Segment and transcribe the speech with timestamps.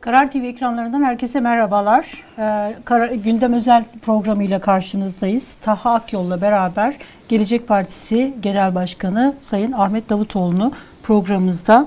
[0.00, 2.06] Karar TV ekranlarından herkese merhabalar.
[2.38, 5.54] Ee, Kara- gündem özel programıyla karşınızdayız.
[5.54, 6.94] Taha Akyol'la beraber
[7.28, 10.72] Gelecek Partisi Genel Başkanı Sayın Ahmet Davutoğlu'nu
[11.02, 11.86] programımızda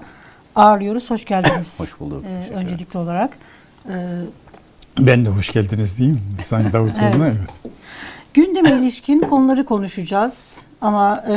[0.55, 1.09] ağırlıyoruz.
[1.09, 1.79] Hoş geldiniz.
[1.79, 2.23] Hoş bulduk.
[2.49, 3.29] Ee, öncelikli olarak.
[3.89, 3.91] Ee,
[4.99, 6.21] Ben de hoş geldiniz diyeyim.
[6.43, 7.35] Sayın Davutoğlu'na Evet.
[7.39, 7.73] evet.
[8.33, 10.57] Gündeme ilişkin konuları konuşacağız.
[10.81, 11.35] Ama e,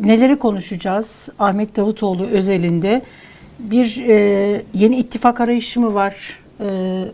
[0.00, 1.28] neleri konuşacağız?
[1.38, 3.02] Ahmet Davutoğlu özelinde
[3.62, 6.38] bir e, yeni ittifak arayışı mı var?
[6.60, 6.64] E,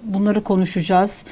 [0.02, 1.22] bunları konuşacağız.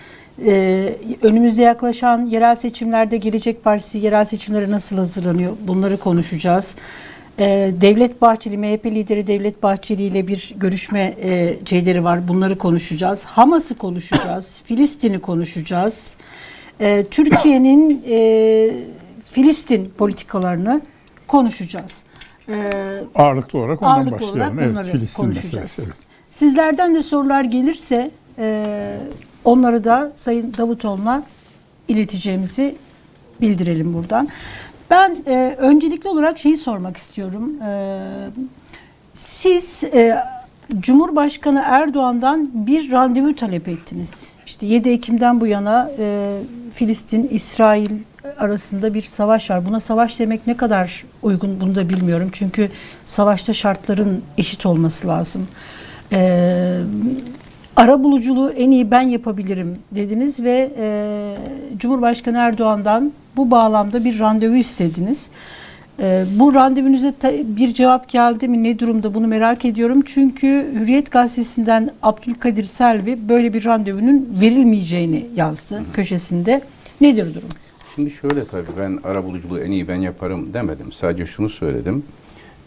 [0.46, 5.52] E, önümüzde yaklaşan yerel seçimlerde Gelecek Partisi yerel seçimlere nasıl hazırlanıyor?
[5.66, 6.74] Bunları konuşacağız.
[7.38, 12.28] E, Devlet Bahçeli, MHP lideri Devlet Bahçeli ile bir görüşme e, şeyleri var.
[12.28, 13.24] Bunları konuşacağız.
[13.24, 14.60] Hamas'ı konuşacağız.
[14.64, 16.14] Filistin'i konuşacağız.
[16.80, 18.70] E, Türkiye'nin e,
[19.24, 20.80] Filistin politikalarını
[21.26, 22.05] konuşacağız.
[22.48, 22.54] E,
[23.14, 24.58] Ağırlıklı olarak ondan Ağırlıklı olarak başlayalım.
[24.58, 25.82] Evet, bunları Filistin meselesi.
[25.82, 25.94] Evet.
[26.30, 28.98] Sizlerden de sorular gelirse e,
[29.44, 31.22] onları da Sayın Davutoğlu'na
[31.88, 32.76] ileteceğimizi
[33.40, 34.28] bildirelim buradan.
[34.90, 37.62] Ben e, öncelikli olarak şeyi sormak istiyorum.
[37.62, 38.00] E,
[39.14, 40.18] siz e,
[40.80, 44.10] Cumhurbaşkanı Erdoğan'dan bir randevu talep ettiniz.
[44.46, 46.38] İşte 7 Ekim'den bu yana e,
[46.74, 47.90] Filistin, İsrail
[48.38, 49.66] arasında bir savaş var.
[49.66, 52.28] Buna savaş demek ne kadar uygun bunu da bilmiyorum.
[52.32, 52.70] Çünkü
[53.06, 55.48] savaşta şartların eşit olması lazım.
[56.12, 56.80] E,
[57.76, 61.36] ara buluculuğu en iyi ben yapabilirim dediniz ve e,
[61.78, 65.26] Cumhurbaşkanı Erdoğan'dan bu bağlamda bir randevu istediniz.
[66.02, 67.12] E, bu randevunuza
[67.44, 68.62] bir cevap geldi mi?
[68.62, 69.14] Ne durumda?
[69.14, 70.02] Bunu merak ediyorum.
[70.06, 76.60] Çünkü Hürriyet Gazetesi'nden Abdülkadir Selvi böyle bir randevunun verilmeyeceğini yazdı köşesinde.
[77.00, 77.48] Nedir durum?
[77.96, 80.92] Şimdi şöyle tabii ben ara buluculuğu en iyi ben yaparım demedim.
[80.92, 82.02] Sadece şunu söyledim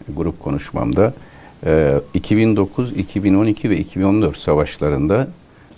[0.08, 1.14] e, grup konuşmamda.
[1.66, 5.28] Ee, 2009, 2012 ve 2014 savaşlarında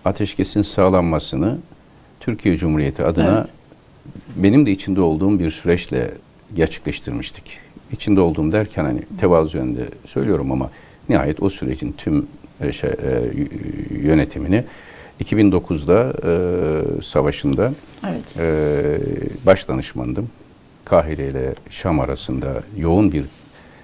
[0.04, 1.58] ateşkesin sağlanmasını
[2.20, 3.50] Türkiye Cumhuriyeti adına Evet.
[4.36, 6.10] benim de içinde olduğum bir süreçle
[6.54, 7.58] gerçekleştirmiştik.
[7.92, 10.70] İçinde olduğum derken hani tevazu yönünde söylüyorum ama
[11.08, 12.26] nihayet o sürecin tüm
[12.60, 13.22] e, şey, e,
[14.02, 14.64] yönetimini
[15.22, 17.72] 2009'da e, savaşında
[18.08, 18.22] Evet.
[18.38, 18.98] ee,
[19.46, 20.28] baş danışmandım.
[20.84, 23.24] Kahire ile Şam arasında yoğun bir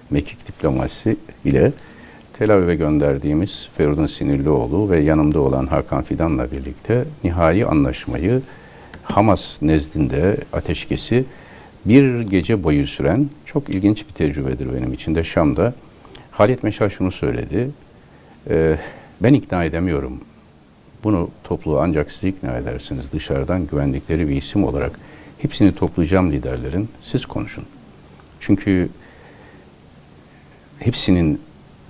[0.09, 1.71] mekik diplomasisi ile
[2.33, 8.41] Tel Aviv'e gönderdiğimiz Feridun Sinirlioğlu ve yanımda olan Hakan Fidan'la birlikte nihai anlaşmayı
[9.03, 11.25] Hamas nezdinde ateşkesi
[11.85, 15.73] bir gece boyu süren çok ilginç bir tecrübedir benim için de Şam'da.
[16.31, 17.69] Halit Meşal şunu söyledi.
[18.49, 18.75] "Ee,
[19.23, 20.13] ben ikna edemiyorum.
[21.03, 24.99] Bunu toplu ancak siz ikna edersiniz dışarıdan güvendikleri bir isim olarak.
[25.37, 26.89] Hepsini toplayacağım liderlerin.
[27.03, 27.65] Siz konuşun.
[28.39, 28.89] Çünkü
[30.79, 31.41] hepsinin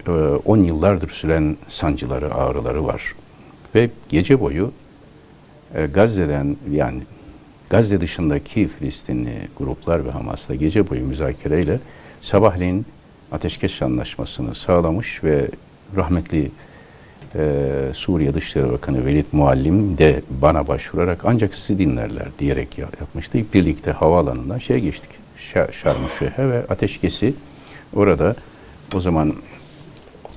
[0.07, 3.15] e, 10 yıllardır süren sancıları, ağrıları var.
[3.75, 4.71] Ve gece boyu
[5.75, 7.01] e, Gazze'den yani
[7.69, 11.79] Gazze dışındaki Filistinli gruplar ve Hamas'la gece boyu müzakereyle
[12.21, 12.85] sabahleyin
[13.31, 15.49] ateşkes anlaşmasını sağlamış ve
[15.95, 16.51] rahmetli
[17.35, 17.41] e,
[17.93, 23.37] Suriye Dışişleri Bakanı Velid Muallim de bana başvurarak ancak sizi dinlerler diyerek ya- yapmıştı.
[23.53, 25.09] Birlikte havaalanından şeye geçtik.
[25.53, 27.33] Şa- Şarm-ı Şeyh'e ve ateşkesi
[27.95, 28.35] orada
[28.95, 29.33] o zaman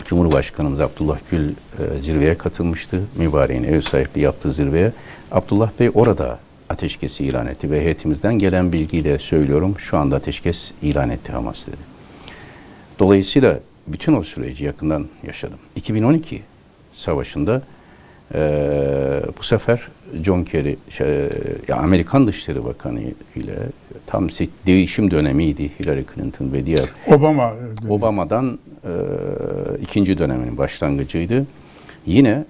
[0.04, 3.00] Cumhurbaşkanımız Abdullah Gül e, zirveye katılmıştı.
[3.16, 4.92] Mübareğin ev sahipliği yaptığı zirveye.
[5.32, 6.38] Abdullah Bey orada
[6.68, 11.76] ateşkesi ilan etti ve heyetimizden gelen bilgiyle söylüyorum şu anda ateşkes ilan etti Hamas dedi.
[12.98, 15.58] Dolayısıyla bütün o süreci yakından yaşadım.
[15.76, 16.42] 2012
[16.92, 17.62] savaşında
[18.34, 18.40] eee,
[19.38, 19.80] bu sefer
[20.24, 21.06] John Kerry, şey,
[21.68, 23.00] ya Amerikan Dışişleri Bakanı
[23.36, 23.54] ile
[24.06, 24.28] tam
[24.66, 27.92] değişim dönemiydi Hillary Clinton ve diğer Obama e, dönemi.
[27.92, 28.90] Obama'dan eee,
[29.82, 31.46] ikinci döneminin başlangıcıydı.
[32.06, 32.44] Yine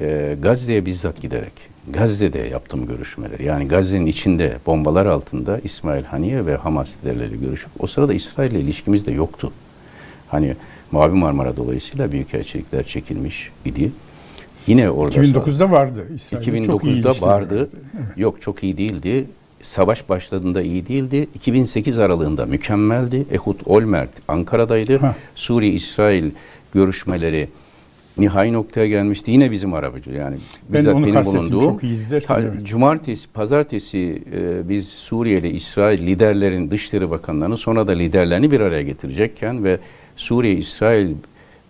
[0.00, 1.52] eee, Gazze'ye bizzat giderek,
[1.90, 7.86] Gazze'de yaptığım görüşmeler, yani Gazze'nin içinde bombalar altında İsmail Haniye ve Hamas liderleriyle görüşüp, o
[7.86, 9.52] sırada İsrail ile ilişkimiz de yoktu.
[10.28, 10.54] Hani
[10.92, 13.92] Mavi Marmara dolayısıyla büyükelçilikler çekilmiş idi.
[14.66, 16.06] Yine orada 2009'da vardı.
[16.10, 17.22] İyi 2009'da ilişkiler vardı.
[17.22, 17.68] vardı.
[17.96, 18.18] Evet.
[18.18, 19.26] Yok çok iyi değildi.
[19.62, 21.28] Savaş başladığında iyi değildi.
[21.34, 23.26] 2008 aralığında mükemmeldi.
[23.32, 25.00] Ehud Olmert Ankara'daydı.
[25.34, 26.30] Suriye-İsrail
[26.74, 27.48] görüşmeleri
[28.18, 29.30] nihai noktaya gelmişti.
[29.30, 30.36] Yine bizim arabacı yani
[30.68, 31.60] Ben bizzat onu benim bulunduğum.
[31.60, 32.24] çok iyiydi.
[32.64, 39.64] Cumartesi, pazartesi e, biz Suriyeli, İsrail liderlerin, Dışişleri Bakanlarını sonra da liderlerini bir araya getirecekken
[39.64, 39.78] ve
[40.18, 41.14] Suriye-İsrail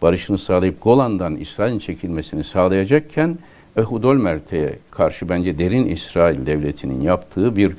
[0.02, 3.38] barışını sağlayıp Golan'dan İsrail'in çekilmesini sağlayacakken
[3.76, 7.76] Ehud Olmert'e karşı bence derin İsrail devletinin yaptığı bir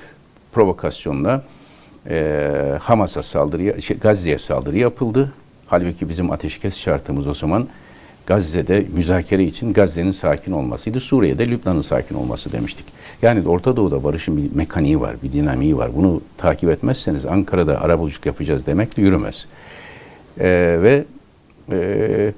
[0.51, 1.43] provokasyonla
[2.09, 5.33] e, Hamas'a saldırı, şey, Gazze'ye saldırı yapıldı.
[5.67, 7.67] Halbuki bizim ateşkes şartımız o zaman
[8.25, 10.99] Gazze'de müzakere için Gazze'nin sakin olmasıydı.
[10.99, 12.85] Suriye'de Lübnan'ın sakin olması demiştik.
[13.21, 15.95] Yani Orta Doğu'da barışın bir mekaniği var, bir dinamiği var.
[15.95, 19.47] Bunu takip etmezseniz Ankara'da arabuluculuk yapacağız demekle yürümez.
[20.39, 21.05] Ee, ve
[21.71, 22.33] e,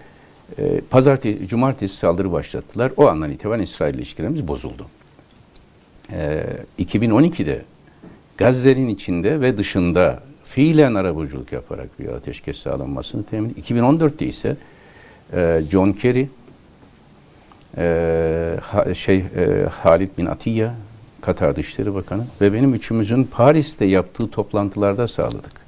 [0.58, 2.92] e, pazartesi, cumartesi saldırı başlattılar.
[2.98, 4.88] O andan itibaren İsrail ilişkilerimiz bozuldu.
[6.12, 6.44] Ee,
[6.80, 7.62] 2012'de
[8.38, 14.58] Gazze'nin içinde ve dışında fiilen arabuluculuk yaparak bir ateşkes sağlanmasını temin 2014'te ise
[15.34, 16.30] e, John Kerry,
[17.78, 20.72] e, ha- şey e, Halit bin Atiye,
[21.22, 25.61] Katar Dışişleri Bakanı ve benim üçümüzün Paris'te yaptığı toplantılarda sağladık.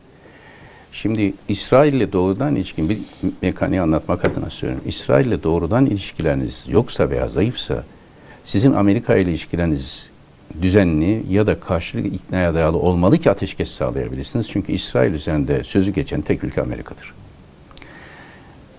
[0.94, 3.00] Şimdi İsrail ile doğrudan ilişkin bir
[3.42, 4.88] mekaniği anlatmak adına söylüyorum.
[4.88, 7.84] İsrail ile doğrudan ilişkileriniz yoksa veya zayıfsa
[8.44, 10.10] sizin Amerika ile ilişkileriniz
[10.62, 14.50] düzenli ya da karşılıklı iknaya dayalı olmalı ki ateşkes sağlayabilirsiniz.
[14.50, 17.14] Çünkü İsrail üzerinde sözü geçen tek ülke Amerika'dır.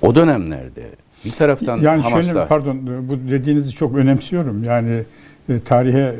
[0.02, 0.82] O dönemlerde
[1.24, 4.64] bir taraftan Yani Hamas'la şöyle pardon bu dediğinizi çok önemsiyorum.
[4.64, 5.04] Yani
[5.48, 6.14] e, tarihe e,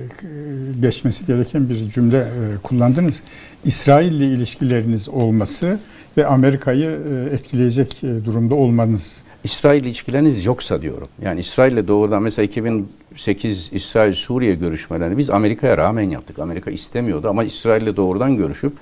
[0.80, 3.22] geçmesi gereken bir cümle e, kullandınız.
[3.64, 5.78] İsrail ile ilişkileriniz olması
[6.16, 6.98] ve Amerika'yı
[7.32, 9.22] etkileyecek durumda olmanız.
[9.44, 11.08] İsrail ilişkileriniz yoksa diyorum.
[11.22, 16.38] Yani İsrail ile doğrudan mesela 2008 İsrail-Suriye görüşmelerini biz Amerika'ya rağmen yaptık.
[16.38, 18.72] Amerika istemiyordu ama İsrail ile doğrudan görüşüp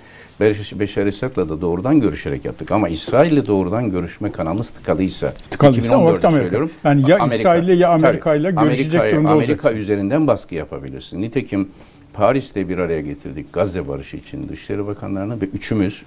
[0.42, 2.70] Beş- Beşar Esad'la da doğrudan görüşerek yaptık.
[2.72, 6.42] Ama İsrail ile doğrudan görüşme kanalımız tıkalıysa, Tıkalıysa 2014'ü orta Amerika.
[6.44, 9.80] söylüyorum, Yani ya İsrail'le ya Amerika'yla görüşecek Amerika'ya- durumda Amerika olacaksın.
[9.80, 11.22] üzerinden baskı yapabilirsin.
[11.22, 11.68] Nitekim
[12.12, 16.02] Paris'te bir araya getirdik Gazze barışı için Dışişleri Bakanlarını ve üçümüz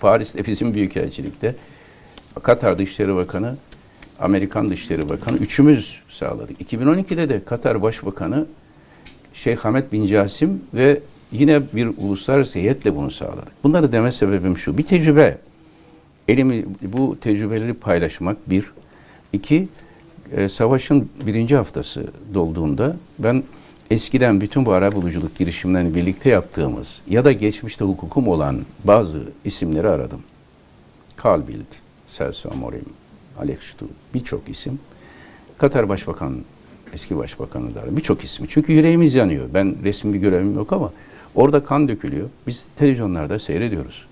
[0.00, 1.54] Paris'te bizim büyükelçilikte
[2.42, 3.56] Katar Dışişleri Bakanı,
[4.20, 6.60] Amerikan Dışişleri Bakanı üçümüz sağladık.
[6.60, 8.46] 2012'de de Katar Başbakanı
[9.34, 11.00] Şeyh Hamed bin Casim ve
[11.38, 13.52] yine bir uluslararası heyetle bunu sağladık.
[13.64, 14.78] Bunları deme sebebim şu.
[14.78, 15.38] Bir tecrübe.
[16.28, 18.72] Elimi bu tecrübeleri paylaşmak bir.
[19.32, 19.68] İki,
[20.32, 23.42] e, savaşın birinci haftası dolduğunda ben
[23.90, 29.88] eskiden bütün bu ara buluculuk girişimlerini birlikte yaptığımız ya da geçmişte hukukum olan bazı isimleri
[29.88, 30.20] aradım.
[31.24, 31.68] Carl Bildt,
[32.18, 32.84] Celso Amorim,
[33.38, 34.78] Alex Stu, birçok isim.
[35.58, 36.36] Katar Başbakan,
[36.92, 37.96] eski başbakanı da aradım.
[37.96, 38.46] Birçok ismi.
[38.50, 39.48] Çünkü yüreğimiz yanıyor.
[39.54, 40.92] Ben resmi bir görevim yok ama
[41.36, 42.28] orada kan dökülüyor.
[42.46, 44.06] Biz televizyonlarda seyrediyoruz.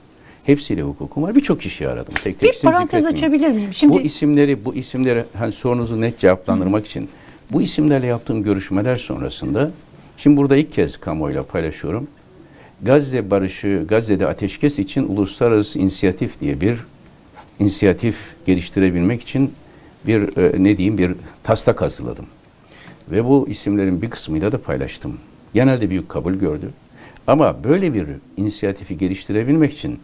[0.44, 1.34] Hepsiyle hukukum var.
[1.34, 2.14] Birçok kişiyi aradım.
[2.24, 3.74] Tek tek Bir parantez açabilir miyim?
[3.74, 7.08] Şimdi Bu isimleri, bu isimleri hani sorunuzu net cevaplandırmak için
[7.52, 9.70] bu isimlerle yaptığım görüşmeler sonrasında
[10.16, 12.08] şimdi burada ilk kez kamuoyuyla paylaşıyorum.
[12.82, 16.78] Gazze barışı, Gazze'de ateşkes için uluslararası inisiyatif diye bir
[17.60, 18.16] inisiyatif
[18.46, 19.52] geliştirebilmek için
[20.06, 21.12] bir e, ne diyeyim bir
[21.42, 22.26] taslak hazırladım.
[23.10, 25.18] Ve bu isimlerin bir kısmıyla da paylaştım.
[25.54, 26.70] Genelde büyük kabul gördü.
[27.26, 28.06] Ama böyle bir
[28.36, 29.98] inisiyatifi geliştirebilmek için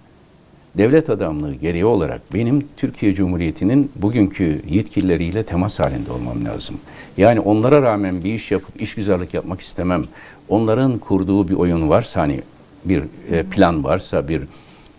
[0.79, 6.77] devlet adamlığı gereği olarak benim Türkiye Cumhuriyeti'nin bugünkü yetkilileriyle temas halinde olmam lazım.
[7.17, 10.05] Yani onlara rağmen bir iş yapıp işgüzarlık yapmak istemem.
[10.49, 12.41] Onların kurduğu bir oyun varsa hani
[12.85, 14.43] bir e, plan varsa bir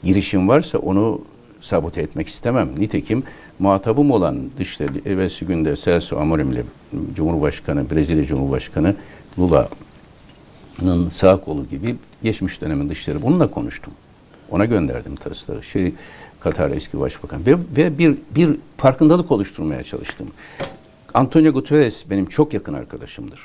[0.03, 1.21] girişim varsa onu
[1.61, 2.69] sabote etmek istemem.
[2.77, 3.23] Nitekim
[3.59, 6.63] muhatabım olan dışişleri evvelsi günde Celso Amorim ile
[7.15, 8.95] Cumhurbaşkanı, Brezilya Cumhurbaşkanı
[9.39, 13.93] Lula'nın sağ kolu gibi geçmiş dönemin dışişleri bununla konuştum.
[14.49, 15.63] Ona gönderdim taslağı.
[15.63, 15.93] Şey,
[16.39, 17.45] Katar eski başbakan.
[17.45, 20.27] Ve, ve bir, bir farkındalık oluşturmaya çalıştım.
[21.13, 23.39] Antonio Guterres benim çok yakın arkadaşımdır.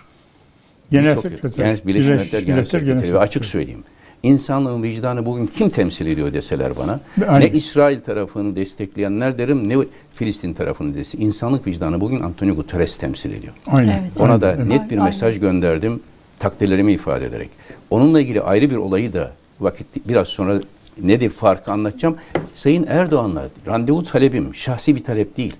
[0.90, 1.66] Genel sekreter.
[1.66, 3.14] Yani Birleşmiş Milletler Genel Sekreteri.
[3.14, 3.84] Ve açık söyleyeyim.
[4.22, 7.00] İnsanlığın vicdanı bugün kim temsil ediyor deseler bana.
[7.28, 7.40] Aynen.
[7.40, 9.76] Ne İsrail tarafını destekleyenler derim ne
[10.14, 11.28] Filistin tarafını destekleyen.
[11.28, 13.52] İnsanlık vicdanı bugün Antonio Guterres temsil ediyor.
[13.66, 14.00] Aynen.
[14.02, 14.20] Evet.
[14.20, 14.68] Ona da Aynen.
[14.68, 15.04] net bir Aynen.
[15.04, 16.00] mesaj gönderdim.
[16.46, 17.50] Takdirlerimi ifade ederek.
[17.90, 20.60] Onunla ilgili ayrı bir olayı da vakit biraz sonra
[21.02, 22.16] nedir farkı anlatacağım.
[22.52, 25.56] Sayın Erdoğan'la randevu talebim şahsi bir talep değil.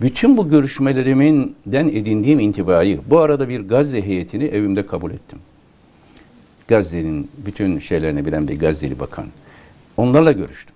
[0.00, 5.38] Bütün bu görüşmelerimden edindiğim intibayı bu arada bir Gazze heyetini evimde kabul ettim.
[6.68, 9.26] Gazze'nin bütün şeylerini bilen bir Gazze'li bakan.
[9.96, 10.74] Onlarla görüştüm.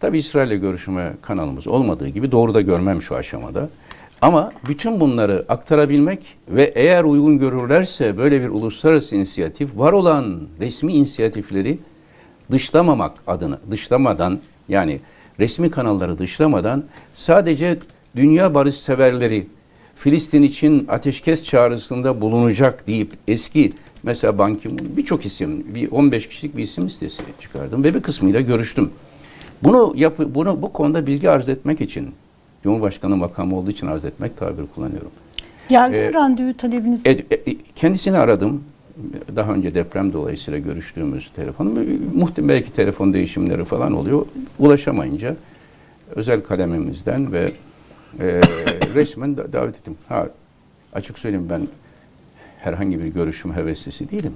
[0.00, 3.68] Tabi İsrail'le görüşme kanalımız olmadığı gibi doğru da görmem şu aşamada.
[4.22, 10.92] Ama bütün bunları aktarabilmek ve eğer uygun görürlerse böyle bir uluslararası inisiyatif var olan resmi
[10.92, 11.78] inisiyatifleri
[12.50, 15.00] dışlamamak adına, dışlamadan yani
[15.38, 16.84] resmi kanalları dışlamadan
[17.14, 17.78] sadece
[18.16, 19.46] dünya barış severleri
[19.96, 23.72] Filistin için ateşkes çağrısında bulunacak deyip eski
[24.02, 28.40] mesela Ban Ki-moon birçok isim, bir 15 kişilik bir isim listesi çıkardım ve bir kısmıyla
[28.40, 28.90] görüştüm.
[29.62, 32.14] Bunu yapı, bunu bu konuda bilgi arz etmek için
[32.62, 35.10] Cumhurbaşkanı makamı olduğu için arz etmek tabiri kullanıyorum.
[35.68, 37.06] geldi mi e, randevu talebiniz?
[37.06, 37.24] E, e,
[37.74, 38.64] kendisini aradım.
[39.36, 41.72] Daha önce deprem dolayısıyla görüştüğümüz telefonu.
[42.14, 44.26] Muhtemelen belki telefon değişimleri falan oluyor.
[44.58, 45.36] Ulaşamayınca
[46.14, 47.52] özel kalemimizden ve
[48.20, 48.24] e,
[48.94, 49.96] resmen da- davet ettim.
[50.08, 50.28] Ha,
[50.92, 51.68] açık söyleyeyim ben
[52.58, 54.32] herhangi bir görüşüm heveslisi değilim.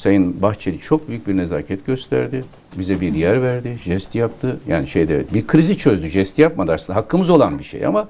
[0.00, 2.44] Sayın Bahçeli çok büyük bir nezaket gösterdi.
[2.78, 4.60] Bize bir yer verdi, jest yaptı.
[4.68, 6.98] Yani şeyde bir krizi çözdü, jest yapmadı aslında.
[6.98, 8.08] Hakkımız olan bir şey ama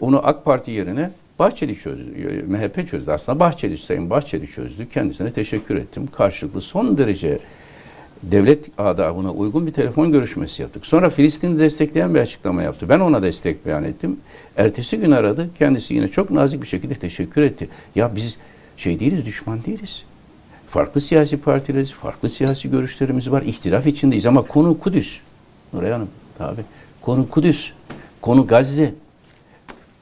[0.00, 2.04] onu AK Parti yerine Bahçeli çözdü,
[2.48, 3.10] MHP çözdü.
[3.10, 4.88] Aslında Bahçeli, Sayın Bahçeli çözdü.
[4.88, 6.06] Kendisine teşekkür ettim.
[6.16, 7.38] Karşılıklı son derece
[8.22, 10.86] devlet adabına uygun bir telefon görüşmesi yaptık.
[10.86, 12.88] Sonra Filistin'i destekleyen bir açıklama yaptı.
[12.88, 14.16] Ben ona destek beyan ettim.
[14.56, 15.50] Ertesi gün aradı.
[15.58, 17.68] Kendisi yine çok nazik bir şekilde teşekkür etti.
[17.94, 18.36] Ya biz
[18.76, 20.04] şey değiliz, düşman değiliz.
[20.70, 23.42] Farklı siyasi partileriz, farklı siyasi görüşlerimiz var.
[23.42, 25.20] İhtilaf içindeyiz ama konu Kudüs.
[25.72, 26.08] Nuray Hanım,
[26.38, 26.60] tabi.
[27.00, 27.72] Konu Kudüs.
[28.20, 28.94] Konu Gazze.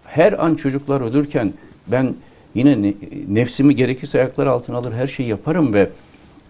[0.05, 1.53] Her an çocuklar ölürken
[1.87, 2.15] ben
[2.55, 2.95] yine ne-
[3.29, 5.91] nefsimi gerekirse ayaklar altına alır her şeyi yaparım ve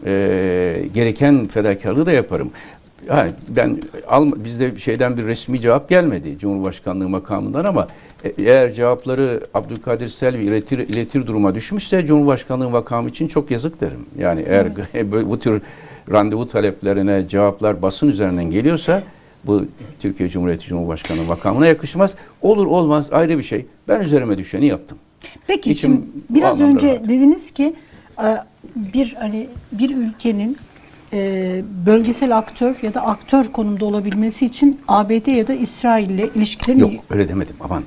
[0.06, 2.50] e, gereken fedakarlığı da yaparım.
[3.08, 7.86] Yani ben al, bizde şeyden bir resmi cevap gelmedi Cumhurbaşkanlığı makamından ama
[8.42, 14.06] eğer cevapları Abdülkadir Selvi iletir, iletir duruma düşmüşse Cumhurbaşkanlığı makamı için çok yazık derim.
[14.18, 14.68] Yani eğer
[15.30, 15.62] bu tür
[16.10, 19.02] randevu taleplerine cevaplar basın üzerinden geliyorsa
[19.44, 19.64] bu
[20.00, 22.14] Türkiye Cumhuriyeti Cumhurbaşkanı makamına yakışmaz.
[22.42, 23.66] Olur olmaz ayrı bir şey.
[23.88, 24.98] Ben üzerime düşeni yaptım.
[25.46, 27.04] Peki İçim şimdi biraz önce rahat.
[27.04, 27.74] dediniz ki
[28.22, 28.36] e,
[28.76, 30.56] bir hani bir ülkenin
[31.12, 36.78] e, bölgesel aktör ya da aktör konumda olabilmesi için ABD ya da İsrail ile ilişkilerin
[36.78, 37.82] Yok öyle demedim aman.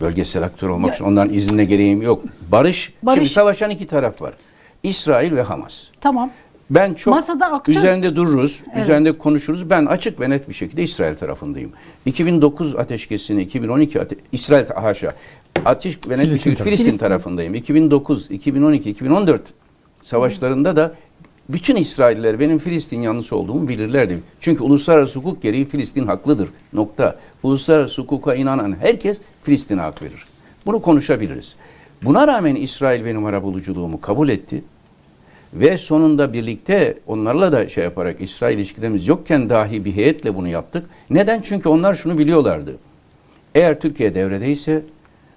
[0.00, 2.22] Bölgesel aktör olmak için onların iznine gereğim yok.
[2.52, 4.34] Barış, Barış- şimdi savaşan iki taraf var.
[4.82, 5.82] İsrail ve Hamas.
[6.00, 6.30] tamam.
[6.70, 8.82] Ben çok Masada aktör- üzerinde dururuz, Evet.
[8.84, 9.70] üzerinde konuşuruz.
[9.70, 11.72] Ben açık ve net bir şekilde İsrail tarafındayım.
[12.06, 15.14] 2009 ateşkesini, 2012 ate- İsrail haşa.
[15.64, 16.76] Açık ve net bir Filistin şekilde tarafı.
[16.76, 16.98] Filistin.
[16.98, 17.54] tarafındayım.
[17.54, 19.40] 2009, 2012, 2014
[20.02, 20.94] savaşlarında da
[21.48, 24.18] bütün İsrailler benim Filistin yanlısı olduğumu bilirlerdi.
[24.40, 26.48] Çünkü uluslararası hukuk gereği Filistin haklıdır.
[26.72, 27.16] Nokta.
[27.42, 30.24] Uluslararası hukuka inanan herkes Filistin'e hak verir.
[30.66, 31.56] Bunu konuşabiliriz.
[32.02, 34.64] Buna rağmen İsrail benim arabuluculuğumu kabul etti.
[35.54, 40.86] Ve sonunda birlikte onlarla da şey yaparak İsrail ilişkilerimiz yokken dahi bir heyetle bunu yaptık.
[41.10, 41.42] Neden?
[41.42, 42.76] Çünkü onlar şunu biliyorlardı.
[43.54, 44.82] Eğer Türkiye devredeyse,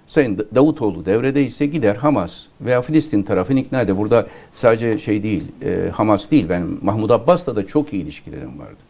[0.06, 3.98] Sayın Da- Davutoğlu devredeyse gider Hamas veya Filistin tarafını ikna eder.
[3.98, 6.46] Burada sadece şey değil, e, Hamas değil.
[6.48, 8.82] Ben Mahmut Abbas'la da çok iyi ilişkilerim vardı.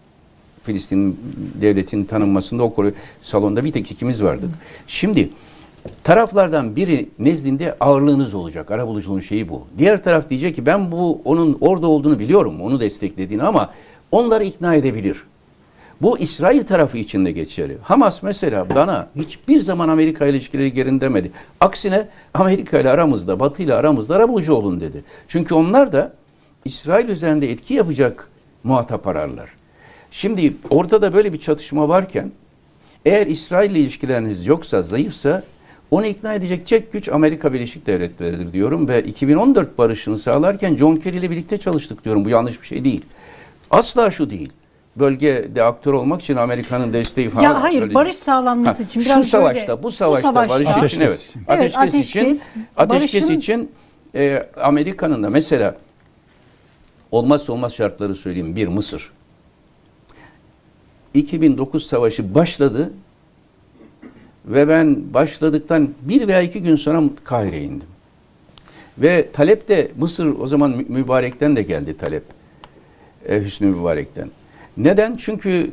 [0.62, 1.20] Filistin
[1.60, 2.92] devletinin tanınmasında o koru
[3.22, 4.50] salonda bir tek ikimiz vardık.
[4.86, 5.30] Şimdi
[6.04, 8.70] taraflardan biri nezdinde ağırlığınız olacak.
[8.70, 9.66] Arabuluculuğun şeyi bu.
[9.78, 12.60] Diğer taraf diyecek ki ben bu onun orada olduğunu biliyorum.
[12.60, 13.70] Onu desteklediğini ama
[14.12, 15.24] onları ikna edebilir.
[16.02, 17.78] Bu İsrail tarafı için de geçerli.
[17.82, 21.30] Hamas mesela bana hiçbir zaman Amerika ile ilişkileri gerin demedi.
[21.60, 25.04] Aksine Amerika ile aramızda, Batı ile aramızda arabulucu olun dedi.
[25.28, 26.12] Çünkü onlar da
[26.64, 28.28] İsrail üzerinde etki yapacak
[28.64, 29.50] muhatap ararlar.
[30.12, 32.30] Şimdi ortada böyle bir çatışma varken
[33.04, 35.42] eğer İsrail ile ilişkileriniz yoksa, zayıfsa
[35.90, 41.16] onu ikna edecek tek güç Amerika Birleşik Devletleri'dir diyorum ve 2014 barışını sağlarken John Kerry
[41.16, 42.24] ile birlikte çalıştık diyorum.
[42.24, 43.02] Bu yanlış bir şey değil.
[43.70, 44.52] Asla şu değil.
[44.96, 47.42] Bölgede aktör olmak için Amerika'nın desteği falan.
[47.44, 50.72] Ya hayır öyle barış sağlanması Ha, için şu biraz savaşta, böyle- bu savaşta, barış için
[50.72, 51.20] Ateşkes evet.
[51.30, 51.42] için.
[51.48, 53.70] Evet, Ateşkes, için, ateşkes, ateşkes barışın- için
[54.14, 55.76] e, Amerika'nın da mesela
[57.10, 58.56] olmazsa olmaz şartları söyleyeyim.
[58.56, 59.10] Bir Mısır.
[61.14, 62.92] 2009 savaşı başladı
[64.46, 67.88] ve ben başladıktan bir veya iki gün sonra Kahire'ye indim.
[68.98, 72.22] Ve talep de Mısır o zaman Mü- Mübarek'ten de geldi talep.
[73.28, 74.28] E, Hüsnü Mübarek'ten.
[74.76, 75.16] Neden?
[75.16, 75.70] Çünkü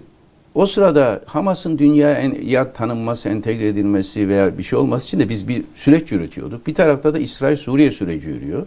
[0.56, 5.30] o sırada Hamas'ın dünya en, ya tanınması, entegre edilmesi veya bir şey olması için de
[5.30, 6.68] biz bir süreç yürütüyorduk.
[6.68, 8.66] Bir tarafta da İsrail-Suriye süreci yürüyor.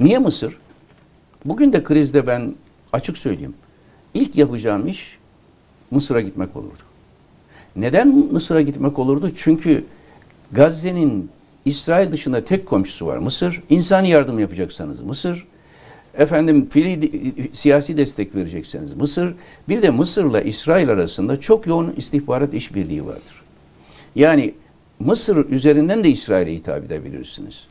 [0.00, 0.58] Niye Mısır?
[1.44, 2.54] Bugün de krizde ben
[2.92, 3.54] açık söyleyeyim.
[4.14, 5.18] İlk yapacağım iş
[5.92, 6.82] Mısır'a gitmek olurdu.
[7.76, 9.30] Neden Mısır'a gitmek olurdu?
[9.36, 9.84] Çünkü
[10.52, 11.30] Gazze'nin
[11.64, 13.62] İsrail dışında tek komşusu var Mısır.
[13.70, 15.46] İnsani yardım yapacaksanız Mısır.
[16.18, 17.10] Efendim fili
[17.52, 19.34] siyasi destek verecekseniz Mısır.
[19.68, 23.42] Bir de Mısır'la İsrail arasında çok yoğun istihbarat işbirliği vardır.
[24.16, 24.54] Yani
[25.00, 27.64] Mısır üzerinden de İsrail'e hitap edebilirsiniz.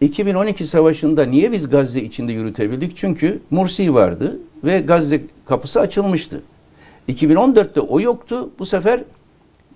[0.00, 2.96] 2012 savaşında niye biz Gazze içinde yürütebildik?
[2.96, 6.42] Çünkü Mursi vardı ve Gazze kapısı açılmıştı.
[7.08, 8.50] 2014'te o yoktu.
[8.58, 9.04] Bu sefer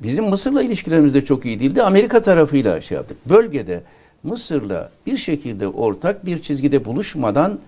[0.03, 1.83] bizim Mısır'la ilişkilerimiz de çok iyi değildi.
[1.83, 3.17] Amerika tarafıyla şey yaptık.
[3.29, 3.83] Bölgede
[4.23, 7.59] Mısır'la bir şekilde ortak bir çizgide buluşmadan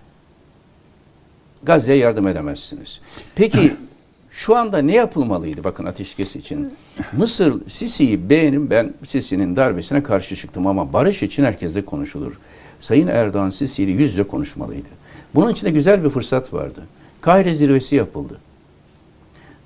[1.63, 3.01] Gazze'ye yardım edemezsiniz.
[3.35, 3.73] Peki
[4.29, 6.73] şu anda ne yapılmalıydı bakın ateşkes için?
[7.13, 12.39] Mısır Sisi'yi beğenim ben Sisi'nin darbesine karşı çıktım ama barış için herkesle konuşulur.
[12.79, 14.87] Sayın Erdoğan Sisi ile yüz yüze konuşmalıydı.
[15.35, 16.83] Bunun için de güzel bir fırsat vardı.
[17.21, 18.37] Kahire zirvesi yapıldı.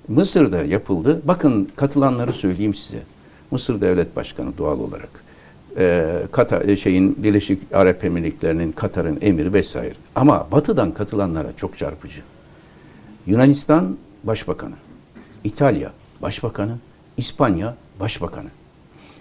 [0.08, 1.20] Mısır'da yapıldı.
[1.24, 3.02] Bakın katılanları söyleyeyim size.
[3.50, 5.08] Mısır Devlet Başkanı doğal olarak.
[5.78, 9.94] Ee, Katar e, şeyin Birleşik Arap Emirlikleri'nin Katar'ın emiri vesaire.
[10.14, 12.20] Ama batıdan katılanlara çok çarpıcı.
[13.26, 14.74] Yunanistan Başbakanı,
[15.44, 16.78] İtalya Başbakanı,
[17.16, 18.48] İspanya Başbakanı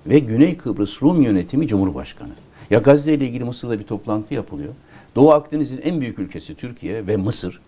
[0.07, 2.33] ve Güney Kıbrıs Rum Yönetimi Cumhurbaşkanı.
[2.69, 4.73] Ya Gazze ile ilgili Mısır'da bir toplantı yapılıyor.
[5.15, 7.61] Doğu Akdeniz'in en büyük ülkesi Türkiye ve Mısır.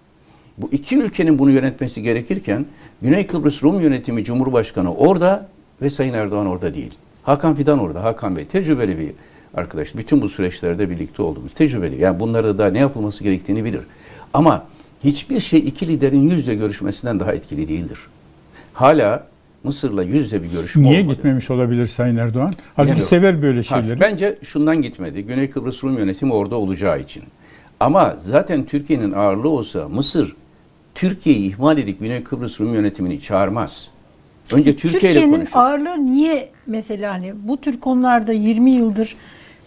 [0.58, 2.66] Bu iki ülkenin bunu yönetmesi gerekirken
[3.02, 5.48] Güney Kıbrıs Rum Yönetimi Cumhurbaşkanı orada
[5.82, 6.92] ve Sayın Erdoğan orada değil.
[7.24, 8.04] Hakan Fidan orada.
[8.04, 9.12] Hakan Bey tecrübeli bir
[9.54, 9.96] arkadaş.
[9.98, 12.02] Bütün bu süreçlerde birlikte olduğumuz tecrübeli.
[12.02, 13.82] Yani bunlarda da ne yapılması gerektiğini bilir.
[14.34, 14.66] Ama
[15.04, 18.00] hiçbir şey iki liderin yüz yüze görüşmesinden daha etkili değildir.
[18.74, 19.28] Hala
[19.64, 21.14] Mısır'la yüz yüze bir görüşme Niye olmadı.
[21.16, 22.54] gitmemiş olabilir Sayın Erdoğan?
[22.76, 24.00] Halbuki sever böyle Ha, şeyleri.
[24.00, 25.24] bence şundan gitmedi.
[25.24, 27.24] Güney Kıbrıs Rum yönetimi orada olacağı için.
[27.80, 30.36] Ama zaten Türkiye'nin ağırlığı olsa Mısır
[30.98, 33.88] Türkiye'yi ihmal edip Güney Kıbrıs Rum yönetimini çağırmaz.
[34.51, 35.60] Önce Türkiye ile Türkiye'nin konuşur.
[35.60, 39.16] ağırlığı niye mesela hani bu tür konularda 20 yıldır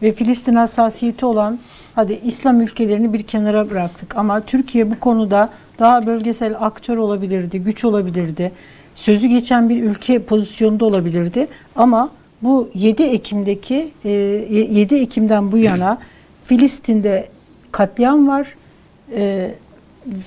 [0.03, 1.59] ve Filistin hassasiyeti olan
[1.95, 7.85] hadi İslam ülkelerini bir kenara bıraktık ama Türkiye bu konuda daha bölgesel aktör olabilirdi, güç
[7.85, 8.53] olabilirdi.
[8.95, 12.11] Sözü geçen bir ülke pozisyonda olabilirdi ama
[12.43, 15.99] bu 7 Ekim'deki e, 7 Ekim'den bu yana
[16.45, 17.29] Filistin'de
[17.73, 18.55] katliam var
[19.15, 19.51] e,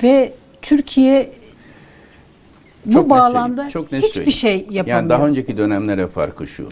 [0.04, 0.34] ve
[0.64, 1.32] Türkiye
[2.86, 4.38] bu Çok bağlamda çok net hiçbir söyleyeyim.
[4.38, 4.88] şey yapamıyor.
[4.88, 6.70] Yani daha önceki dönemlere farkı şu.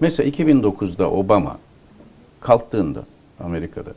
[0.00, 1.58] Mesela 2009'da Obama
[2.40, 3.04] kalktığında
[3.40, 3.90] Amerika'da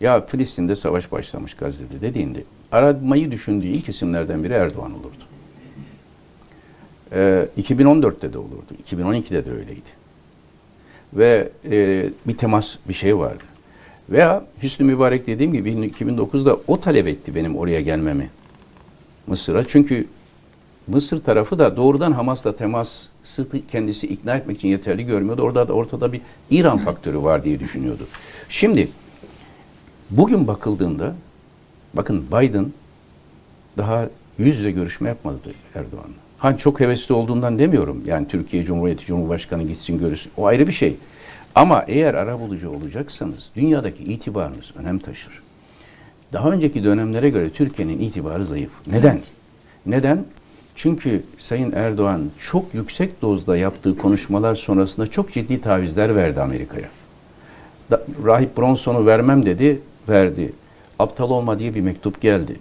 [0.00, 5.24] ya Filistin'de savaş başlamış Gazze'de dediğinde aramayı düşündüğü ilk isimlerden biri Erdoğan olurdu.
[7.12, 8.74] Ee, 2014'te de olurdu.
[8.90, 9.98] 2012'de de öyleydi.
[11.14, 13.44] Ve e, bir temas bir şey vardı.
[14.10, 18.30] Veya Hüsnü Mübarek dediğim gibi 2009'da o talep etti benim oraya gelmemi
[19.28, 19.64] Mısır'a.
[19.64, 20.06] Çünkü
[20.86, 23.08] Mısır tarafı da doğrudan Hamas'la teması
[23.68, 25.42] kendisi ikna etmek için yeterli görmüyordu.
[25.42, 26.20] Orada da ortada bir
[26.50, 28.06] İran faktörü var diye düşünüyordu.
[28.48, 28.88] Şimdi
[30.10, 31.14] bugün bakıldığında
[31.94, 32.72] bakın Biden
[33.76, 35.38] daha yüz yüze görüşme yapmadı
[35.74, 36.14] Erdoğan'la.
[36.38, 38.02] Hani çok hevesli olduğundan demiyorum.
[38.06, 40.32] Yani Türkiye Cumhuriyeti Cumhurbaşkanı gitsin görüşsün.
[40.36, 40.96] O ayrı bir şey.
[41.54, 45.42] Ama eğer arabulucu olacaksanız dünyadaki itibarınız önem taşır.
[46.32, 48.70] Daha önceki dönemlere göre Türkiye'nin itibarı zayıf.
[48.86, 49.20] Neden?
[49.86, 50.24] Neden?
[50.74, 56.88] Çünkü Sayın Erdoğan çok yüksek dozda yaptığı konuşmalar sonrasında çok ciddi tavizler verdi Amerika'ya.
[58.24, 60.52] Rahip Bronson'u vermem dedi, verdi.
[60.98, 62.56] Aptal olma diye bir mektup geldi.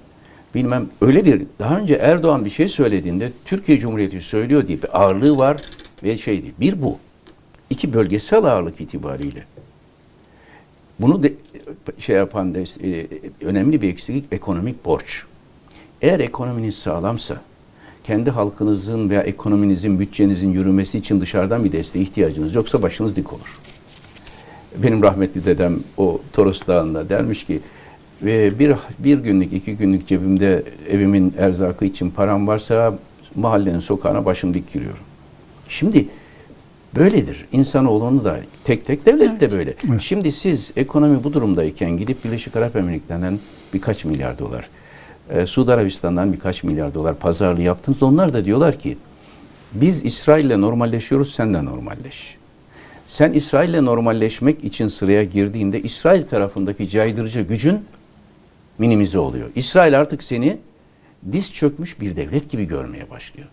[0.56, 5.38] Bilmem öyle bir daha önce Erdoğan bir şey söylediğinde Türkiye Cumhuriyeti söylüyor diye bir ağırlığı
[5.38, 5.58] var
[6.04, 6.54] ve şeydi.
[6.60, 6.98] Bir bu.
[7.70, 9.44] İki bölgesel ağırlık itibariyle.
[11.00, 11.34] Bunu de,
[12.00, 13.08] şey yapan de, e,
[13.46, 15.24] önemli bir eksiklik ekonomik borç.
[16.02, 17.42] Eğer ekonominiz sağlamsa,
[18.04, 23.60] kendi halkınızın veya ekonominizin, bütçenizin yürümesi için dışarıdan bir desteğe ihtiyacınız yoksa başınız dik olur.
[24.84, 27.60] Benim rahmetli dedem o Toros Dağı'nda dermiş ki
[28.22, 33.00] ve bir, bir günlük, iki günlük cebimde evimin erzakı için param varsa
[33.36, 35.04] mahallenin sokağına başım dik giriyorum.
[35.70, 36.08] Şimdi
[37.00, 37.46] böyledir.
[37.52, 39.74] İnsanoğlunu da tek tek devlet de böyle.
[39.90, 40.02] Evet.
[40.02, 43.40] Şimdi siz ekonomi bu durumdayken gidip Birleşik Arap Emirlikleri'nden
[43.74, 44.70] birkaç milyar dolar,
[45.30, 48.04] e, Suudi Arabistan'dan birkaç milyar dolar pazarlığı yaptınız.
[48.04, 48.98] Onlar da diyorlar ki
[49.74, 52.38] biz İsrail'le normalleşiyoruz sen de normalleş.
[53.08, 57.80] Sen İsrail'le normalleşmek için sıraya girdiğinde İsrail tarafındaki caydırıcı gücün
[58.78, 59.50] minimize oluyor.
[59.56, 60.58] İsrail artık seni
[61.32, 63.48] diz çökmüş bir devlet gibi görmeye başlıyor.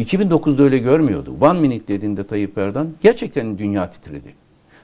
[0.00, 1.34] 2009'da öyle görmüyordu.
[1.40, 4.34] One minute dediğinde Tayyip Erdoğan gerçekten dünya titredi.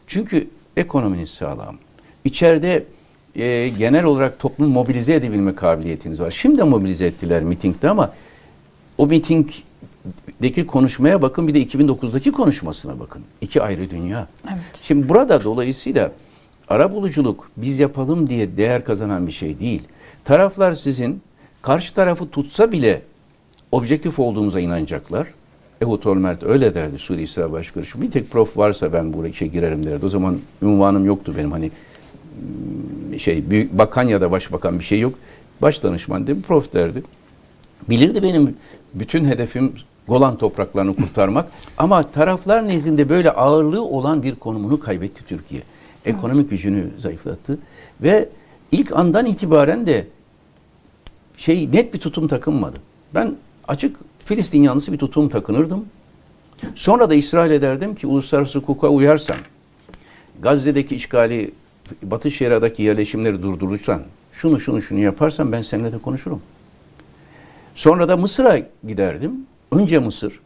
[0.06, 1.76] Çünkü ekonominiz sağlam.
[2.24, 2.84] İçeride
[3.36, 6.30] e, genel olarak toplumu mobilize edebilme kabiliyetiniz var.
[6.30, 8.12] Şimdi mobilize ettiler mitingde ama
[8.98, 13.22] o mitingdeki konuşmaya bakın bir de 2009'daki konuşmasına bakın.
[13.40, 14.28] İki ayrı dünya.
[14.48, 14.60] Evet.
[14.82, 16.12] Şimdi burada dolayısıyla
[16.68, 19.82] arabuluculuk biz yapalım diye değer kazanan bir şey değil.
[20.24, 21.22] Taraflar sizin
[21.62, 23.02] karşı tarafı tutsa bile
[23.72, 25.26] objektif olduğunuza inanacaklar.
[25.81, 27.85] Ehud Olmert öyle derdi Suriye İsrail Başkanı.
[27.96, 30.07] Bir tek prof varsa ben bu işe girerim derdi.
[30.07, 31.70] O zaman ünvanım yoktu benim hani
[33.11, 35.14] mm, şey büyük bakan ya da başbakan bir şey yok.
[35.62, 37.02] Baş danışman dedim prof derdi.
[37.90, 38.57] Bilirdi benim
[38.94, 39.72] bütün hedefim
[40.09, 45.62] Golan topraklarını kurtarmak ama taraflar nezdinde böyle ağırlığı olan bir konumunu kaybetti Türkiye.
[46.04, 47.59] Ekonomik gücünü zayıflattı
[48.02, 48.28] ve
[48.72, 50.07] ilk andan itibaren de
[51.37, 52.76] şey net bir tutum takınmadı.
[53.14, 53.35] Ben
[53.68, 55.85] açık Filistin yanlısı bir tutum takınırdım.
[56.74, 59.37] Sonra da İsrail'e derdim ki uluslararası hukuka uyarsan,
[60.42, 61.50] Gazze'deki işgali,
[62.02, 64.02] Batı Şeria'daki yerleşimleri durdurursan,
[64.33, 66.42] şunu şunu şunu yaparsan ben seninle de konuşurum.
[67.74, 69.33] Sonra da Mısır'a giderdim.
[69.72, 70.40] Önce Mısır.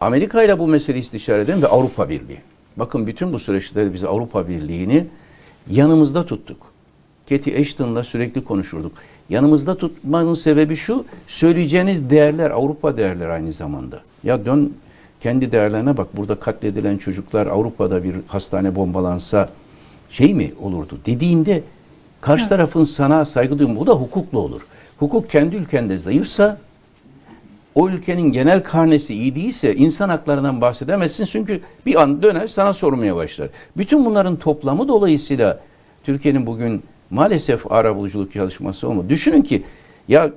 [0.00, 2.40] Amerika ile bu meseleyi istişare eden ve Avrupa Birliği.
[2.76, 5.06] Bakın bütün bu süreçte biz Avrupa Birliği'ni
[5.70, 6.72] yanımızda tuttuk.
[7.26, 8.92] Cathy Ashton'la sürekli konuşurduk.
[9.30, 14.00] Yanımızda tutmanın sebebi şu, söyleyeceğiniz değerler Avrupa değerleri aynı zamanda.
[14.24, 14.74] Ya dön
[15.20, 16.16] kendi değerlerine bak.
[16.16, 19.48] Burada katledilen çocuklar Avrupa'da bir hastane bombalansa
[20.10, 21.62] şey mi olurdu dediğinde
[22.20, 24.66] karşı tarafın sana saygı duyumu bu da hukuklu olur.
[24.98, 26.58] Hukuk kendi ülkende zayıfsa
[27.74, 33.16] o ülkenin genel karnesi iyi değilse insan haklarından bahsedemezsin çünkü bir an döner sana sormaya
[33.16, 33.48] başlar.
[33.76, 35.60] Bütün bunların toplamı dolayısıyla
[36.04, 39.08] Türkiye'nin bugün maalesef ara buluculuk çalışması olmadı.
[39.08, 39.62] Düşünün ki
[40.08, 40.30] ya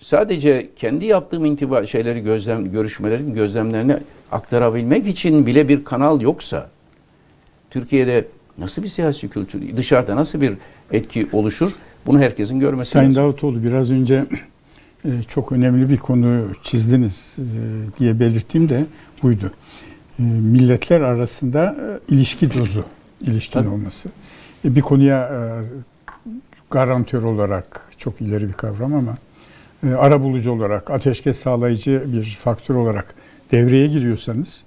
[0.00, 3.96] sadece kendi yaptığım intiba şeyleri gözlem görüşmelerin gözlemlerini
[4.32, 6.70] aktarabilmek için bile bir kanal yoksa
[7.70, 8.24] Türkiye'de
[8.58, 10.52] nasıl bir siyasi kültür, dışarıda nasıl bir
[10.92, 11.72] etki oluşur?
[12.06, 13.22] Bunu herkesin görmesi Sayın lazım.
[13.22, 14.26] Davutoğlu biraz önce
[15.04, 17.44] e, çok önemli bir konu çizdiniz e,
[17.98, 18.84] diye belirttiğim de
[19.22, 19.52] buydu.
[20.18, 21.76] E, Milletler arasında
[22.08, 22.84] ilişki dozu,
[23.20, 23.68] ilişkin Tabii.
[23.68, 24.08] olması.
[24.64, 25.30] Bir konuya
[26.70, 29.16] garantör olarak çok ileri bir kavram ama
[29.86, 33.14] e, arabulucu olarak, ateşkes sağlayıcı bir faktör olarak
[33.52, 34.64] devreye giriyorsanız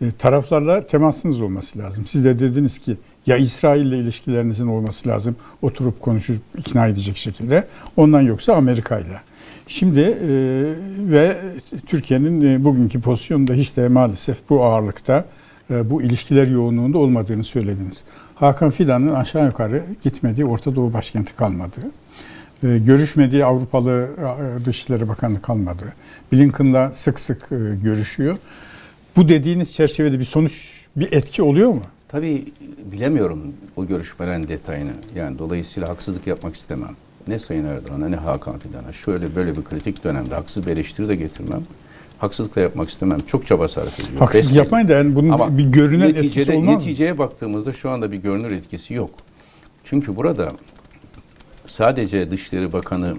[0.00, 2.06] e, taraflarla temasınız olması lazım.
[2.06, 5.36] Siz de dediniz ki ya İsrail ile ilişkilerinizin olması lazım.
[5.62, 7.66] Oturup konuşup ikna edecek şekilde.
[7.96, 9.20] Ondan yoksa Amerika ile.
[9.66, 10.28] Şimdi e,
[10.98, 11.36] ve
[11.86, 15.24] Türkiye'nin e, bugünkü pozisyonunda hiç de maalesef bu ağırlıkta
[15.70, 18.04] e, bu ilişkiler yoğunluğunda olmadığını söylediniz.
[18.36, 21.80] Hakan Fidan'ın aşağı yukarı gitmediği Orta Doğu başkenti kalmadı.
[22.62, 24.08] E, görüşmediği Avrupalı
[24.60, 25.84] e, Dışişleri Bakanı kalmadı.
[26.32, 28.36] Blinken'la sık sık e, görüşüyor.
[29.16, 31.82] Bu dediğiniz çerçevede bir sonuç, bir etki oluyor mu?
[32.08, 32.44] Tabii
[32.92, 34.92] bilemiyorum o görüşmelerin detayını.
[35.14, 36.96] Yani dolayısıyla haksızlık yapmak istemem.
[37.28, 41.16] Ne Sayın Erdoğan'a ne Hakan Fidan'a şöyle böyle bir kritik dönemde haksız bir eleştiri de
[41.16, 41.62] getirmem.
[42.18, 43.18] Haksızlık da yapmak istemem.
[43.18, 44.20] Çok çaba sarf ediyor.
[44.20, 44.58] Besbelli.
[44.58, 46.80] yapmayın da yani bunun Ama bir görünen etkisi neticede, olmaz mı?
[46.80, 49.10] Neticeye baktığımızda şu anda bir görünür etkisi yok.
[49.84, 50.52] Çünkü burada
[51.66, 53.16] sadece Dışişleri Bakanı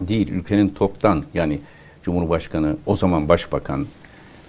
[0.00, 1.60] değil, ülkenin toptan yani
[2.02, 3.86] Cumhurbaşkanı, o zaman Başbakan,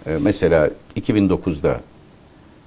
[0.08, 1.82] e, mesela 2009'da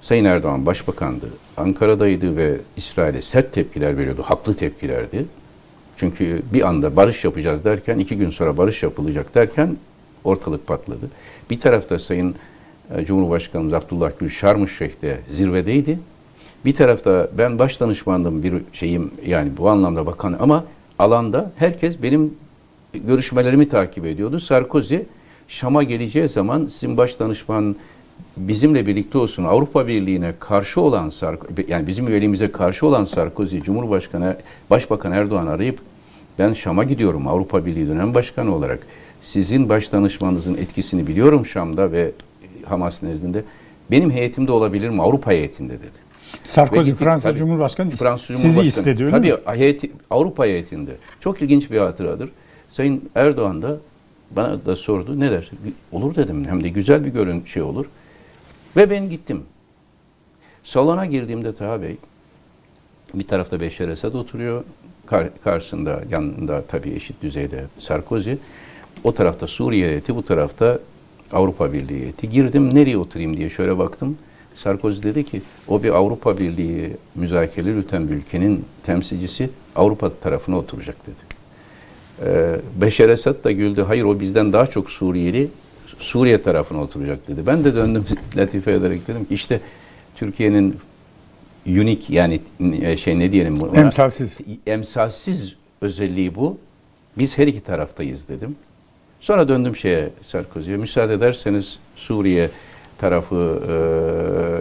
[0.01, 5.25] Sayın Erdoğan Başbakandı, Ankara'daydı ve İsrail'e sert tepkiler veriyordu, haklı tepkilerdi.
[5.97, 9.77] Çünkü bir anda barış yapacağız derken, iki gün sonra barış yapılacak derken
[10.29, 11.09] ortalık patladı.
[11.49, 12.35] Bir tarafta Sayın
[12.95, 15.99] e, Cumhurbaşkanımız Abdullah Gül Şarmüşşeh'te zirvedeydi.
[16.65, 20.65] Bir tarafta ben baş danışmandım bir şeyim yani bu anlamda bakan ama
[20.99, 22.33] alanda herkes benim
[22.93, 24.39] görüşmelerimi takip ediyordu.
[24.39, 24.97] Sarkozy
[25.47, 27.75] Şam'a geleceği zaman sizin baş danışman
[28.37, 34.37] bizimle birlikte olsun Avrupa Birliği'ne karşı olan Sarko- yani bizim üyeliğimize karşı olan Sarkozy Cumhurbaşkanı
[34.69, 35.79] Başbakan Erdoğan arayıp
[36.39, 38.79] ben Şam'a gidiyorum Avrupa Birliği dönem başkanı olarak.
[39.21, 42.11] Sizin baş danışmanınızın etkisini biliyorum Şam'da ve
[42.65, 43.43] Hamas nezdinde.
[43.91, 45.01] Benim heyetimde olabilir mi?
[45.01, 46.09] Avrupa heyetinde dedi.
[46.43, 47.39] Sarkozy Ve gittik, Fransa tabii.
[47.39, 48.65] Cumhurbaşkanı sizi Cumhurbaşkanı.
[48.65, 49.37] istedi öyle Tabii mi?
[49.45, 50.91] heyeti, Avrupa heyetinde.
[51.19, 52.29] Çok ilginç bir hatıradır.
[52.69, 53.77] Sayın Erdoğan da
[54.31, 55.19] bana da sordu.
[55.19, 55.51] Ne der?
[55.91, 56.45] Olur dedim.
[56.45, 57.85] Hem de güzel bir görün şey olur.
[58.77, 59.43] Ve ben gittim.
[60.63, 61.97] Salona girdiğimde Taha Bey
[63.13, 64.63] bir tarafta Beşar Esad oturuyor.
[65.05, 68.33] Kar- karşısında yanında tabii eşit düzeyde Sarkozy.
[69.03, 70.79] O tarafta Suriye heyeti, bu tarafta
[71.31, 72.29] Avrupa Birliği heyeti.
[72.29, 74.17] Girdim nereye oturayım diye şöyle baktım.
[74.55, 80.95] Sarkozy dedi ki o bir Avrupa Birliği müzakereleri yürüten bir ülkenin temsilcisi Avrupa tarafına oturacak
[81.07, 81.15] dedi.
[82.25, 83.81] Ee, Beşer Esad da güldü.
[83.87, 85.47] Hayır o bizden daha çok Suriyeli
[85.99, 87.47] Suriye tarafına oturacak dedi.
[87.47, 88.05] Ben de döndüm
[88.37, 89.61] latife ederek dedim ki işte
[90.15, 90.77] Türkiye'nin
[91.67, 92.41] unik yani
[92.81, 93.79] e, şey ne diyelim buna?
[93.79, 94.37] Emsalsiz.
[94.67, 96.57] emsalsiz özelliği bu.
[97.17, 98.55] Biz her iki taraftayız dedim.
[99.21, 100.77] Sonra döndüm şeye Sarkozy'ye.
[100.77, 102.49] Müsaade ederseniz Suriye
[102.97, 103.61] tarafı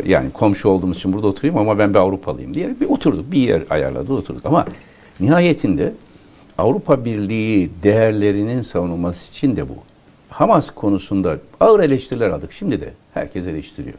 [0.05, 3.33] e, yani komşu olduğumuz için burada oturayım ama ben bir Avrupalıyım diye bir oturduk.
[3.33, 4.47] Bir yer ayarladı oturduk.
[4.47, 4.67] Ama
[5.21, 5.95] nihayetinde
[6.59, 9.75] Avrupa Birliği değerlerinin savunulması için de bu.
[10.31, 12.53] Hamas konusunda ağır eleştiriler aldık.
[12.53, 13.99] Şimdi de herkes eleştiriyor.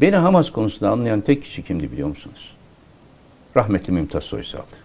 [0.00, 2.54] Beni Hamas konusunda anlayan tek kişi kimdi biliyor musunuz?
[3.56, 4.76] Rahmetli Mümtaz Soysal'dı.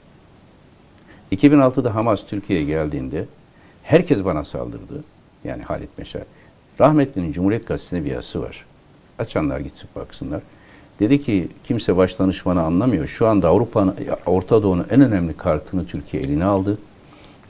[1.31, 3.25] 2006'da Hamas Türkiye'ye geldiğinde
[3.89, 5.03] herkes bana saldırdı.
[5.43, 6.21] Yani Halit Meşer.
[6.79, 8.65] Rahmetli'nin Cumhuriyet Gazetesi'ne bir yazısı var.
[9.19, 10.41] Açanlar gitsin baksınlar.
[10.99, 13.07] Dedi ki kimse baş danışmanı anlamıyor.
[13.07, 16.77] Şu anda Avrupa'nın, Orta Doğu'nun en önemli kartını Türkiye eline aldı.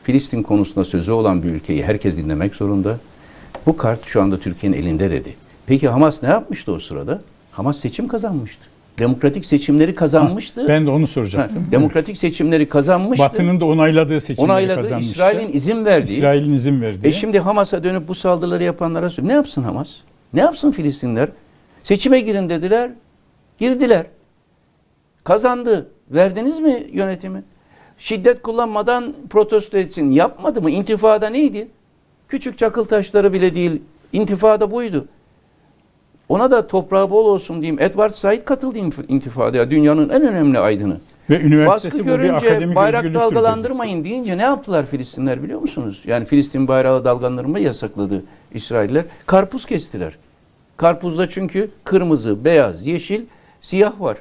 [0.04, 2.98] Filistin konusunda sözü olan bir ülkeyi herkes dinlemek zorunda.
[3.66, 5.36] Bu kart şu anda Türkiye'nin elinde dedi.
[5.66, 7.22] Peki Hamas ne yapmıştı o sırada?
[7.52, 8.66] Hamas seçim kazanmıştı.
[9.00, 10.66] Demokratik seçimleri kazanmıştı.
[10.68, 11.68] Ben de onu Ha, soracaktım.
[11.72, 13.26] demokratik seçimleri kazanmıştı.
[13.26, 14.82] Batı'nın da onayladığı seçimleri onayladı.
[14.82, 15.12] kazanmıştı.
[15.12, 16.18] İsrail'in izin verdiği.
[16.18, 17.08] İsrail'in izin verdiği.
[17.08, 19.30] E şimdi Hamas'a dönüp bu saldırıları yapanlara söylüyor.
[19.32, 19.90] Ne yapsın Hamas?
[20.34, 21.30] Ne yapsın Filistinler?
[21.84, 22.92] Seçime girin dediler.
[23.58, 24.06] Girdiler.
[25.24, 25.90] Kazandı.
[26.12, 27.44] Verdiniz mi yönetimi?
[27.98, 30.12] Şiddet kullanmadan protesto etsin.
[30.12, 30.72] Yapmadı mı?
[30.72, 31.68] İntifada neydi?
[32.28, 33.82] Küçük çakıl taşları bile değil.
[34.14, 35.06] İntifada buydu.
[36.30, 37.82] Ona da toprağı bol olsun diyeyim.
[37.82, 39.72] Edward Said katıldı intifadaya.
[39.72, 40.98] Dünyanın en önemli aydını.
[41.30, 46.02] Ve üniversitesi Baskı görünce bayrak dalgalandırmayın deyince ne yaptılar Filistinler biliyor musunuz?
[46.06, 49.06] Yani Filistin bayrağı dalgalandırmayı yasakladı İsrailler.
[49.26, 50.18] Karpuz kestiler.
[50.78, 53.26] Karpuzda çünkü kırmızı, beyaz, yeşil,
[53.62, 54.18] siyah var.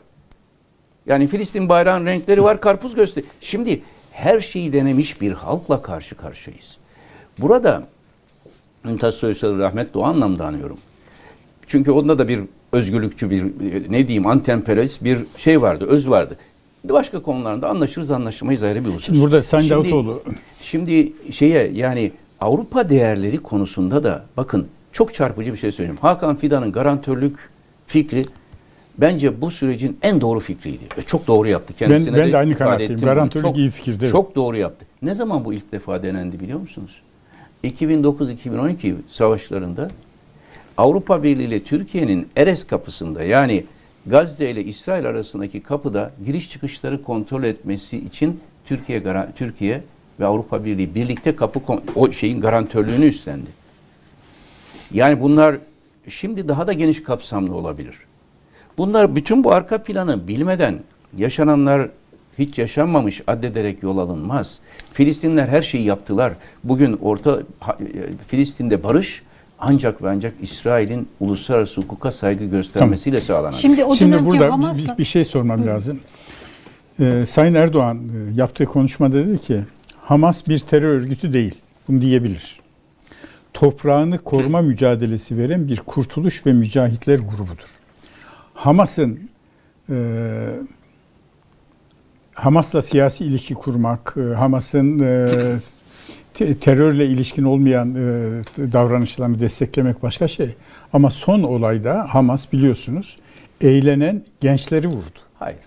[1.07, 3.25] Yani Filistin bayrağın renkleri var, karpuz göster.
[3.41, 6.77] Şimdi her şeyi denemiş bir halkla karşı karşıyayız.
[7.39, 7.83] Burada
[8.85, 10.79] Mümtaz Soysal'ı rahmetle o anlamda anıyorum.
[11.69, 12.41] Çünkü onda da bir
[12.73, 13.45] özgürlükçü bir
[13.91, 16.37] ne diyeyim antemperyalist bir şey vardı, öz vardı.
[16.85, 19.07] Başka konularda anlaşırız anlaşamayız ayrı bir husus.
[19.07, 20.23] Şimdi burada Sayın Şimdi- Davutoğlu
[20.61, 25.99] Şimdi şeye yani Avrupa değerleri konusunda da bakın çok çarpıcı bir şey söyleyeyim.
[26.01, 27.37] Hakan Fidan'ın garantörlük
[27.87, 28.25] fikri
[28.99, 30.85] bence bu sürecin en doğru fikriydi.
[30.99, 31.75] Ve çok doğru yaptı.
[31.79, 32.93] Kendisine ben de aynı ifade kanaatteyim.
[32.93, 33.15] ettim bunu.
[33.15, 34.13] Garantörlük Çok- iyi fikirdi, evet.
[34.13, 34.87] Çok doğru yaptı.
[35.03, 37.03] Ne zaman bu ilk defa denendi biliyor musunuz?
[37.65, 39.91] 2009-2012 savaşlarında
[40.79, 43.65] Avrupa Birliği ile Türkiye'nin Eres kapısında yani
[44.07, 49.03] Gazze ile İsrail arasındaki kapıda giriş çıkışları kontrol etmesi için Türkiye
[49.37, 49.83] Türkiye
[50.21, 51.61] ve Avrupa Birliği birlikte kapı
[51.95, 53.51] o şeyin garantörlüğünü üstlendi.
[54.93, 55.57] Yani bunlar
[56.09, 57.99] şimdi daha da geniş kapsamlı olabilir.
[58.79, 60.79] Bunlar bütün bu arka planı bilmeden
[61.17, 61.91] yaşananlar
[62.39, 64.59] hiç yaşanmamış addederek yol alınmaz.
[64.93, 66.33] Filistinler her şeyi yaptılar.
[66.65, 67.43] Bugün orta e,
[68.27, 69.23] Filistin'de barış
[69.59, 73.61] ancak ve ancak İsrail'in uluslararası hukuka saygı göstermesiyle sağlanacak.
[73.61, 76.01] Şimdi o Şimdi burada bir- Hamas'la bir, bir şey sormam lazım.
[77.01, 79.61] Ee, Sayın Erdoğan e, yaptığı konuşmada dedi ki
[80.03, 81.55] Hamas bir terör örgütü değil.
[81.89, 82.61] Bunu diyebilir.
[83.55, 87.69] Toprağını koruma mücadelesi veren bir kurtuluş ve mücahitler grubudur.
[88.55, 89.31] Hamas'ın
[89.91, 89.97] e,
[92.35, 95.29] Hamas'la siyasi ilişki kurmak, e, Hamas'ın e,
[96.61, 97.99] terörle ilişkin olmayan e,
[98.73, 100.49] davranışlarını desteklemek başka şey.
[100.93, 103.19] Ama son olayda Hamas biliyorsunuz
[103.61, 105.19] eğlenen gençleri vurdu.
[105.39, 105.59] Hayır.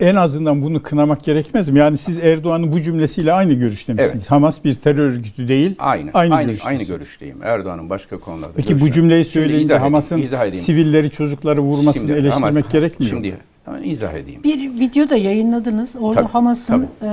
[0.00, 1.78] En azından bunu kınamak gerekmez mi?
[1.78, 4.12] Yani siz Erdoğan'ın bu cümlesiyle aynı görüşte misiniz?
[4.14, 4.30] Evet.
[4.30, 5.74] Hamas bir terör örgütü değil.
[5.78, 6.10] Aynı.
[6.14, 7.42] Aynı, Aynı, aynı, görüşteyim.
[7.42, 13.12] Erdoğan'ın başka konularda Peki bu cümleyi söyleyince Hamas'ın sivilleri, çocukları vurmasını Şimdi eleştirmek ama- gerekmiyor.
[13.12, 13.22] mu?
[13.22, 13.36] Şimdi
[13.78, 14.42] izah edeyim.
[14.44, 15.96] bir video da yayınladınız.
[16.00, 17.08] Orada Tabii, Hamas'ın e,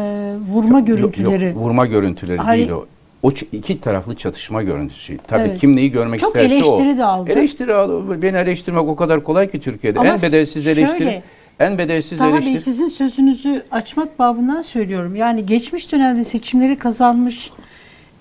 [0.54, 1.46] vurma görüntüleri.
[1.46, 2.67] Yok, vurma görüntüleri Hayır.
[2.67, 2.86] değil o.
[3.24, 5.17] O iki taraflı çatışma görüntüsü.
[5.28, 5.60] Tabii Evet.
[5.60, 6.58] kim neyi görmek Çok isterse o.
[6.58, 7.32] eleştiri de aldı.
[7.32, 8.22] Eleştiri al.
[8.22, 10.00] Beni eleştirmek o kadar kolay ki Türkiye'de.
[10.00, 10.98] Ama en bedelsiz eleştiri.
[10.98, 11.24] şöyle,
[11.60, 12.58] en bedelsiz Taha Bey eleştiri.
[12.62, 15.15] sizin sözünüzü açmak babından söylüyorum.
[15.15, 17.52] Yani geçmiş dönemde seçimleri kazanmış,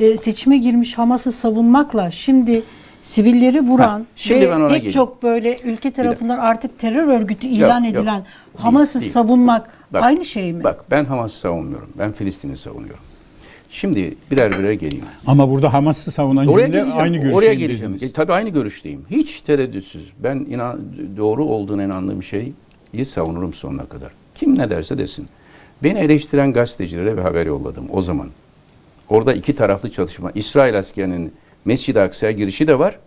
[0.01, 2.63] e, seçime girmiş Hamas'ı savunmakla şimdi
[3.07, 4.93] sivilleri vuran Ha, şimdi ve ben ona pek geleyim.
[4.95, 7.95] çok böyle ülke tarafından artık terör örgütü ilan yok.
[7.95, 8.25] edilen Değil,
[8.57, 9.13] Hamas'ı değil.
[9.13, 10.65] savunmak Bak, aynı şey mi?
[10.65, 11.89] Bak ben Hamas'ı savunmuyorum.
[11.99, 13.01] Ben Filistin'i savunuyorum.
[13.71, 15.05] Şimdi birer birer geleyim.
[15.27, 17.01] Ama burada Hamas'ı savunan Oraya cümle geleceğim.
[17.03, 17.93] aynı görüşe Oraya geleceğim.
[17.95, 18.11] dediniz.
[18.11, 19.05] E, tabii aynı görüşteyim.
[19.11, 20.13] Hiç tereddütsüz.
[20.19, 20.81] Ben inan
[21.17, 22.53] doğru olduğuna inandığım şeyi
[23.05, 24.11] savunurum sonuna kadar.
[24.35, 25.27] Kim ne derse desin.
[25.83, 28.29] Beni eleştiren gazetecilere bir haber yolladım o zaman.
[29.09, 30.31] Orada iki taraflı çatışma.
[30.35, 31.33] İsrail askerinin
[31.67, 32.99] Mescid-i Aksa'ya girişi de var.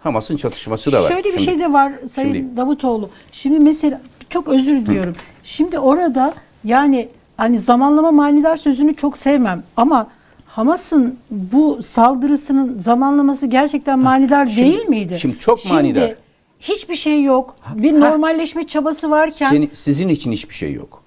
[0.00, 1.08] Hamas'ın çatışması da var.
[1.08, 3.10] Şöyle bir Şimdi- şey de var Sayın şimdi- Davutoğlu.
[3.32, 5.16] Şimdi mesela çok özür diliyorum.
[5.44, 10.06] Şimdi orada yani hani zamanlama manidar sözünü çok sevmem ama
[10.46, 15.18] Hamas'ın bu saldırısının zamanlaması gerçekten manidar şimdi- değil miydi?
[15.20, 16.14] şimdi çok manidar.
[16.60, 17.56] hiçbir şey yok.
[17.74, 21.02] Bir normalleşme çabası varken Seni- sizin için hiçbir şey yok.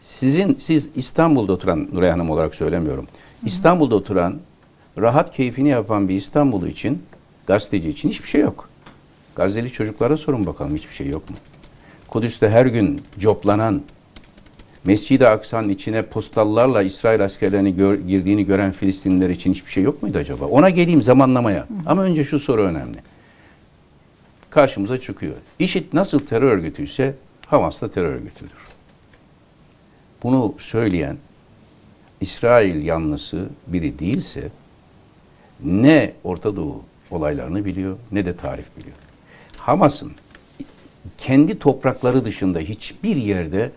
[0.00, 3.06] Sizin siz İstanbul'da oturan Nuray Hanım olarak söylemiyorum.
[3.44, 4.34] İstanbul'da oturan
[4.98, 7.02] rahat keyfini yapan bir İstanbullu için
[7.46, 8.68] gazeteci için hiçbir şey yok.
[9.36, 11.36] Gazze'li çocuklara sorun bakalım hiçbir şey yok mu?
[12.08, 13.82] Kudüs'te her gün coplanan
[14.84, 20.18] Mescid-i Aksa'nın içine postallarla İsrail askerlerinin gör- girdiğini gören Filistinliler için hiçbir şey yok muydu
[20.18, 20.44] acaba?
[20.46, 21.66] Ona geleyim zamanlamaya.
[21.86, 22.98] Ama önce şu soru önemli.
[24.50, 25.34] Karşımıza çıkıyor.
[25.58, 27.14] IŞİD nasıl terör örgütüyse
[27.46, 28.50] Hamas da terör örgütüdür.
[30.22, 31.16] Bunu söyleyen
[32.20, 34.48] İsrail yanlısı biri değilse
[35.64, 38.96] ne Orta Doğu olaylarını biliyor ne de tarih biliyor.
[39.58, 40.12] Hamas'ın
[41.18, 43.70] kendi toprakları dışında hiçbir yerde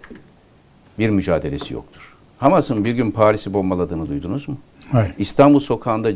[0.99, 2.15] bir mücadelesi yoktur.
[2.37, 4.57] Hamas'ın bir gün Paris'i bombaladığını duydunuz mu?
[4.91, 5.13] Hayır.
[5.17, 6.15] İstanbul sokağında e,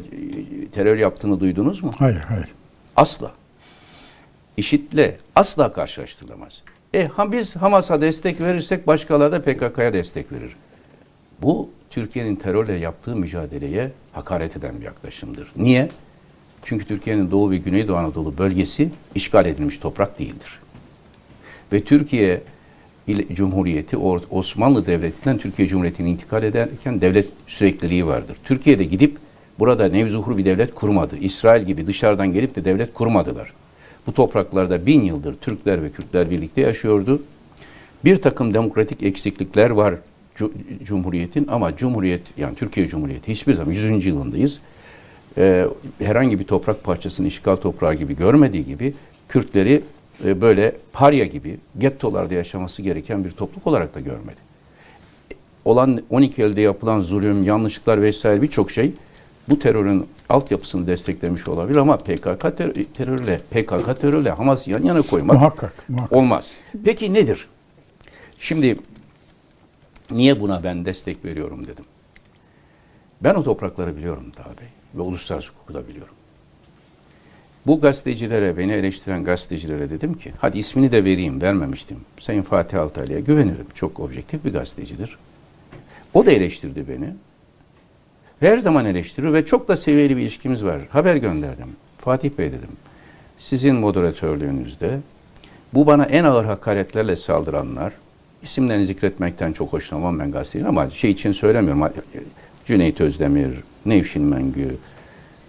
[0.74, 1.92] terör yaptığını duydunuz mu?
[2.00, 2.48] Hayır, hayır.
[2.96, 3.32] Asla.
[4.58, 6.64] IŞİD'le asla karşılaştırılamaz.
[6.94, 10.56] E ha, biz Hamas'a destek verirsek başkaları da PKK'ya destek verir.
[11.42, 15.52] Bu Türkiye'nin terörle yaptığı mücadeleye hakaret eden bir yaklaşımdır.
[15.58, 15.90] Niye?
[16.66, 20.60] Çünkü Türkiye'nin Doğu ve Güneydoğu Anadolu bölgesi işgal edilmiş toprak değildir.
[21.74, 22.42] Ve Türkiye
[23.34, 23.98] Cumhuriyeti
[24.30, 28.38] Osmanlı Devleti'nden Türkiye Cumhuriyeti'ne intikal ederken devlet sürekliliği vardır.
[28.44, 29.18] Türkiye'de gidip
[29.60, 31.18] burada nevzuhur bir devlet kurmadı.
[31.18, 33.54] İsrail gibi dışarıdan gelip de devlet kurmadılar.
[34.08, 37.24] Bu topraklarda bin yıldır Türkler ve Kürtler birlikte yaşıyordu.
[38.06, 39.96] Bir takım demokratik eksiklikler var
[40.84, 44.06] Cumhuriyet'in ama Cumhuriyet yani Türkiye Cumhuriyeti hiçbir zaman 100.
[44.06, 44.60] yılındayız.
[45.38, 45.66] Ee,
[46.00, 48.94] herhangi bir toprak parçasını işgal toprağı gibi görmediği gibi
[49.30, 49.82] Kürtleri
[50.26, 54.38] e, böyle parya gibi gettolarda yaşaması gereken bir topluluk olarak da görmedi.
[55.66, 58.92] Olan 12 elde yapılan zulüm, yanlışlıklar vesaire birçok şey
[59.50, 65.36] bu terörün altyapısını desteklemiş olabilir ama PKK ter- terörüyle PKK terörüyle Hamas yan yana koymak
[65.36, 65.90] Muhakkak.
[65.90, 66.18] muhakkak.
[66.18, 66.54] Olmaz.
[66.86, 67.48] Peki nedir?
[68.40, 68.78] Şimdi
[70.12, 71.86] niye buna ben destek veriyorum dedim.
[73.22, 76.14] Ben o toprakları biliyorum Taha Bey ve uluslararası hukuku da biliyorum.
[77.68, 81.98] Bu gazetecilere, beni eleştiren gazetecilere dedim ki, hadi ismini de vereyim, vermemiştim.
[82.20, 83.68] Sayın Fatih Altaylı'ya güvenirim.
[83.74, 85.18] Çok objektif bir gazetecidir.
[86.14, 87.14] O da eleştirdi beni.
[88.40, 90.82] Her zaman eleştiriyor ve çok da seviyeli bir ilişkimiz var.
[90.90, 91.68] Haber gönderdim.
[91.98, 92.70] Fatih Bey dedim,
[93.38, 95.00] sizin moderatörlüğünüzde
[95.74, 97.94] bu bana en ağır hakaretlerle saldıranlar,
[98.44, 101.94] isimlerini zikretmekten çok hoşlanmam ben gazeteciyim ama şey için söylemiyorum.
[102.66, 103.52] Cüneyt Özdemir,
[103.86, 104.78] Nevşin Mengü,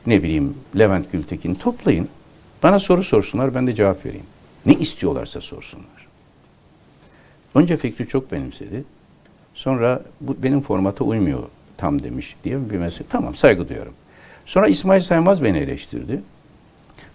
[0.07, 2.09] ne bileyim Levent Gültekin toplayın.
[2.63, 4.27] Bana soru sorsunlar ben de cevap vereyim.
[4.67, 6.07] Ne istiyorlarsa sorsunlar.
[7.55, 8.85] Önce fikri çok benimsedi.
[9.55, 11.43] Sonra bu benim formata uymuyor
[11.77, 13.09] tam demiş diye bir mesele.
[13.11, 13.95] Tamam saygı duyuyorum.
[14.47, 16.21] Sonra İsmail Saymaz beni eleştirdi.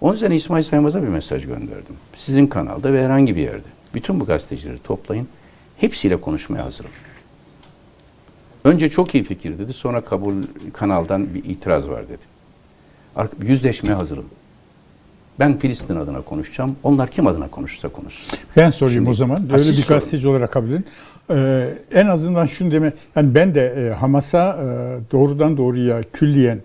[0.02, 1.96] Onun üzerine İsmail Saymaz'a bir mesaj gönderdim.
[2.16, 3.68] Sizin kanalda ve herhangi bir yerde.
[3.94, 5.28] Bütün bu gazetecileri toplayın.
[5.78, 6.92] Hepsiyle konuşmaya hazırım.
[8.64, 9.74] Önce çok iyi fikir dedi.
[9.74, 10.34] Sonra kabul
[10.74, 12.24] kanaldan bir itiraz var dedi.
[13.48, 14.26] Yüzleşmeye hazırım.
[15.40, 16.76] Ben Filistin adına konuşacağım.
[16.84, 18.38] Onlar kim adına konuşursa konuşsun.
[18.58, 19.38] Ben sorayım Şimdi- o zaman.
[19.44, 19.88] Öyle bir sorun.
[20.00, 20.86] gazeteci olarak kabul edin.
[21.30, 22.94] Ee, en azından şunu deme.
[23.16, 24.66] Yani ben de e, Hamas'a e,
[25.12, 26.60] doğrudan doğruya külliyen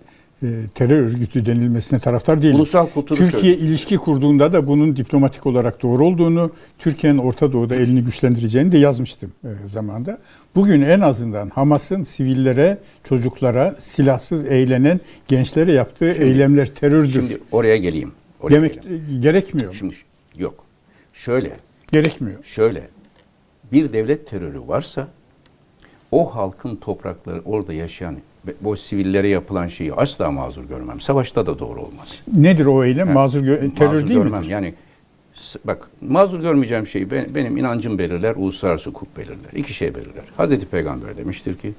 [0.75, 2.55] terör örgütü denilmesine taraftar değilim.
[2.55, 3.67] Ulusal kültürü Türkiye şöyle.
[3.67, 9.31] ilişki kurduğunda da bunun diplomatik olarak doğru olduğunu, Türkiye'nin Orta Doğu'da elini güçlendireceğini de yazmıştım
[9.43, 10.17] e, zamanda.
[10.55, 17.11] Bugün en azından Hamas'ın sivillere, çocuklara, silahsız eğlenen gençlere yaptığı eylemler terördür.
[17.11, 18.11] Şimdi oraya geleyim.
[18.41, 19.21] Oraya Demek geleyim.
[19.21, 19.67] gerekmiyor.
[19.69, 19.73] mu?
[19.77, 19.95] Şimdi
[20.37, 20.63] yok.
[21.13, 21.51] Şöyle,
[21.91, 22.43] Gerekmiyor.
[22.43, 22.87] şöyle.
[23.71, 25.07] Bir devlet terörü varsa
[26.11, 28.15] o halkın toprakları orada yaşayan
[28.61, 30.99] bu sivillere yapılan şeyi asla mazur görmem.
[31.01, 32.21] Savaşta da doğru olmaz.
[32.33, 33.07] Nedir o eylem?
[33.07, 34.39] Ha, Mazur gö- terör mazur değil görmem.
[34.39, 34.51] midir?
[34.51, 34.73] Yani
[35.65, 39.51] bak mazur görmeyeceğim şey ben- benim inancım belirler, uluslararası hukuk belirler.
[39.55, 40.23] İki şey belirler.
[40.37, 41.73] Hazreti Peygamber demiştir ki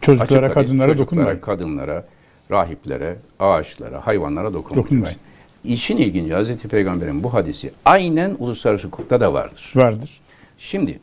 [0.00, 1.38] Çocuklara, Açık kadınlara çocuklara, dokunmayın.
[1.40, 2.06] kadınlara,
[2.50, 4.84] rahiplere, ağaçlara, hayvanlara dokunmayın.
[4.84, 5.16] Dokunmayın.
[5.64, 9.72] İşin ilginci Hazreti Peygamber'in bu hadisi aynen uluslararası hukukta da vardır.
[9.74, 10.20] Vardır.
[10.58, 10.98] Şimdi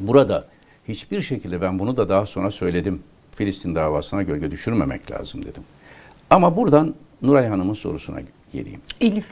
[0.00, 0.44] burada
[0.88, 3.02] hiçbir şekilde ben bunu da daha sonra söyledim.
[3.36, 5.62] Filistin davasına gölge düşürmemek lazım dedim.
[6.30, 8.18] Ama buradan Nuray Hanım'ın sorusuna
[8.52, 8.80] geleyim.
[9.00, 9.24] Elif.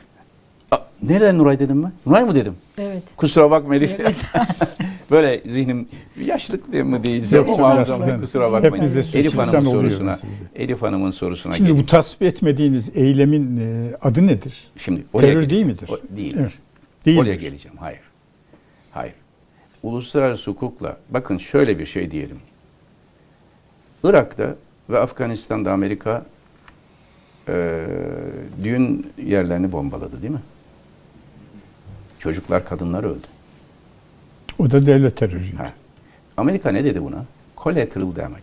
[0.70, 1.92] Aa, nereden Nuray dedim ben?
[2.06, 2.54] Nuray mı dedim?
[2.78, 3.02] Evet.
[3.16, 3.98] Kusura bakma Elif.
[5.10, 5.88] Böyle zihnim
[6.20, 8.20] yaşlık değil mi değilse Yok, yaşlı.
[8.20, 8.74] kusura bakmayın.
[8.74, 10.16] Hepimizde Elif Hanım'ın sorusuna.
[10.56, 11.82] Elif Hanım'ın sorusuna Şimdi geleyim.
[11.82, 14.64] bu tasvip etmediğiniz eylemin e, adı nedir?
[14.76, 15.88] Şimdi oraya Terör değil midir?
[15.92, 16.36] O, değil.
[16.40, 16.52] Evet.
[17.06, 17.20] Değildir.
[17.22, 17.76] Oraya geleceğim.
[17.80, 18.00] Hayır.
[18.90, 19.14] Hayır.
[19.82, 22.36] Uluslararası hukukla bakın şöyle bir şey diyelim.
[24.04, 24.54] Irak'ta
[24.90, 26.24] ve Afganistan'da Amerika
[27.48, 27.84] e,
[28.64, 30.42] düğün yerlerini bombaladı değil mi?
[32.18, 33.26] Çocuklar, kadınlar öldü.
[34.58, 35.56] O da devlet terörüydü.
[35.56, 35.72] Ha.
[36.36, 37.24] Amerika ne dedi buna?
[37.56, 38.42] Collateral damage.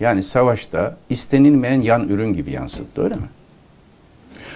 [0.00, 3.28] Yani savaşta istenilmeyen yan ürün gibi yansıttı öyle mi?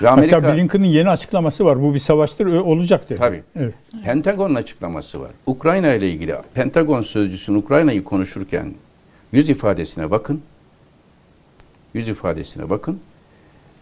[0.02, 1.82] Ve Hatta Blinken'ın yeni açıklaması var.
[1.82, 3.18] Bu bir savaştır, olacak dedi.
[3.18, 3.42] Tabii.
[3.56, 3.74] Evet.
[4.04, 5.30] Pentagon'un açıklaması var.
[5.46, 8.74] Ukrayna ile ilgili Pentagon sözcüsünün Ukrayna'yı konuşurken
[9.32, 10.42] yüz ifadesine bakın.
[11.94, 13.00] Yüz ifadesine bakın.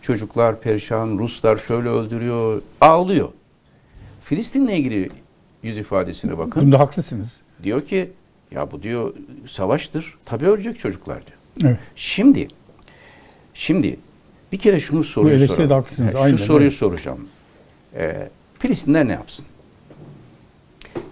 [0.02, 3.28] Çocuklar perişan, Ruslar şöyle öldürüyor, ağlıyor.
[4.22, 5.10] Filistin'le ilgili
[5.62, 6.62] yüz ifadesine bakın.
[6.62, 7.40] Bunda haklısınız.
[7.62, 8.10] Diyor ki
[8.50, 9.14] ya bu diyor
[9.46, 10.18] savaştır.
[10.24, 11.38] Tabii ölecek çocuklar diyor.
[11.70, 11.78] Evet.
[11.96, 12.48] Şimdi
[13.54, 13.96] şimdi
[14.52, 15.70] bir kere şunu soruyu soralım.
[15.70, 16.78] haklısınız, Şu aynen, soruyu evet.
[16.78, 17.28] soracağım.
[17.94, 18.28] Ee,
[18.58, 19.44] Filistinler ne yapsın?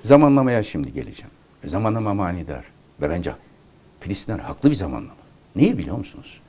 [0.03, 1.31] Zamanlamaya şimdi geleceğim.
[1.65, 2.65] Zamanlama manidar.
[3.01, 3.33] Ve bence
[4.01, 5.15] Filistinler haklı bir zamanlama.
[5.57, 6.41] Neyi biliyor musunuz?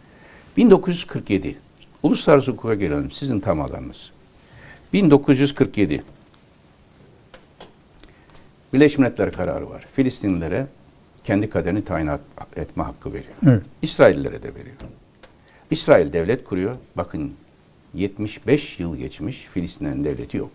[0.57, 1.57] 1947.
[2.03, 3.11] Uluslararası hukuka gelelim.
[3.11, 4.11] Sizin tam alanınız.
[4.93, 6.03] 1947.
[8.73, 9.87] Birleşmiş Milletler kararı var.
[9.93, 10.67] Filistinlilere
[11.23, 12.21] kendi kaderini tayin et-
[12.55, 13.33] etme hakkı veriyor.
[13.47, 13.63] Evet.
[13.81, 14.75] İsraillilere de veriyor.
[15.71, 16.75] İsrail devlet kuruyor.
[16.97, 17.33] Bakın
[17.93, 20.51] 75 yıl geçmiş Filistin'in devleti yok.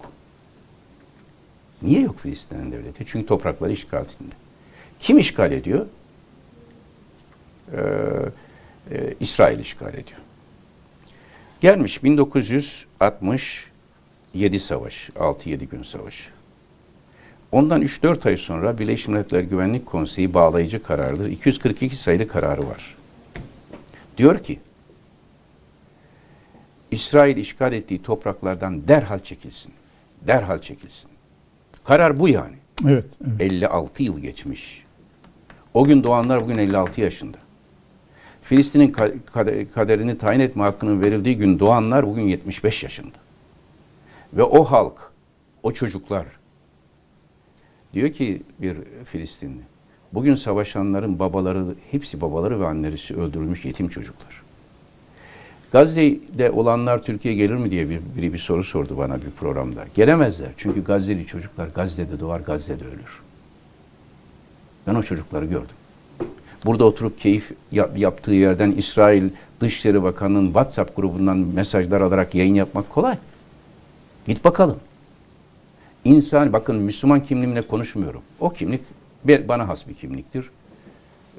[1.82, 3.04] Niye yok Filistin'in devleti?
[3.06, 4.32] Çünkü toprakları işgal altında.
[4.98, 5.86] Kim işgal ediyor?
[7.72, 7.78] Ee,
[8.90, 10.18] e, İsrail işgal ediyor.
[11.60, 16.30] Gelmiş 1967 savaş, 6-7 gün savaşı.
[17.52, 21.30] Ondan 3-4 ay sonra Birleşmiş Milletler Güvenlik Konseyi bağlayıcı karardır.
[21.30, 22.96] 242 sayılı kararı var.
[24.18, 24.60] Diyor ki,
[26.90, 29.72] İsrail işgal ettiği topraklardan derhal çekilsin.
[30.26, 31.10] Derhal çekilsin.
[31.84, 32.56] Karar bu yani.
[32.86, 33.04] Evet.
[33.40, 33.40] evet.
[33.40, 34.84] 56 yıl geçmiş.
[35.74, 37.43] O gün doğanlar bugün 56 yaşında.
[38.44, 43.16] Filistin'in ka- kade- kaderini tayin etme hakkının verildiği gün doğanlar bugün 75 yaşında.
[44.32, 45.12] Ve o halk,
[45.62, 46.26] o çocuklar
[47.94, 49.62] diyor ki bir Filistinli,
[50.12, 54.42] bugün savaşanların babaları, hepsi babaları ve anneleri öldürülmüş yetim çocuklar.
[55.72, 59.84] Gazze'de olanlar Türkiye'ye gelir mi diye bir, biri bir soru sordu bana bir programda.
[59.94, 60.50] Gelemezler.
[60.56, 63.20] Çünkü Gazze'li çocuklar Gazze'de doğar, Gazze'de ölür.
[64.86, 65.76] Ben o çocukları gördüm.
[66.64, 69.28] Burada oturup keyif yap- yaptığı yerden İsrail
[69.60, 73.16] Dışişleri Bakanı'nın WhatsApp grubundan mesajlar alarak yayın yapmak kolay.
[74.26, 74.78] Git bakalım.
[76.04, 78.22] İnsan, bakın Müslüman kimliğimle konuşmuyorum.
[78.40, 78.80] O kimlik
[79.24, 80.50] bana has bir kimliktir.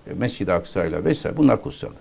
[0.09, 1.97] E, Mescid-i Aksa ile vesaire bunlar kutsaldır.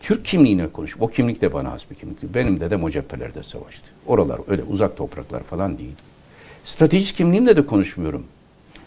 [0.00, 0.96] Türk kimliğine konuş.
[1.00, 2.34] O kimlik de bana has bir kimliktir.
[2.34, 3.90] Benim dedem o cephelerde savaştı.
[4.06, 5.94] Oralar öyle uzak topraklar falan değil.
[6.64, 8.24] Stratejik kimliğimle de konuşmuyorum.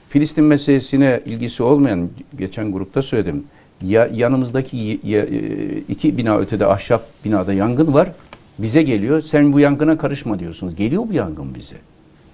[0.09, 3.43] Filistin meselesine ilgisi olmayan, geçen grupta söyledim.
[3.87, 8.11] Ya, yanımızdaki ya- e, iki bina ötede ahşap binada yangın var.
[8.59, 9.21] Bize geliyor.
[9.21, 10.75] Sen bu yangına karışma diyorsunuz.
[10.75, 11.75] Geliyor bu yangın bize.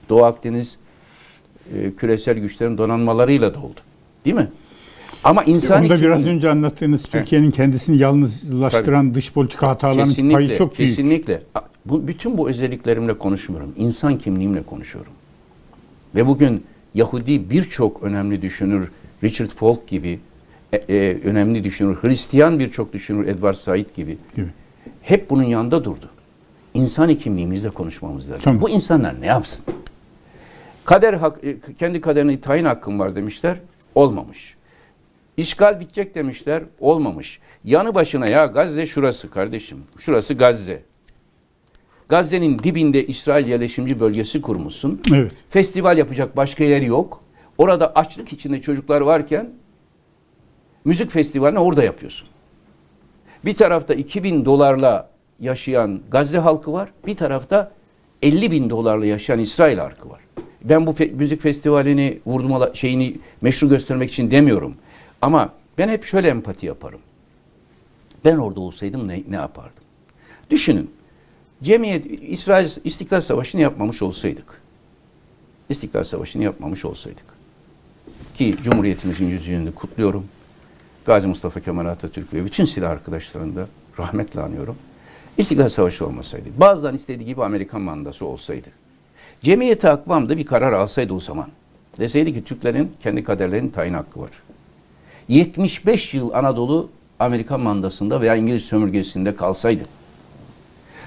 [0.09, 0.77] Doğu Akdeniz
[1.75, 3.79] e, küresel güçlerin donanmalarıyla doldu.
[4.25, 4.47] Değil mi?
[5.23, 10.79] Ama insan Onda biraz önce anlattığınız Türkiye'nin kendisini yalnızlaştıran dış politika hatalarının kesinlikle, payı çok
[10.79, 10.89] büyük.
[10.89, 11.41] Kesinlikle.
[11.85, 13.73] Bu, bütün bu özelliklerimle konuşmuyorum.
[13.77, 15.11] İnsan kimliğimle konuşuyorum.
[16.15, 18.91] Ve bugün Yahudi birçok önemli düşünür,
[19.23, 20.19] Richard Falk gibi
[20.73, 24.47] e, e, önemli düşünür, Hristiyan birçok düşünür, Edward Said gibi Gibi.
[25.01, 26.09] hep bunun yanında durdu.
[26.73, 28.41] İnsani kimliğimizle konuşmamız lazım.
[28.43, 28.61] Tamam.
[28.61, 29.65] Bu insanlar ne yapsın?
[30.85, 33.57] Kader hak, e, kendi kaderini tayin hakkım var demişler.
[33.95, 34.55] Olmamış.
[35.37, 36.63] İşgal bitecek demişler.
[36.79, 37.39] Olmamış.
[37.63, 39.77] Yanı başına ya Gazze şurası kardeşim.
[39.99, 40.81] Şurası Gazze.
[42.09, 45.01] Gazze'nin dibinde İsrail yerleşimci bölgesi kurmuşsun.
[45.13, 45.31] Evet.
[45.49, 47.21] Festival yapacak başka yer yok.
[47.57, 49.49] Orada açlık içinde çocuklar varken
[50.89, 52.27] müzik festivalini orada yapıyorsun.
[53.45, 55.09] Bir tarafta 2000 dolarla
[55.39, 56.89] yaşayan Gazze halkı var.
[57.05, 57.71] Bir tarafta
[58.21, 60.21] 50 bin dolarla yaşayan İsrail halkı var.
[60.63, 64.75] Ben bu fe- müzik festivalini vurdumala şeyini meşru göstermek için demiyorum.
[65.21, 66.99] Ama ben hep şöyle empati yaparım.
[68.25, 69.83] Ben orada olsaydım ne, ne yapardım?
[70.49, 70.91] Düşünün.
[71.63, 74.61] Cemiyet İsrail İstiklal Savaşı'nı yapmamış olsaydık.
[75.69, 77.25] İstiklal Savaşı'nı yapmamış olsaydık.
[78.35, 80.25] Ki Cumhuriyetimizin yüzüğünü kutluyorum.
[81.09, 83.67] Gazi Mustafa Kemal Atatürk ve bütün silah arkadaşlarını da
[83.99, 84.75] rahmetle anıyorum.
[85.37, 88.67] İstiklal Savaşı olmasaydı, bazıdan istediği gibi Amerikan mandası olsaydı,
[89.41, 91.47] Cemiyeti Akvam'da bir karar alsaydı o zaman,
[91.99, 94.29] deseydi ki Türklerin kendi kaderlerinin tayin hakkı var.
[95.27, 96.89] 75 yıl Anadolu
[97.19, 99.83] Amerikan mandasında veya İngiliz sömürgesinde kalsaydı,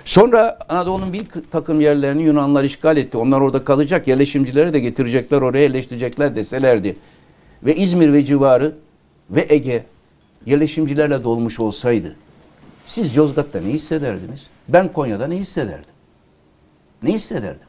[0.04, 3.16] Sonra Anadolu'nun bir takım yerlerini Yunanlar işgal etti.
[3.16, 4.08] Onlar orada kalacak.
[4.08, 6.96] Yerleşimcileri de getirecekler, oraya yerleştirecekler deselerdi.
[7.62, 8.74] Ve İzmir ve civarı
[9.30, 9.84] ve Ege
[10.46, 12.16] yerleşimcilerle dolmuş olsaydı
[12.86, 14.46] siz Yozgat'ta ne hissederdiniz?
[14.68, 15.94] Ben Konya'da ne hissederdim?
[17.02, 17.66] Ne hissederdim?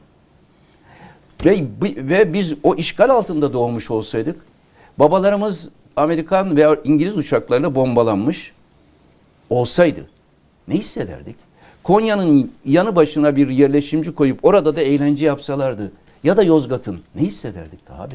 [1.44, 1.66] Ve,
[1.96, 4.36] ve biz o işgal altında doğmuş olsaydık
[4.98, 8.52] babalarımız Amerikan veya İngiliz uçaklarına bombalanmış
[9.50, 10.06] olsaydı
[10.68, 11.36] ne hissederdik?
[11.82, 15.92] Konya'nın yanı başına bir yerleşimci koyup orada da eğlence yapsalardı
[16.24, 18.14] ya da Yozgat'ın ne hissederdik de abi?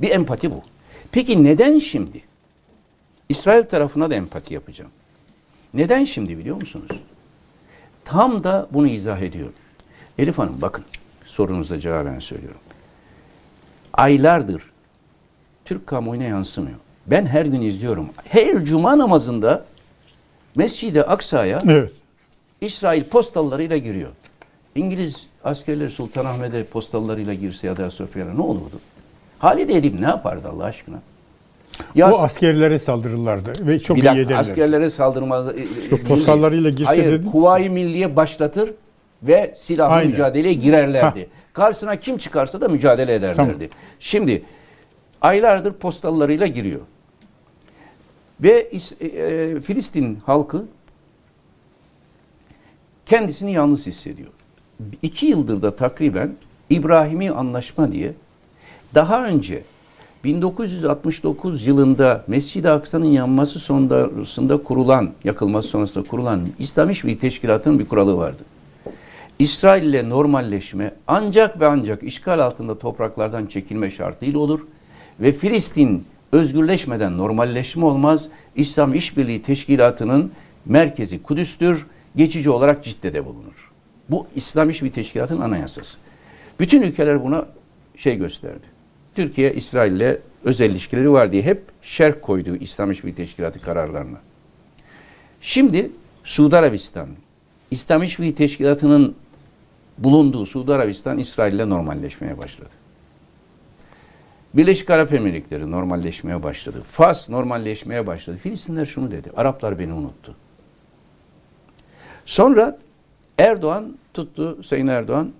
[0.00, 0.62] Bir empati bu.
[1.12, 2.22] Peki neden şimdi?
[3.28, 4.90] İsrail tarafına da empati yapacağım.
[5.74, 6.90] Neden şimdi biliyor musunuz?
[8.04, 9.54] Tam da bunu izah ediyorum.
[10.18, 10.84] Elif Hanım bakın
[11.24, 12.60] sorunuza cevaben söylüyorum.
[13.92, 14.62] Aylardır
[15.64, 16.76] Türk kamuoyuna yansımıyor.
[17.06, 18.08] Ben her gün izliyorum.
[18.24, 19.64] Her cuma namazında
[20.54, 21.92] Mescid-i Aksa'ya Evet.
[22.60, 24.10] İsrail postallarıyla giriyor.
[24.74, 28.80] İngiliz askerleri Sultanahmet'e postallarıyla girse ya da Sofya'na ne olurdu?
[29.38, 30.96] Halide Edip ne yapardı Allah aşkına?
[31.94, 34.40] Ya o askerlere saldırırlardı ve çok bir iyi dakika, ederler.
[34.40, 35.48] askerlere saldırmaz.
[35.48, 35.52] e,
[35.90, 37.32] Yok, postallarıyla girse Hayır, dediniz.
[37.32, 38.70] Kuvayi Milliye başlatır
[39.22, 40.10] ve silahlı Aynen.
[40.10, 41.20] mücadeleye girerlerdi.
[41.20, 41.52] Hah.
[41.52, 43.36] Karşısına kim çıkarsa da mücadele ederlerdi.
[43.36, 43.60] Tamam.
[44.00, 44.42] Şimdi
[45.20, 46.80] aylardır postallarıyla giriyor.
[48.42, 48.68] Ve
[49.00, 50.64] e, e, Filistin halkı
[53.06, 54.28] kendisini yalnız hissediyor.
[55.02, 56.34] İki yıldır da takriben
[56.70, 58.12] İbrahimi Anlaşma diye
[58.94, 59.62] daha önce
[60.26, 68.16] 1969 yılında Mescid-i Aksa'nın yanması sonrasında kurulan, yakılması sonrasında kurulan İslam İşbirliği Teşkilatı'nın bir kuralı
[68.16, 68.42] vardı.
[69.38, 74.66] İsrail ile normalleşme ancak ve ancak işgal altında topraklardan çekilme şartıyla olur
[75.20, 78.28] ve Filistin özgürleşmeden normalleşme olmaz.
[78.56, 80.32] İslam İşbirliği Teşkilatı'nın
[80.64, 83.70] merkezi Kudüs'tür, geçici olarak Cidde'de bulunur.
[84.10, 85.98] Bu İslam İşbirliği Teşkilatı'nın anayasası.
[86.60, 87.46] Bütün ülkeler buna
[87.96, 88.75] şey gösterdi.
[89.16, 94.18] Türkiye İsrail'le özel ilişkileri var diye hep şerh koydu İslam İşbirliği Teşkilatı kararlarına.
[95.40, 95.90] Şimdi
[96.24, 97.08] Suudi Arabistan,
[97.70, 99.14] İslam İşbirliği Teşkilatı'nın
[99.98, 102.70] bulunduğu Suudi Arabistan İsrail ile normalleşmeye başladı.
[104.54, 106.82] Birleşik Arap Emirlikleri normalleşmeye başladı.
[106.90, 108.36] Fas normalleşmeye başladı.
[108.36, 109.30] Filistinler şunu dedi.
[109.36, 110.34] Araplar beni unuttu.
[112.26, 112.78] Sonra
[113.38, 115.32] Erdoğan tuttu, Sayın Erdoğan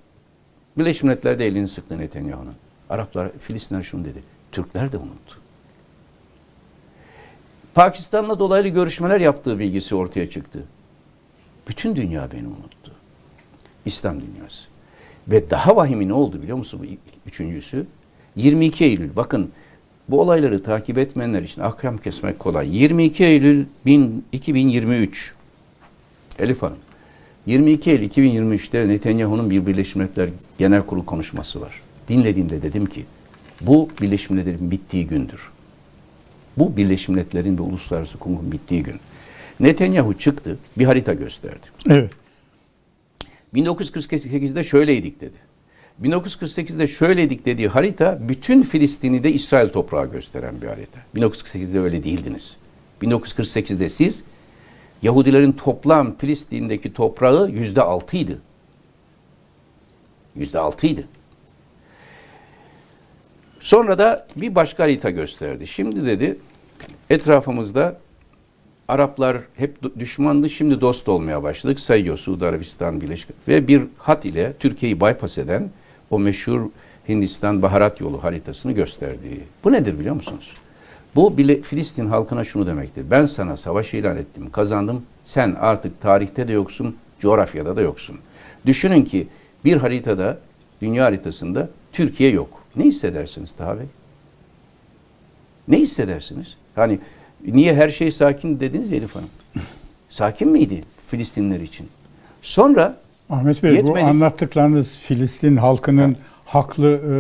[0.79, 2.55] Birleşmiş Milletler'de elini sıktı Netanyahu'nun.
[2.91, 4.23] Araplar, Filistinler şunu dedi.
[4.53, 5.39] Türkler de unuttu.
[7.75, 10.65] Pakistan'la dolaylı görüşmeler yaptığı bilgisi ortaya çıktı.
[11.69, 12.93] Bütün dünya beni unuttu.
[13.85, 14.69] İslam dünyası.
[15.29, 17.87] Ve daha vahimi ne oldu biliyor musun üçüncüsü?
[18.37, 19.17] 22 Eylül.
[19.17, 19.51] Bakın
[20.09, 22.77] bu olayları takip etmeyenler için ahkam kesmek kolay.
[22.79, 25.35] 22 Eylül 1000 2023.
[26.39, 26.77] Elif Hanım.
[27.47, 30.29] 22 Eylül 2023'te Netanyahu'nun bir Birleşmiş Milletler
[30.59, 31.86] Genel Kurulu konuşması var.
[32.09, 33.05] Dinlediğimde dedim ki
[33.61, 35.51] bu Birleşmiş Milletler'in bittiği gündür.
[36.57, 39.01] Bu Birleşmiş Milletler'in ve uluslararası hukukun bittiği gün.
[39.61, 41.67] Netanyahu çıktı, bir harita gösterdi.
[41.89, 42.11] Evet.
[43.55, 45.47] 1948'de şöyleydik dedi.
[46.03, 51.01] 1948'de şöyleydik dediği harita bütün Filistin'i de İsrail toprağı gösteren bir harita.
[51.17, 52.57] 1948'de öyle değildiniz.
[53.03, 54.25] 1948'de siz
[55.03, 58.39] Yahudilerin toplam Filistin'deki toprağı yüzde altıydı.
[60.35, 61.05] Yüzde altıydı.
[63.67, 65.67] Sonra da bir başka harita gösterdi.
[65.67, 66.39] Şimdi dedi
[67.11, 67.99] etrafımızda
[68.89, 74.53] Araplar hep düşmandı şimdi dost olmaya başladık sayıyor Suudi Arabistan Birleşik ve bir hat ile
[74.59, 75.71] Türkiye'yi bypass eden
[76.11, 76.61] o meşhur
[77.09, 79.41] Hindistan baharat yolu haritasını gösterdi.
[79.65, 80.55] Bu nedir biliyor musunuz?
[81.15, 83.05] Bu bile Filistin halkına şunu demektir.
[83.11, 85.03] Ben sana savaş ilan ettim, kazandım.
[85.25, 88.19] Sen artık tarihte de yoksun, coğrafyada da yoksun.
[88.67, 89.29] Düşünün ki
[89.65, 90.39] bir haritada,
[90.83, 92.66] dünya haritasında Türkiye yok.
[92.77, 93.87] Ne hissedersiniz Taha Bey?
[95.69, 96.57] Ne hissedersiniz?
[96.75, 96.99] Hani
[97.47, 99.29] niye her şey sakin dediniz Elif Hanım?
[100.09, 101.89] Sakin miydi Filistinler için?
[102.43, 102.97] Sonra
[103.31, 104.05] Ahmet Bey Yetmedi.
[104.05, 107.15] bu anlattıklarınız Filistin halkının haklı e,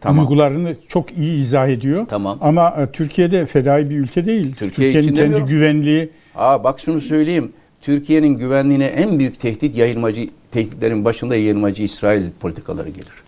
[0.00, 0.24] Tamam.
[0.24, 2.06] duygularını çok iyi izah ediyor.
[2.08, 2.38] Tamam.
[2.40, 4.54] Ama e, Türkiye'de fedai bir ülke değil.
[4.56, 5.46] Türkiye Türkiye'nin kendi demiyorum.
[5.46, 7.52] güvenliği Aa bak şunu söyleyeyim.
[7.80, 13.21] Türkiye'nin güvenliğine en büyük tehdit yayılmacı tehditlerin başında yayılmacı İsrail politikaları gelir.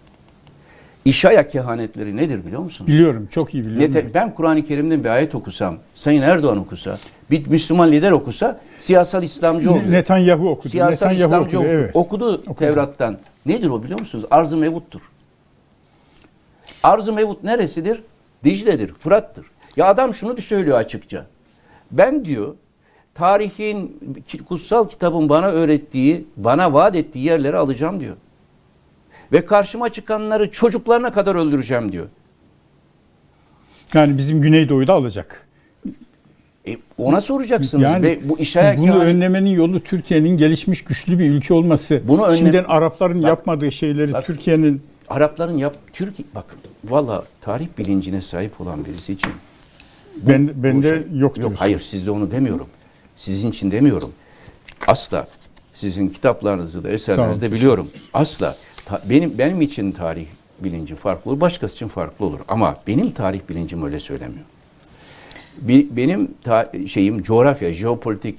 [1.05, 2.91] İşaya kehanetleri nedir biliyor musunuz?
[2.91, 3.95] biliyorum, çok iyi biliyorum.
[3.95, 6.99] Nete- ben Kur'an-ı Kerim'den bir ayet okusam, Sayın Erdoğan okusa,
[7.31, 9.93] bir Müslüman lider okusa siyasal İslamcı oluyor.
[9.93, 10.69] Netanyahu okudu.
[10.69, 11.69] Siyasal Netanyahu İslamcı okudu, okudu.
[11.69, 11.91] evet.
[11.95, 13.19] Okudu Tevrat'tan.
[13.47, 14.25] Nedir o biliyor musunuz?
[14.31, 15.01] Arz-ı Mevut'tur.
[16.83, 18.03] Arz-ı Mevut neresidir?
[18.45, 19.47] Dicle'dir, Fırat'tır.
[19.77, 21.27] Ya adam şunu söylüyor açıkça.
[21.91, 22.55] Ben diyor
[23.15, 24.01] tarihin
[24.49, 28.17] kutsal kitabın bana öğrettiği, bana vaat ettiği yerleri alacağım diyor.
[29.33, 32.07] Ve karşıma çıkanları çocuklarına kadar öldüreceğim diyor.
[33.95, 35.47] Yani bizim Güneydoğu'da alacak.
[36.69, 37.85] E, ona soracaksınız.
[37.85, 42.03] Yani Ve bu işaret bunu önlemenin yolu Türkiye'nin gelişmiş güçlü bir ülke olması.
[42.09, 47.67] Bunu önle- Şimdiden Arapların Bak- yapmadığı şeyleri bak- Türkiye'nin Arapların yap Türkiye bakın valla tarih
[47.79, 49.33] bilincine sahip olan birisi için
[50.23, 51.57] ben bende Bu yok şey- Yok diyorsun.
[51.57, 52.67] hayır sizde onu demiyorum.
[53.17, 54.13] Sizin için demiyorum.
[54.87, 55.29] Asla
[55.75, 57.91] sizin kitaplarınızı da eserinizde biliyorum.
[58.15, 60.27] Asla Ta- benim benim için tarih
[60.61, 62.41] bilinci farklı olur, başkası için farklı olur.
[62.49, 64.45] Ama benim tarih bilincim öyle söylemiyor.
[65.61, 68.39] Bir, benim ta- şeyim coğrafya, jeopolitik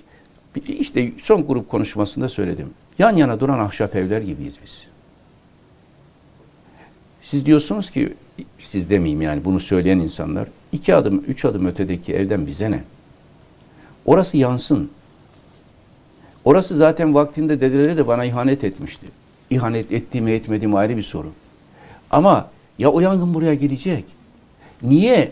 [0.68, 2.70] işte son grup konuşmasında söyledim.
[3.00, 4.84] Yan yana duran ahşap evler gibiyiz biz.
[7.24, 8.14] Siz diyorsunuz ki,
[8.60, 12.84] siz demeyeyim yani bunu söyleyen insanlar, iki adım, üç adım ötedeki evden bize ne?
[14.06, 14.90] Orası yansın.
[16.46, 19.08] Orası zaten vaktinde dedeleri de bana ihanet etmişti.
[19.50, 21.28] İhanet ettiğimi etmediğim ayrı bir soru.
[22.12, 22.48] Ama
[22.80, 24.04] ya o yangın buraya gelecek.
[24.82, 25.32] Niye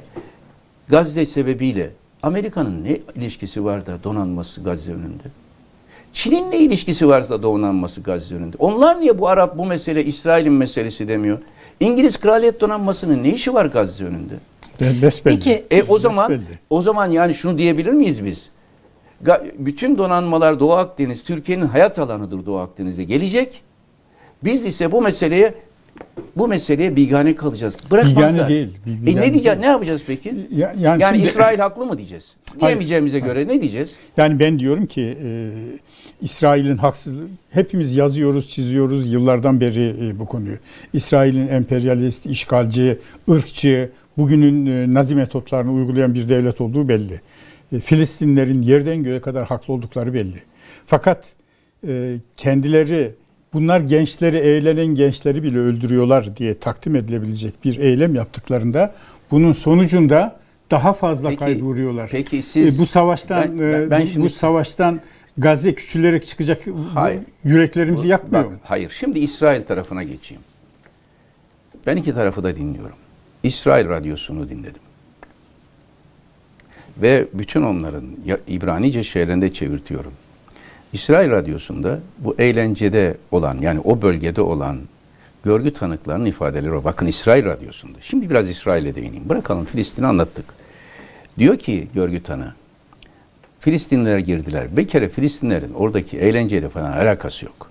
[0.88, 1.90] Gazze sebebiyle
[2.24, 5.24] Amerika'nın ne ilişkisi var da donanması Gazze önünde?
[6.14, 8.56] Çin'in ne ilişkisi varsa donanması Gazze önünde?
[8.60, 11.38] Onlar niye bu Arap bu mesele İsrail'in meselesi demiyor?
[11.80, 14.34] İngiliz kraliyet donanmasının ne işi var Gazze önünde?
[14.82, 15.36] Be- Besbelli.
[15.36, 16.60] Peki, E o zaman Besbelli.
[16.70, 18.50] o zaman yani şunu diyebilir miyiz biz?
[19.24, 23.62] Ga- bütün donanmalar Doğu Akdeniz, Türkiye'nin hayat alanıdır Doğu Akdeniz'e gelecek.
[24.46, 25.54] Biz ise bu meseleye
[26.36, 27.78] bu meseleye bigane kalacağız.
[27.92, 28.34] Bırakmazlar.
[28.34, 29.46] Bigane değil, bi- E bigane ne diyeceğiz?
[29.58, 29.60] değil.
[29.60, 30.48] Ne yapacağız peki?
[30.52, 32.34] Ya- Yani, yani şimdi- İsrail haklı mı diyeceğiz?
[32.60, 33.96] Diyemeyeceğimize göre ne diyeceğiz?
[34.18, 35.52] Yani ben diyorum ki e,
[36.22, 40.58] İsrail'in haksızlığı hepimiz yazıyoruz, çiziyoruz yıllardan beri e, bu konuyu.
[40.94, 47.22] İsrail'in emperyalist, işgalci, ırkçı, bugünün e, nazi metotlarını uygulayan bir devlet olduğu belli.
[47.72, 50.38] E, Filistinlerin yerden göğe kadar haklı oldukları belli.
[50.86, 51.26] Fakat
[51.88, 53.12] e, kendileri
[53.54, 58.96] bunlar gençleri, eğlenen gençleri bile öldürüyorlar diye takdim edilebilecek bir eylem yaptıklarında
[59.32, 60.40] bunun sonucunda
[60.72, 62.10] daha fazla Peki- kaybı uğruyorlar.
[62.12, 65.02] peki siz- E, bu savaştan Ben- ben- ben e, bu, şimdi- bu savaştan
[65.38, 67.22] Gazze küçülerek çıkacak bu Hayır.
[67.44, 68.58] yüreklerimizi yakmıyor Bak, mu?
[68.64, 68.90] hayır.
[69.00, 70.44] Şimdi İsrail tarafına geçeyim.
[71.86, 72.96] Ben iki tarafı da dinliyorum.
[73.44, 74.82] İsrail radyosunu dinledim.
[76.98, 78.06] Ve bütün onların
[78.48, 80.12] İbranice şehrinde çevirtiyorum.
[80.94, 84.80] İsrail radyosunda bu eğlencede olan yani o bölgede olan
[85.44, 86.84] görgü tanıklarının ifadeleri var.
[86.84, 87.98] Bakın İsrail radyosunda.
[88.02, 89.30] Şimdi biraz İsrail'e değineyim.
[89.30, 90.46] Bırakalım Filistin'i anlattık.
[91.38, 92.54] Diyor ki görgü tanığı
[93.60, 94.78] Filistinliler girdiler.
[94.78, 97.70] Bir kere Filistinlerin oradaki eğlenceyle falan alakası yok.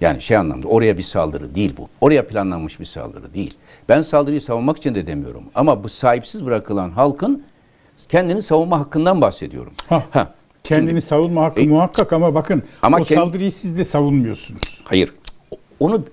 [0.00, 1.88] Yani şey anlamda oraya bir saldırı değil bu.
[2.00, 3.54] Oraya planlanmış bir saldırı değil.
[3.88, 5.42] Ben saldırıyı savunmak için de demiyorum.
[5.54, 7.44] Ama bu sahipsiz bırakılan halkın
[8.08, 9.72] kendini savunma hakkından bahsediyorum.
[9.88, 13.78] Ha, Ha, Kendini şimdi- savunma hakkı E, muhakkak ama bakın ama o kend- saldırıyı siz
[13.78, 14.80] de savunmuyorsunuz.
[14.84, 15.14] Hayır.
[15.80, 16.04] Onu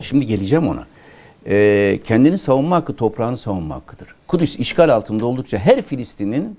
[0.00, 0.86] şimdi geleceğim ona.
[1.46, 4.08] Ee, kendini savunma hakkı toprağını savunma hakkıdır.
[4.26, 6.58] Kudüs işgal altında oldukça her Filistin'in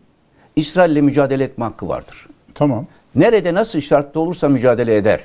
[0.56, 2.28] İsrail'le mücadele etme hakkı vardır.
[2.56, 2.86] Tamam.
[3.16, 5.20] Nerede nasıl şartta olursa mücadele eder.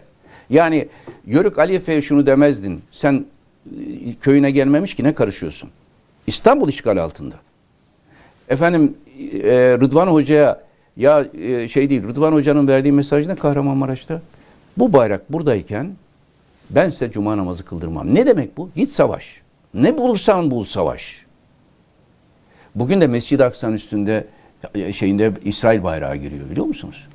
[0.51, 0.89] Yani
[1.27, 2.83] Yörük Aliye'ye şunu demezdin.
[2.91, 3.25] Sen
[4.07, 5.71] e, köyüne gelmemiş ki ne karışıyorsun?
[6.27, 7.35] İstanbul işgal altında.
[8.49, 8.95] Efendim
[9.43, 9.51] e,
[9.81, 10.66] Rıdvan Hoca'ya
[10.97, 14.23] ya e, şey değil Rıdvan Hoca'nın verdiği mesaj ne Kahramanmaraş'ta?
[14.77, 15.97] Bu bayrak buradayken
[16.71, 18.15] ben size cuma namazı kıldırmam.
[18.15, 18.71] Ne demek bu?
[18.77, 19.41] Git savaş.
[19.75, 21.27] Ne bulursan bul savaş.
[22.75, 24.27] Bugün de Mescid-i Aksa'nın üstünde
[24.93, 27.09] şeyinde İsrail bayrağı giriyor biliyor musunuz?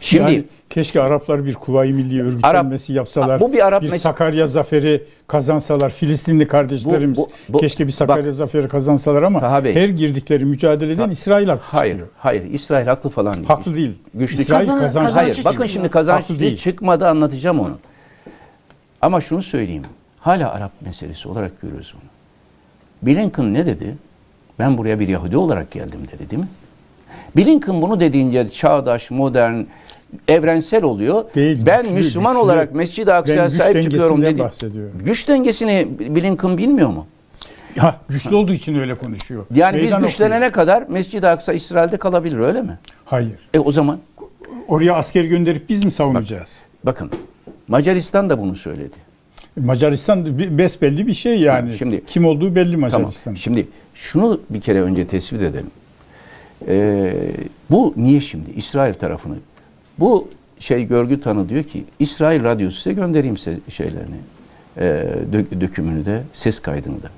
[0.00, 0.44] Şimdi yani
[0.74, 3.40] keşke Araplar bir Kuvayi Milli örgütlenmesi yapsalar.
[3.40, 5.90] Bu bir Arap mes- Sakarya zaferi kazansalar.
[5.90, 9.74] Filistinli kardeşlerimiz Bu- bu- bu- keşke bir Sakarya bak- zaferi kazansalar ama Bey.
[9.74, 12.08] her girdikleri mücadeleden İsrail haklı hayır, çıkıyor.
[12.18, 13.46] hayır İsrail haklı falan değil.
[13.46, 13.92] Haklı değil.
[14.14, 15.06] Güçlü İsrail Kazan- kazanç.
[15.06, 16.56] kazanç Hayır, bakın şimdi kazanç Haklı değil.
[16.56, 17.78] çıkmadı anlatacağım onu.
[19.02, 19.82] Ama şunu söyleyeyim.
[20.20, 22.10] Hala Arap meselesi olarak görüyoruz bunu.
[23.14, 23.96] Blinken ne dedi?
[24.58, 26.48] Ben buraya bir Yahudi olarak geldim dedi değil mi?
[27.36, 29.62] Blinken bunu dediğince çağdaş, modern,
[30.28, 31.24] evrensel oluyor.
[31.34, 32.44] Değil, ben güçlü, Müslüman güçlü.
[32.44, 34.40] olarak Mescid-i Aksa'ya sahip çıkıyorum dedi.
[34.40, 34.92] bahsediyorum.
[35.04, 37.06] Güç dengesini Blinken bilmiyor mu?
[37.76, 39.46] Ya güçlü olduğu için öyle konuşuyor.
[39.54, 40.52] Yani Meydan biz güçlenene okuyor.
[40.52, 42.78] kadar Mescid-i Aksa İsrail'de kalabilir öyle mi?
[43.04, 43.34] Hayır.
[43.54, 43.98] E o zaman
[44.68, 46.58] Oraya asker gönderip biz mi savunacağız?
[46.84, 47.10] bakın
[47.68, 48.96] Macaristan da bunu söyledi.
[49.56, 51.76] Macaristan besbelli bir şey yani.
[51.76, 52.80] Şimdi- Kim olduğu belli Tamam.
[52.80, 53.34] Macaristan.
[53.34, 55.70] Şimdi şunu bir kere önce tespit edelim.
[56.68, 57.14] Ee,
[57.70, 59.34] bu niye şimdi İsrail tarafını?
[59.98, 60.28] Bu
[60.58, 63.38] şey görgü tanı diyor ki İsrail radyosu size göndereyim
[63.68, 64.16] şeylerini.
[64.76, 64.82] E,
[65.32, 67.10] dö- dökümünü de ses kaydını da.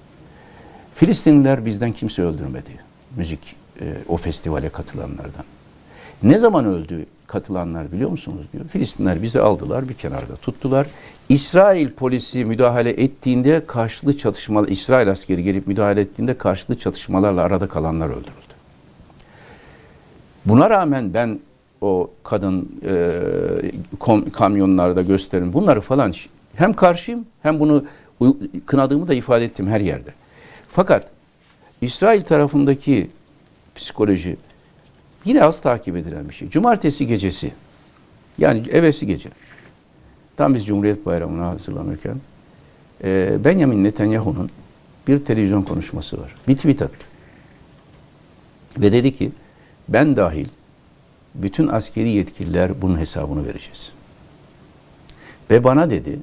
[0.94, 2.70] Filistinliler bizden kimse öldürmedi.
[3.16, 5.44] Müzik e, o festivale katılanlardan.
[6.22, 8.64] Ne zaman öldü katılanlar biliyor musunuz diyor.
[8.68, 10.86] Filistinler bizi aldılar bir kenarda tuttular.
[11.28, 18.08] İsrail polisi müdahale ettiğinde karşılıklı çatışmalar, İsrail askeri gelip müdahale ettiğinde karşılıklı çatışmalarla arada kalanlar
[18.08, 18.46] öldürüldü.
[20.46, 21.40] Buna rağmen ben
[21.80, 23.12] o kadın e,
[23.98, 26.12] kom- kamyonlarda gösterin bunları falan
[26.54, 27.84] hem karşıyım hem bunu
[28.66, 30.10] kınadığımı da ifade ettim her yerde.
[30.68, 31.10] Fakat
[31.80, 33.10] İsrail tarafındaki
[33.74, 34.36] psikoloji
[35.24, 36.48] yine az takip edilen bir şey.
[36.48, 37.52] Cumartesi gecesi
[38.38, 39.30] yani evesi gece
[40.36, 42.16] tam biz Cumhuriyet Bayramı'na hazırlanırken
[43.04, 44.50] e, Benjamin Netanyahu'nun
[45.08, 46.34] bir televizyon konuşması var.
[46.48, 47.06] Bir tweet attı.
[48.78, 49.32] Ve dedi ki
[49.88, 50.48] ben dahil
[51.43, 53.93] bütün askeri yetkililer bunun hesabını vereceğiz.
[55.51, 56.18] Ve bana dedi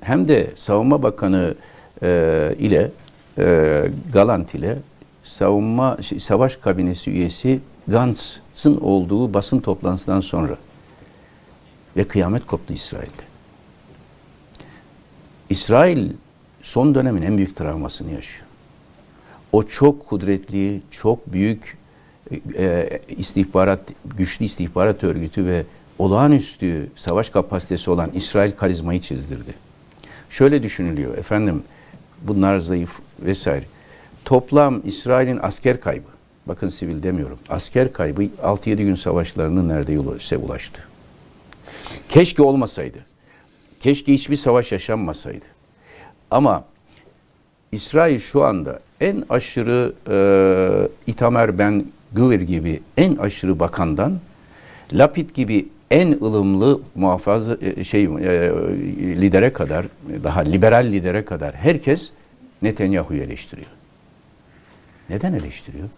[0.00, 1.54] hem de Savunma Bakanı
[2.02, 2.90] e, ile
[3.38, 4.78] e, Galant ile
[5.24, 10.56] savunma şey, savaş kabinesi üyesi Gantz'ın olduğu basın toplantısından sonra
[11.96, 13.22] ve kıyamet koptu İsrail'de.
[15.50, 16.12] İsrail
[16.62, 18.46] son dönemin en büyük travmasını yaşıyor.
[19.52, 21.78] O çok kudretli, çok büyük
[22.58, 23.80] e, istihbarat,
[24.16, 25.64] güçlü istihbarat örgütü ve
[25.98, 29.54] olağanüstü savaş kapasitesi olan İsrail karizmayı çizdirdi.
[30.30, 31.62] Şöyle düşünülüyor efendim
[32.22, 33.64] bunlar zayıf vesaire.
[34.24, 36.08] Toplam İsrail'in asker kaybı
[36.46, 40.82] bakın sivil demiyorum, asker kaybı 6-7 gün savaşlarının neredeyse ulaştı.
[42.08, 42.98] Keşke olmasaydı.
[43.80, 45.44] Keşke hiçbir savaş yaşanmasaydı.
[46.30, 46.64] Ama
[47.72, 50.16] İsrail şu anda en aşırı e,
[51.06, 51.84] İtamer Ben
[52.14, 54.20] Gvir gibi en aşırı bakandan
[54.92, 58.08] Lapid gibi en ılımlı muhafaza e, şey e,
[59.00, 59.86] lidere kadar
[60.24, 62.10] daha liberal lidere kadar herkes
[62.62, 63.70] Netanyahu'yu eleştiriyor.
[65.10, 65.88] Neden eleştiriyor?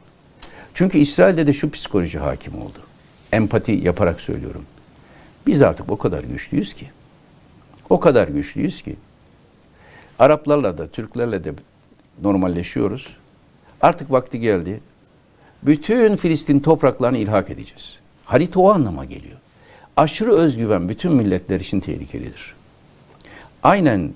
[0.75, 2.79] Çünkü İsrail'de de şu psikoloji hakim oldu.
[3.33, 4.65] Empati yaparak söylüyorum.
[5.47, 6.91] Biz artık o kadar güçlüyüz ki.
[7.91, 8.97] O kadar güçlüyüz ki.
[10.19, 11.53] Araplarla da Türklerle de
[12.23, 13.17] normalleşiyoruz.
[13.81, 14.81] Artık vakti geldi.
[15.67, 17.99] Bütün Filistin topraklarını ilhak edeceğiz.
[18.25, 19.39] Harita o anlama geliyor.
[19.97, 22.55] Aşırı özgüven bütün milletler için tehlikelidir.
[23.62, 24.11] Aynen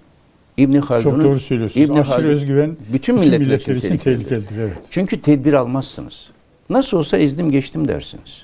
[0.57, 1.87] İbn Haldun'un Çok doğru söylüyorsunuz.
[1.91, 4.29] İbn Aşırı Haldun- bütün, bütün milletler, milletler için için tehlikelidir.
[4.29, 4.63] tehlikelidir.
[4.63, 4.79] Evet.
[4.91, 6.31] Çünkü tedbir almazsınız.
[6.71, 8.43] Nasıl olsa ezdim geçtim dersiniz.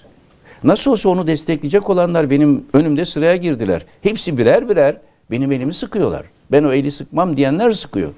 [0.65, 3.87] Nasıl olsa onu destekleyecek olanlar benim önümde sıraya girdiler.
[4.03, 4.97] Hepsi birer birer
[5.31, 6.27] benim elimi sıkıyorlar.
[6.53, 8.11] Ben o eli sıkmam diyenler sıkıyor.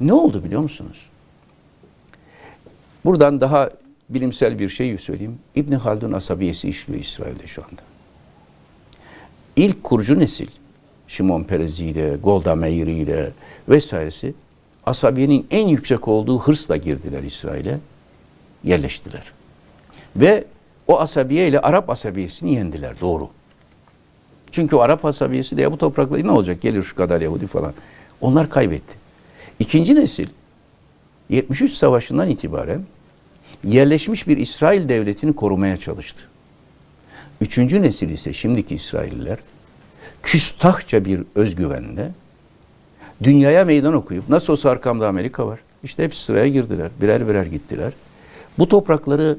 [0.00, 1.06] Ne oldu biliyor musunuz?
[3.04, 3.70] Buradan daha
[4.10, 5.38] bilimsel bir şey söyleyeyim.
[5.54, 7.82] İbn Haldun asabiyesi işliyor İsrail'de şu anda.
[9.56, 10.48] İlk kurucu nesil
[11.08, 13.32] Şimon Perez ile, Golda Meir ile
[13.68, 14.34] vesairesi
[14.86, 17.78] asabiyenin en yüksek olduğu hırsla girdiler İsrail'e,
[18.64, 19.32] yerleştiler.
[20.16, 20.44] Ve
[20.86, 23.28] o asabiye ile Arap asabiyesini yendiler, doğru.
[24.50, 27.74] Çünkü o Arap asabiyesi de ya bu topraklarda ne olacak gelir şu kadar Yahudi falan.
[28.20, 28.96] Onlar kaybetti.
[29.58, 30.28] İkinci nesil
[31.30, 32.84] 73 savaşından itibaren
[33.64, 36.22] yerleşmiş bir İsrail devletini korumaya çalıştı.
[37.40, 39.38] Üçüncü nesil ise şimdiki İsrailliler
[40.22, 42.10] küstahça bir özgüvenle
[43.22, 45.58] dünyaya meydan okuyup nasıl olsa arkamda Amerika var.
[45.82, 46.90] İşte hepsi sıraya girdiler.
[47.00, 47.92] Birer birer gittiler.
[48.58, 49.38] Bu toprakları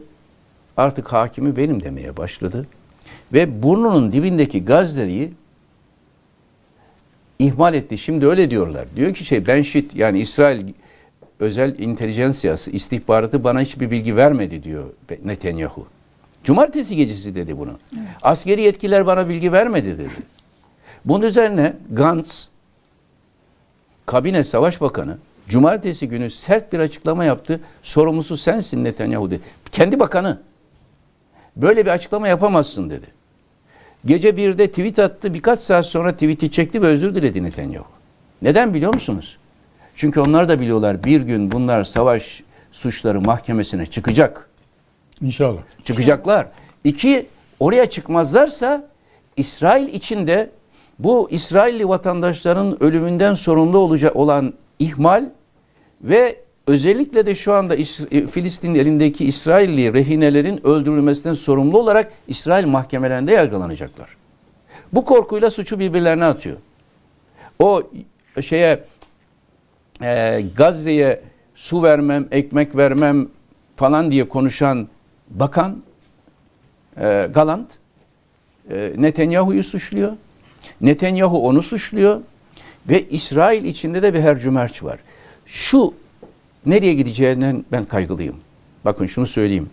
[0.78, 2.67] artık hakimi benim demeye başladı.
[3.34, 5.32] Ve burnunun dibindeki Gazze'yi
[7.39, 7.97] ihmal etti.
[7.97, 8.88] Şimdi öyle diyorlar.
[8.95, 10.67] Diyor ki şey ben şit yani İsrail
[11.39, 14.83] özel intelijansiyası istihbaratı bana hiçbir bilgi vermedi diyor
[15.25, 15.87] Netanyahu.
[16.43, 17.71] Cumartesi gecesi dedi bunu.
[18.21, 20.09] Askeri yetkililer bana bilgi vermedi dedi.
[21.05, 22.47] Bunun üzerine Gantz,
[24.05, 25.17] kabine savaş bakanı,
[25.49, 27.59] cumartesi günü sert bir açıklama yaptı.
[27.83, 29.41] Sorumlusu sensin Netanyahu dedi.
[29.71, 30.39] Kendi bakanı.
[31.55, 33.05] Böyle bir açıklama yapamazsın dedi.
[34.05, 35.33] Gece birde tweet attı.
[35.33, 37.85] Birkaç saat sonra tweet'i çekti ve özür diledi Netanyahu.
[38.41, 39.37] Neden biliyor musunuz?
[39.99, 44.49] Çünkü onlar da biliyorlar bir gün bunlar savaş suçları mahkemesine çıkacak.
[45.21, 45.61] İnşallah.
[45.83, 46.47] Çıkacaklar.
[46.83, 47.25] İki,
[47.59, 48.87] oraya çıkmazlarsa
[49.37, 50.49] İsrail içinde
[50.99, 55.25] bu İsrailli vatandaşların ölümünden sorumlu olacak olan ihmal
[56.01, 56.35] ve
[56.67, 64.09] özellikle de şu anda İs- Filistin elindeki İsrailli rehinelerin öldürülmesinden sorumlu olarak İsrail mahkemelerinde yargılanacaklar.
[64.93, 66.57] Bu korkuyla suçu birbirlerine atıyor.
[67.59, 67.83] O
[68.41, 68.83] şeye
[70.01, 71.21] e, Gazze'ye
[71.55, 73.27] su vermem, ekmek vermem
[73.75, 74.87] falan diye konuşan
[75.29, 75.83] bakan
[76.97, 77.67] e, Galant
[78.71, 80.11] e, Netanyahu'yu suçluyor.
[80.81, 82.21] Netanyahu onu suçluyor
[82.89, 84.99] ve İsrail içinde de bir hercümerç var.
[85.45, 85.93] Şu
[86.65, 88.35] nereye gideceğinden ben kaygılıyım.
[88.85, 89.69] Bakın şunu söyleyeyim.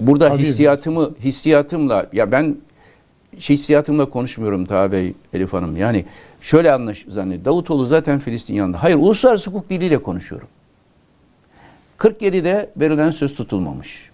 [0.00, 0.42] Burada Tabii.
[0.42, 2.56] hissiyatımı hissiyatımla ya ben
[3.38, 5.76] hissiyatımla konuşmuyorum Taha Bey, Elif Hanım.
[5.76, 6.04] Yani
[6.46, 7.44] şöyle anlaş zannet.
[7.44, 8.82] Davutoğlu zaten Filistin yanında.
[8.82, 10.48] Hayır, uluslararası hukuk diliyle konuşuyorum.
[11.98, 14.10] 47'de verilen söz tutulmamış.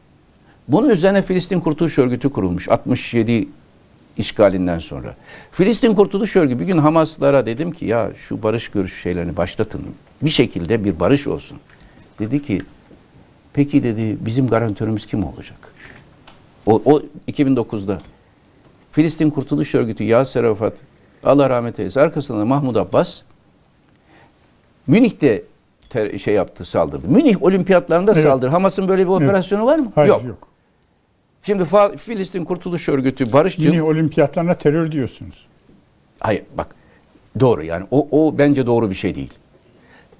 [0.68, 3.48] Bunun üzerine Filistin Kurtuluş Örgütü kurulmuş 67
[4.16, 5.16] işgalinden sonra.
[5.52, 9.82] Filistin Kurtuluş Örgütü bir gün Hamaslara dedim ki ya şu barış görüşü şeylerini başlatın.
[10.22, 11.58] Bir şekilde bir barış olsun.
[12.18, 12.62] Dedi ki
[13.52, 15.74] peki dedi bizim garantörümüz kim olacak?
[16.66, 18.00] O, o 2009'da
[18.92, 20.74] Filistin Kurtuluş Örgütü Yasir Arafat
[21.24, 23.20] Allah rahmet eylesin arkasında Mahmud Abbas
[24.86, 25.42] Münih'te
[25.90, 27.08] ter- şey yaptı saldırdı.
[27.08, 28.22] Münih olimpiyatlarında Evet.
[28.22, 28.50] saldırdı.
[28.50, 29.92] Hamas'ın böyle bir operasyonu var mı?
[29.94, 30.24] Hayır yok.
[30.24, 30.48] yok.
[31.42, 31.64] Şimdi
[31.96, 33.64] Filistin Kurtuluş Örgütü barışçıl.
[33.64, 35.46] Münih olimpiyatlarına terör diyorsunuz.
[36.20, 36.74] Hayır bak
[37.40, 39.32] doğru yani o, o bence doğru bir şey değil.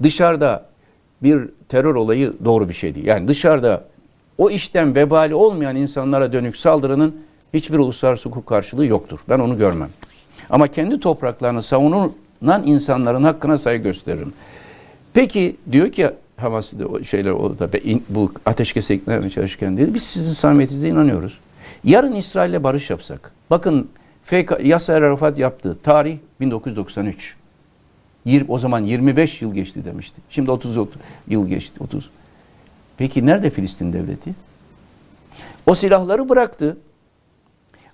[0.03, 0.67] Dışarıda
[1.23, 3.07] bir terör olayı doğru bir şey değil.
[3.07, 3.85] Yani dışarıda
[4.39, 7.17] o işten vebali olmayan insanlara dönük saldırının
[7.55, 9.19] hiçbir uluslararası hukuk karşılığı yoktur.
[9.29, 9.89] Ben onu görmem.
[10.53, 14.33] Ama kendi topraklarını savunan insanların hakkına saygı gösteririm.
[15.15, 17.69] Peki diyor ki Hamas da şeyler o da
[18.09, 21.39] bu ateşkese ikna etmeye çalışırken dedi biz sizin samimiyetinize inanıyoruz.
[21.85, 23.33] Yarın İsrail'le barış yapsak.
[23.51, 23.89] Bakın
[24.25, 25.79] FK, Yasser Arafat yaptı.
[25.83, 27.37] Tarih 1993.
[28.27, 30.21] Yir- o zaman 25 yıl geçti demişti.
[30.31, 30.89] Şimdi 30 ot-
[31.29, 31.75] yıl geçti.
[31.83, 32.11] 30.
[32.97, 34.31] Peki nerede Filistin devleti?
[35.67, 36.77] O silahları bıraktı.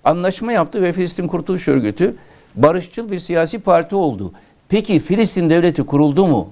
[0.03, 2.15] Anlaşma yaptı ve Filistin Kurtuluş Örgütü
[2.55, 4.31] barışçıl bir siyasi parti oldu.
[4.69, 6.49] Peki Filistin devleti kuruldu mu?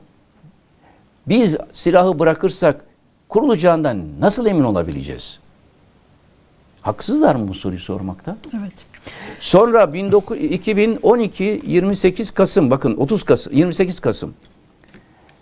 [1.28, 2.86] Biz silahı bırakırsak
[3.30, 5.40] kurulacağından nasıl emin olabileceğiz?
[6.82, 8.38] Haksızlar mı bu soruyu sormakta?
[8.60, 8.74] Evet.
[9.40, 14.34] Sonra 19 2012 28 Kasım bakın 30 Kasım 28 Kasım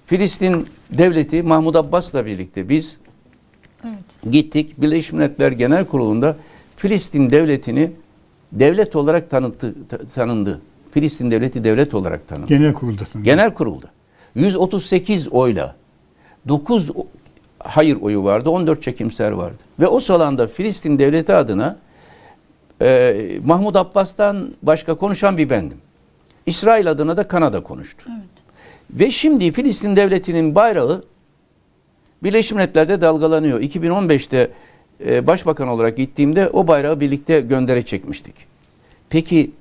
[0.06, 2.98] Filistin devleti Mahmud Abbas'la birlikte biz
[3.84, 4.32] Evet.
[4.32, 6.36] gittik Birleşmiş Milletler Genel Kurulu'nda
[6.78, 7.92] Filistin devletini
[8.52, 10.62] devlet olarak tanıttı, ta- tanındı.
[10.92, 12.48] Filistin devleti devlet olarak tanındı.
[12.48, 13.26] Genel kurulda tanındı.
[13.26, 13.88] Genel kurulda
[14.36, 15.76] 138 oyla
[16.48, 17.08] 9 o-
[17.60, 19.58] hayır oyu vardı, 14 çekimser vardı.
[19.80, 21.78] Ve o salonda Filistin devleti adına
[22.82, 25.78] e, Mahmud Abbas'tan başka konuşan bir bendim.
[26.46, 28.06] İsrail adına da Kanada konuştu.
[28.10, 28.26] Evet.
[29.00, 31.04] Ve şimdi Filistin devletinin bayrağı
[32.24, 33.62] Birleşmiş Milletler'de dalgalanıyor.
[33.62, 34.52] 2015'te
[35.06, 38.36] e, başbakan olarak gittiğimde o bayrağı birlikte göndere çekmiştik.
[39.10, 39.52] Peki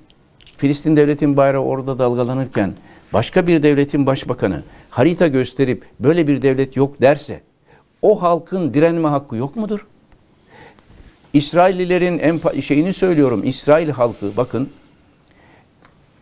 [0.57, 2.73] Filistin devletin bayrağı orada dalgalanırken
[3.13, 7.41] başka bir devletin başbakanı harita gösterip böyle bir devlet yok derse
[8.01, 9.87] o halkın direnme hakkı yok mudur?
[11.33, 13.41] İsraillilerin şeyini söylüyorum.
[13.43, 14.69] İsrail halkı bakın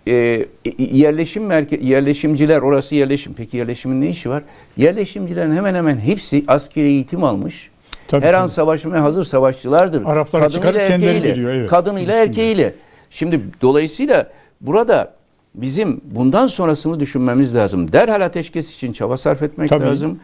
[0.07, 0.45] e,
[0.77, 3.33] yerleşim merke yerleşimciler orası yerleşim.
[3.33, 4.43] Peki yerleşimin ne işi var?
[4.77, 7.69] Yerleşimcilerin hemen hemen hepsi askeri eğitim almış.
[8.13, 8.51] Tabii, Her an tabii.
[8.51, 10.05] savaşmaya hazır savaşçılardır.
[10.05, 11.69] Araplara çıkarıp kendileri erkeğiyle, geliyor, evet.
[11.69, 12.73] Kadınıyla erkeğiyle.
[13.09, 14.29] Şimdi dolayısıyla
[14.61, 15.13] burada
[15.55, 17.91] bizim bundan sonrasını düşünmemiz lazım.
[17.91, 19.85] Derhal ateşkes için çaba sarf etmek Tabii.
[19.85, 20.19] lazım.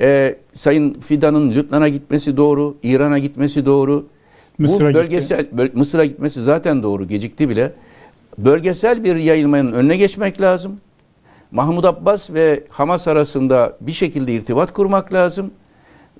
[0.00, 4.06] Ee, Sayın Fidan'ın Lübnan'a gitmesi doğru, İran'a gitmesi doğru.
[4.58, 4.98] Mısır'a Bu gitti.
[5.02, 7.72] bölgesel böl- Mısır'a gitmesi zaten doğru, gecikti bile.
[8.38, 10.76] Bölgesel bir yayılmanın önüne geçmek lazım.
[11.50, 15.50] Mahmud Abbas ve Hamas arasında bir şekilde irtibat kurmak lazım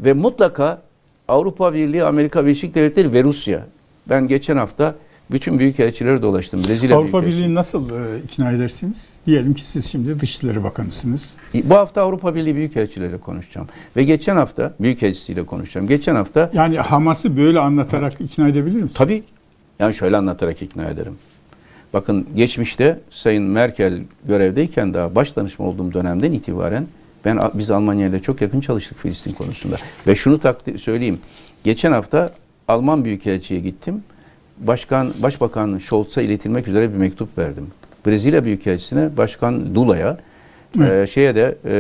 [0.01, 0.83] ve mutlaka
[1.29, 3.66] Avrupa Birliği, Amerika Birleşik Devletleri ve Rusya.
[4.09, 4.95] Ben geçen hafta
[5.31, 6.64] bütün büyükelçileri dolaştım.
[6.64, 7.22] Brezilya Avrupa.
[7.22, 9.09] Birliği'ni nasıl e, ikna edersiniz?
[9.27, 11.37] Diyelim ki siz şimdi Dışişleri Bakanısınız.
[11.55, 13.68] Bu hafta Avrupa Birliği büyükelçileriyle konuşacağım.
[13.97, 15.87] Ve geçen hafta büyükelçisiyle konuşacağım.
[15.87, 18.95] Geçen hafta Yani Hamas'ı böyle anlatarak ikna edebilir misiniz?
[18.95, 19.22] Tabii.
[19.79, 21.14] Yani şöyle anlatarak ikna ederim.
[21.93, 26.87] Bakın geçmişte Sayın Merkel görevdeyken daha baş danışma olduğum dönemden itibaren
[27.25, 29.77] ben biz Almanya ile çok yakın çalıştık Filistin konusunda.
[30.07, 31.18] Ve şunu takdi, söyleyeyim.
[31.64, 32.33] Geçen hafta
[32.68, 34.03] Alman Büyükelçi'ye gittim.
[34.59, 37.66] Başkan Başbakan Scholz'a iletilmek üzere bir mektup verdim.
[38.07, 40.18] Brezilya Büyükelçisi'ne Başkan Lula'ya
[40.81, 41.70] e, şeye de e,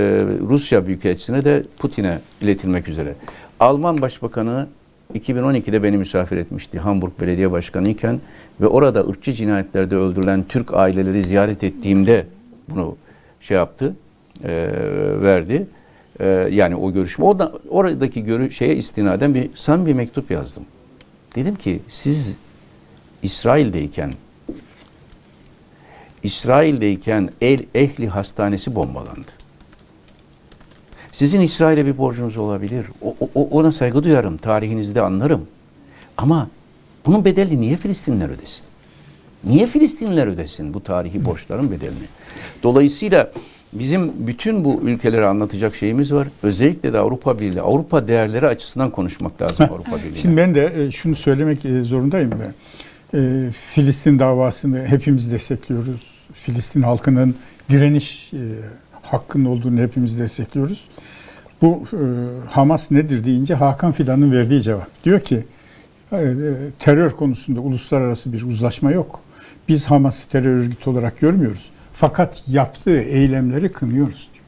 [0.48, 3.14] Rusya Büyükelçisi'ne de Putin'e iletilmek üzere.
[3.60, 4.66] Alman Başbakanı
[5.14, 8.20] 2012'de beni misafir etmişti Hamburg Belediye Başkanı iken
[8.60, 12.26] ve orada ırkçı cinayetlerde öldürülen Türk aileleri ziyaret ettiğimde
[12.68, 12.96] bunu
[13.40, 13.94] şey yaptı,
[14.44, 14.52] e,
[15.20, 15.66] verdi.
[16.20, 17.24] E, yani o görüşme.
[17.24, 20.64] Orada, oradaki görü, şeye istinaden bir sam bir mektup yazdım.
[21.34, 22.36] Dedim ki siz
[23.22, 24.12] İsrail'deyken
[26.22, 29.30] İsrail'deyken El Ehli Hastanesi bombalandı.
[31.12, 32.86] Sizin İsrail'e bir borcunuz olabilir.
[33.02, 34.36] O, o- ona saygı duyarım.
[34.36, 35.46] Tarihinizi de anlarım.
[36.16, 36.48] Ama
[37.06, 38.62] bunun bedelini niye Filistinler ödesin?
[39.44, 42.06] Niye Filistinler ödesin bu tarihi borçların bedelini?
[42.62, 43.32] Dolayısıyla
[43.74, 46.28] bizim bütün bu ülkeleri anlatacak şeyimiz var.
[46.42, 50.18] Özellikle de Avrupa Birliği, Avrupa değerleri açısından konuşmak lazım Avrupa Birliği'ne.
[50.18, 52.54] Şimdi ben de e, şunu söylemek e, zorundayım ben.
[53.18, 56.26] E, Filistin davasını hepimiz destekliyoruz.
[56.32, 57.34] Filistin halkının
[57.70, 58.32] direniş
[59.02, 60.88] hakkının olduğunu hepimiz destekliyoruz.
[61.62, 61.84] Bu
[62.50, 65.04] Hamas nedir deyince Hakan Fidan'ın verdiği cevap.
[65.04, 65.44] Diyor ki
[66.78, 69.20] terör konusunda uluslararası bir uzlaşma yok.
[69.68, 71.70] Biz Hamas'ı terör örgütü olarak görmüyoruz.
[71.96, 74.44] Fakat yaptığı eylemleri kınıyoruz diyor.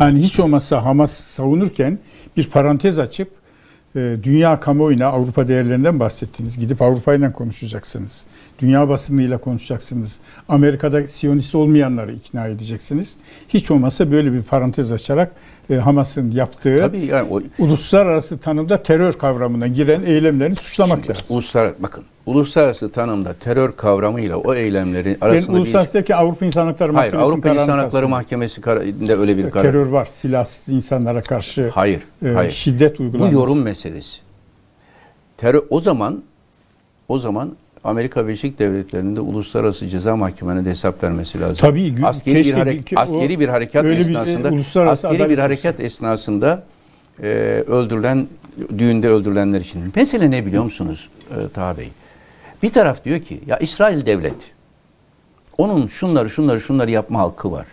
[0.00, 1.98] Yani hiç olmazsa Hamas savunurken
[2.36, 3.30] bir parantez açıp
[3.96, 6.58] e, dünya kamuoyuna Avrupa değerlerinden bahsettiniz.
[6.58, 8.24] Gidip Avrupa ile konuşacaksınız.
[8.62, 10.18] Dünya basınıyla konuşacaksınız.
[10.48, 13.16] Amerika'da Siyonist olmayanları ikna edeceksiniz.
[13.48, 15.32] Hiç olmazsa böyle bir parantez açarak
[15.70, 21.36] e, Hamas'ın yaptığı Tabii yani o uluslararası tanımda terör kavramına giren eylemlerini suçlamak Şimdi lazım.
[21.36, 26.66] Uluslararası, bakın uluslararası tanımda terör kavramıyla o eylemlerin Ben arasında bir uluslararası derken Avrupa İnsan
[26.66, 28.08] Hakları Hayır, Mahkemesi'nin Avrupa İnsan Hakları.
[28.08, 29.64] Mahkemesi kararında öyle bir karar.
[29.64, 30.04] Terör var.
[30.04, 32.50] Silahsız insanlara karşı Hayır, e, hayır.
[32.50, 33.34] şiddet Bu uygulanması.
[33.34, 34.18] yorum meselesi.
[35.36, 36.22] Terör o zaman
[37.08, 41.68] o zaman Amerika Birleşik Devletleri'nde uluslararası ceza mahkemelerine de hesap vermesi lazım.
[41.68, 46.64] Tabii, askeri bir hareket askeri bir harekat öyle bir, e, esnasında askeri bir harekat esnasında
[47.22, 47.26] e,
[47.66, 48.26] öldürülen
[48.78, 49.92] düğünde öldürülenler için.
[49.96, 51.88] Mesele ne biliyor musunuz e, Taha Bey?
[52.62, 54.36] Bir taraf diyor ki ya İsrail devlet
[55.58, 57.66] onun şunları şunları şunları yapma hakkı var.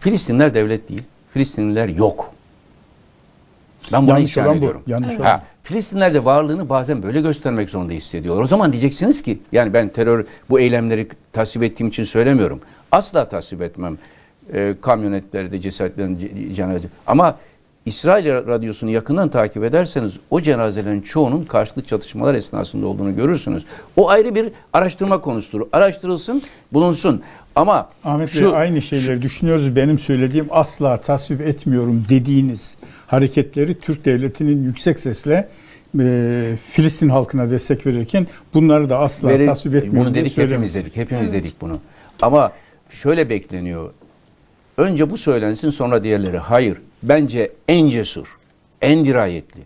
[0.00, 1.02] Filistinler devlet değil.
[1.32, 2.32] Filistinliler yok.
[3.92, 4.58] Ben buna Yanlış isyan olan bu.
[4.58, 4.82] ediyorum.
[4.86, 5.24] Yanlış Evet.
[5.26, 8.42] Ha, Filistinler de varlığını bazen böyle göstermek zorunda hissediyorlar.
[8.42, 12.60] O zaman diyeceksiniz ki yani ben terör bu eylemleri tasvip ettiğim için söylemiyorum.
[12.92, 13.98] Asla tasvip etmem.
[14.54, 16.88] E, kamyonetlerde cesetlerin ce- cenaze.
[17.06, 17.36] Ama
[17.86, 23.64] İsrail radyosunu yakından takip ederseniz o cenazelerin çoğunun karşılıklı çatışmalar esnasında olduğunu görürsünüz.
[23.96, 25.66] O ayrı bir araştırma konusudur.
[25.72, 27.22] Araştırılsın, bulunsun.
[27.54, 29.76] Ama Ahmet şu Bey aynı şeyleri düşünüyoruz.
[29.76, 32.76] Benim söylediğim asla tasvip etmiyorum dediğiniz
[33.06, 35.48] hareketleri Türk devletinin yüksek sesle
[36.00, 40.96] e, Filistin halkına destek verirken bunları da asla Verin- tasvip etmiyorum Bunu dedik hepimiz dedik.
[40.96, 41.78] Hepimiz dedik bunu.
[42.22, 42.52] Ama
[42.90, 43.90] şöyle bekleniyor.
[44.76, 46.38] Önce bu söylensin sonra diğerleri.
[46.38, 46.78] Hayır.
[47.02, 48.38] Bence en cesur,
[48.82, 49.60] en dirayetli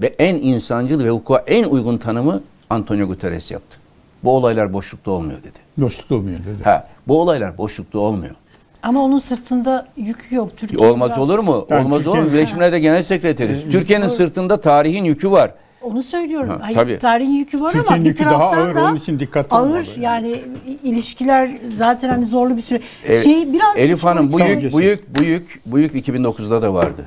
[0.00, 3.76] ve en insancıl ve hukuka en uygun tanımı Antonio Guterres yaptı.
[4.24, 5.58] Bu olaylar boşlukta olmuyor dedi.
[5.80, 6.64] Dostluk olmuyor dedi.
[6.64, 8.34] Ha, bu olaylar boşlukta olmuyor.
[8.82, 10.56] Ama onun sırtında yükü yok.
[10.56, 11.66] Türkiye Olmaz biraz- olur mu?
[11.70, 12.22] Yani Olmaz olur mu?
[12.22, 13.62] Türkiye- Birleşmiş Milletler Genel Sekreteriz.
[13.72, 15.50] Türkiye'nin sırtında tarihin yükü var.
[15.82, 16.48] Onu söylüyorum.
[16.48, 16.98] Ha, Hayır, tabii.
[16.98, 19.66] tarihin yükü var Türkiye'nin ama bir yükü daha taraftan ağır, da onun için dikkatli ağır
[19.66, 19.84] olmalı.
[20.00, 20.40] yani
[20.84, 22.80] ilişkiler zaten hani zorlu bir süre.
[23.08, 26.74] E, şey biraz Elif Hanım bu yük, bu yük, bu yük, bu yük 2009'da da
[26.74, 27.04] vardı.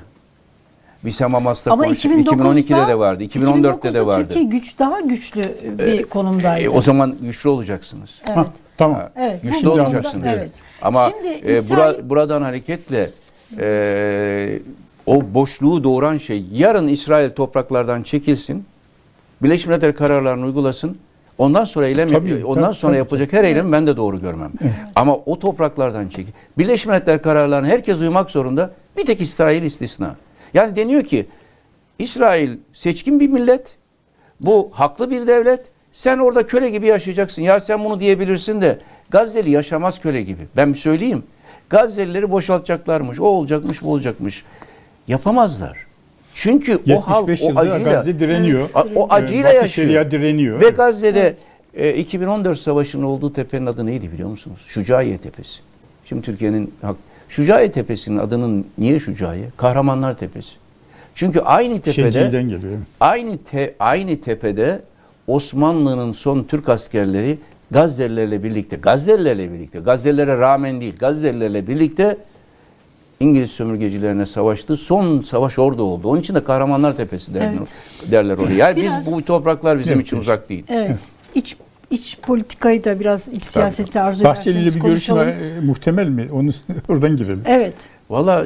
[1.06, 2.12] Biz Hamas'ta ama konuştuk.
[2.12, 3.24] 2009'da 2012'de de vardı.
[3.24, 4.28] 2014'te de 2009'da vardı.
[4.28, 5.44] Türkiye güç daha güçlü
[5.80, 6.64] bir konumdaydı.
[6.66, 8.10] E, o zaman güçlü olacaksınız.
[8.28, 8.38] evet.
[8.38, 8.46] Ha,
[8.78, 9.10] tamam.
[9.16, 10.26] Evet, güçlü konuda- olacaksınız.
[10.28, 10.52] evet.
[10.82, 13.10] Ama Şimdi e, İsrail- bura- buradan hareketle
[13.60, 14.60] e,
[15.06, 18.66] o boşluğu doğuran şey yarın İsrail topraklardan çekilsin.
[19.44, 20.98] Birleşmiş Milletler kararlarını uygulasın.
[21.38, 24.52] Ondan sonra eylem Tabii, ondan tabii, sonra tabii, yapılacak her eylem ben de doğru görmem.
[24.96, 26.32] Ama o topraklardan çekil.
[26.58, 28.72] Birleşmiş Milletler kararlarına herkes uymak zorunda.
[28.98, 30.16] Bir tek İsrail istisna.
[30.54, 31.26] Yani deniyor ki
[32.00, 33.76] İsrail seçkin bir millet.
[34.42, 35.62] Bu haklı bir devlet.
[35.94, 37.42] Sen orada köle gibi yaşayacaksın.
[37.42, 38.80] Ya sen bunu diyebilirsin de
[39.10, 40.42] Gazze'li yaşamaz köle gibi.
[40.56, 41.24] Ben söyleyeyim.
[41.70, 43.20] Gazze'lileri boşaltacaklarmış.
[43.20, 44.44] O olacakmış, bu olacakmış.
[45.08, 45.78] Yapamazlar.
[46.34, 48.70] Çünkü o halk 75 o acıyla Gazze direniyor.
[48.96, 49.88] O acıyla Batı yaşıyor.
[49.88, 50.62] Şeria direniyor.
[50.62, 51.36] Ve Gazze'de
[51.74, 54.62] e, 2014 savaşının olduğu tepenin adı neydi biliyor musunuz?
[54.68, 55.60] Şucaiye Tepesi.
[56.06, 56.74] Şimdi Türkiye'nin
[57.30, 59.46] Şucaiye Tepesi'nin adının niye Şucaiye?
[59.58, 60.56] Kahramanlar Tepesi.
[61.16, 62.62] Çünkü aynı tepede geliyor.
[63.00, 64.82] aynı te, aynı tepede
[65.28, 67.38] Osmanlı'nın son Türk askerleri
[67.72, 72.18] Gazze'lilerle birlikte, Gazze'lilerle birlikte, Gazze'lilere rağmen değil, Gazze'lilerle birlikte
[73.20, 74.78] İngiliz sömürgecilerine savaştı.
[74.78, 76.08] Son savaş orada oldu.
[76.08, 78.12] Onun için de Kahramanlar Tepesi derler, Evet.
[78.12, 78.54] derler oraya.
[78.54, 80.64] Yani Biraz- biz bu topraklar bizim Evet, için uzak değil.
[80.70, 80.98] Evet.
[81.36, 81.58] İç
[81.92, 85.44] iç politikayı da biraz iç siyaseti arzu Bahçeli ile ederseniz bir görüşme konuşalım.
[85.44, 86.28] e, muhtemel mi?
[86.32, 86.50] Onu
[86.90, 87.44] oradan girelim.
[87.46, 87.74] Evet.
[88.10, 88.46] Valla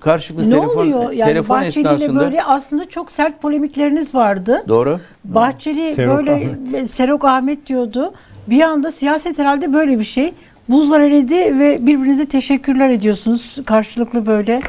[0.00, 1.10] karşılıklı Ne telefon oluyor?
[1.12, 4.64] Yani telefon Bahçeli ile esnasında böyle aslında çok sert polemikleriniz vardı.
[4.68, 5.00] doğru.
[5.24, 6.90] Bahçeli Serok böyle Ahmet.
[6.90, 8.12] Serok Ahmet diyordu.
[8.46, 10.32] Bir anda siyaset herhalde böyle bir şey.
[10.68, 13.56] Buzlar eridi ve birbirinize teşekkürler ediyorsunuz.
[13.66, 14.60] Karşılıklı böyle.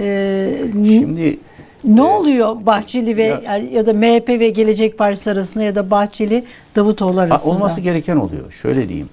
[0.00, 1.38] Ee, Şimdi
[1.84, 6.44] ne oluyor Bahçeli ve ya- ya, da MHP ve Gelecek Partisi arasında ya da Bahçeli
[6.76, 7.50] Davutoğlu arasında?
[7.54, 8.52] olması gereken oluyor.
[8.52, 9.08] Şöyle diyeyim.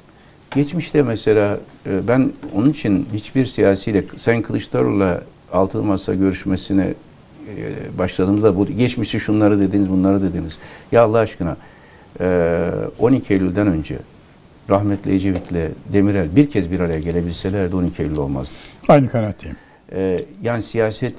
[0.56, 5.24] Geçmişte mesela e, ben onun için hiçbir siyasiyle Sayın Kılıçdaroğlu'la
[5.54, 6.94] altılı masa görüşmesine
[7.58, 10.58] e, başladığımda bu geçmişi şunları dediniz bunları dediniz.
[10.92, 11.58] Ya Allah aşkına
[12.20, 13.98] e, 12 Eylül'den önce
[14.70, 18.56] rahmetli Ecevit'le Demirel bir kez bir araya gelebilselerdi 12 Eylül olmazdı.
[18.88, 19.58] Aynı kanaatteyim.
[20.42, 21.16] Yani siyaset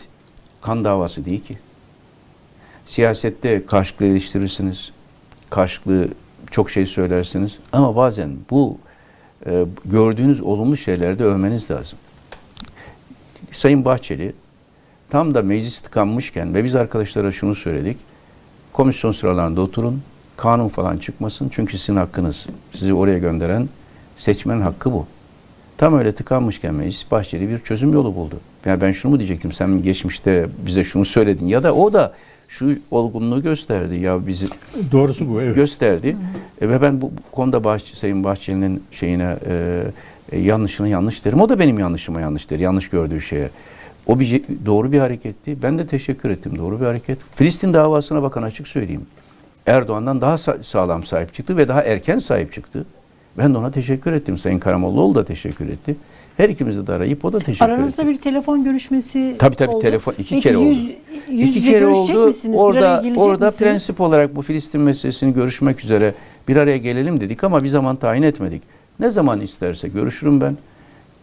[0.61, 1.59] kan davası değil ki.
[2.87, 4.93] Siyasette karşılıklı eleştirirsiniz.
[5.51, 6.09] Karşılıklı
[6.51, 7.59] çok şey söylersiniz.
[7.73, 8.79] Ama bazen bu
[9.47, 11.99] e, gördüğünüz olumlu şeylerde övmeniz lazım.
[13.53, 14.33] Sayın Bahçeli
[15.11, 17.97] tam da meclis tıkanmışken ve biz arkadaşlara şunu söyledik.
[18.73, 20.03] Komisyon sıralarında oturun.
[20.37, 21.49] Kanun falan çıkmasın.
[21.53, 22.47] Çünkü sizin hakkınız.
[22.73, 23.69] Sizi oraya gönderen
[24.19, 25.07] seçmenin hakkı bu.
[25.79, 28.41] Tam öyle tıkanmışken meclis Bahçeli bir çözüm yolu buldu.
[28.65, 32.15] Yani ben şunu mu diyecektim sen geçmişte bize şunu söyledin ya da o da
[32.53, 34.47] şu olgunluğu gösterdi ya bizi
[34.93, 35.41] Doğrusu bu.
[35.43, 35.55] Evet.
[35.55, 36.17] gösterdi.
[36.61, 39.83] E, ve ben bu, konuda Bahçe, Sayın Bahçeli'nin şeyine e,
[40.33, 41.41] e, yanlışına yanlış derim.
[41.41, 42.59] O da benim yanlışıma yanlış der.
[42.59, 43.51] Yanlış gördüğü şeye.
[44.07, 45.63] O bir doğru bir hareketti.
[45.63, 46.59] Ben de teşekkür ettim.
[46.59, 47.19] Doğru bir hareket.
[47.35, 49.07] Filistin davasına bakın açık söyleyeyim.
[49.67, 52.87] Erdoğan'dan daha sa- sağlam sahip çıktı ve daha erken sahip çıktı.
[53.39, 54.39] Ben de ona teşekkür ettim.
[54.39, 55.97] Sayın Karamollaoğlu da teşekkür etti.
[56.43, 58.11] Her ikimizi de arayıp o da teşekkür Aranızda etti.
[58.11, 59.81] bir telefon görüşmesi Tabii tabii oldu.
[59.83, 60.69] telefon iki Peki kere oldu.
[60.69, 60.91] yüz,
[61.29, 62.27] yüz İki kere oldu.
[62.27, 62.59] misiniz?
[62.59, 63.59] Orada orada misiniz?
[63.71, 66.15] prensip olarak bu Filistin meselesini görüşmek üzere
[66.49, 68.63] bir araya gelelim dedik ama bir zaman tayin etmedik.
[69.01, 70.57] Ne zaman isterse görüşürüm ben.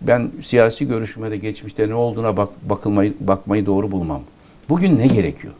[0.01, 4.22] Ben siyasi görüşmede geçmişte ne olduğuna bak, bakılmayı bakmayı doğru bulmam.
[4.70, 5.53] Bugün ne gerekiyor?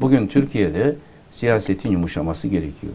[0.00, 0.96] Bugün Türkiye'de
[1.30, 2.92] siyasetin yumuşaması gerekiyor.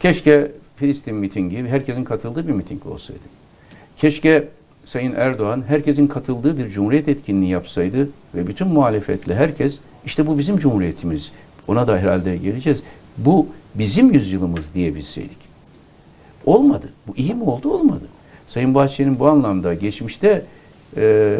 [0.00, 3.20] Keşke Filistin mitingi herkesin katıldığı bir miting olsaydı.
[3.96, 4.48] Keşke
[4.84, 10.58] Sayın Erdoğan herkesin katıldığı bir cumhuriyet etkinliği yapsaydı ve bütün muhalefetle herkes işte bu bizim
[10.58, 11.32] cumhuriyetimiz.
[11.68, 12.82] Ona da herhalde geleceğiz.
[13.18, 15.38] Bu bizim yüzyılımız diyebilseydik.
[16.46, 16.88] Olmadı.
[17.06, 17.70] Bu iyi mi oldu?
[17.70, 18.04] Olmadı.
[18.46, 20.42] Sayın Bahçeli'nin bu anlamda geçmişte
[20.96, 21.36] e,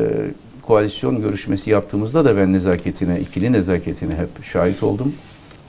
[0.62, 5.14] koalisyon görüşmesi yaptığımızda da ben nezaketine, ikili nezaketine hep şahit oldum.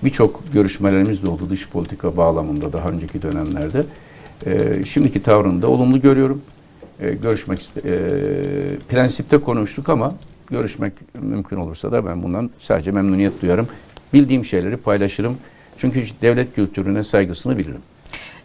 [0.04, 3.84] Birçok görüşmelerimiz de oldu dış politika bağlamında daha önceki dönemlerde.
[4.46, 6.42] E, şimdiki tavrını da olumlu görüyorum.
[7.00, 7.96] E, görüşmek iste, e,
[8.90, 10.14] prensipte konuştuk ama
[10.50, 13.68] görüşmek mümkün olursa da ben bundan sadece memnuniyet duyarım.
[14.14, 15.38] Bildiğim şeyleri paylaşırım.
[15.78, 17.82] Çünkü devlet kültürüne saygısını bilirim.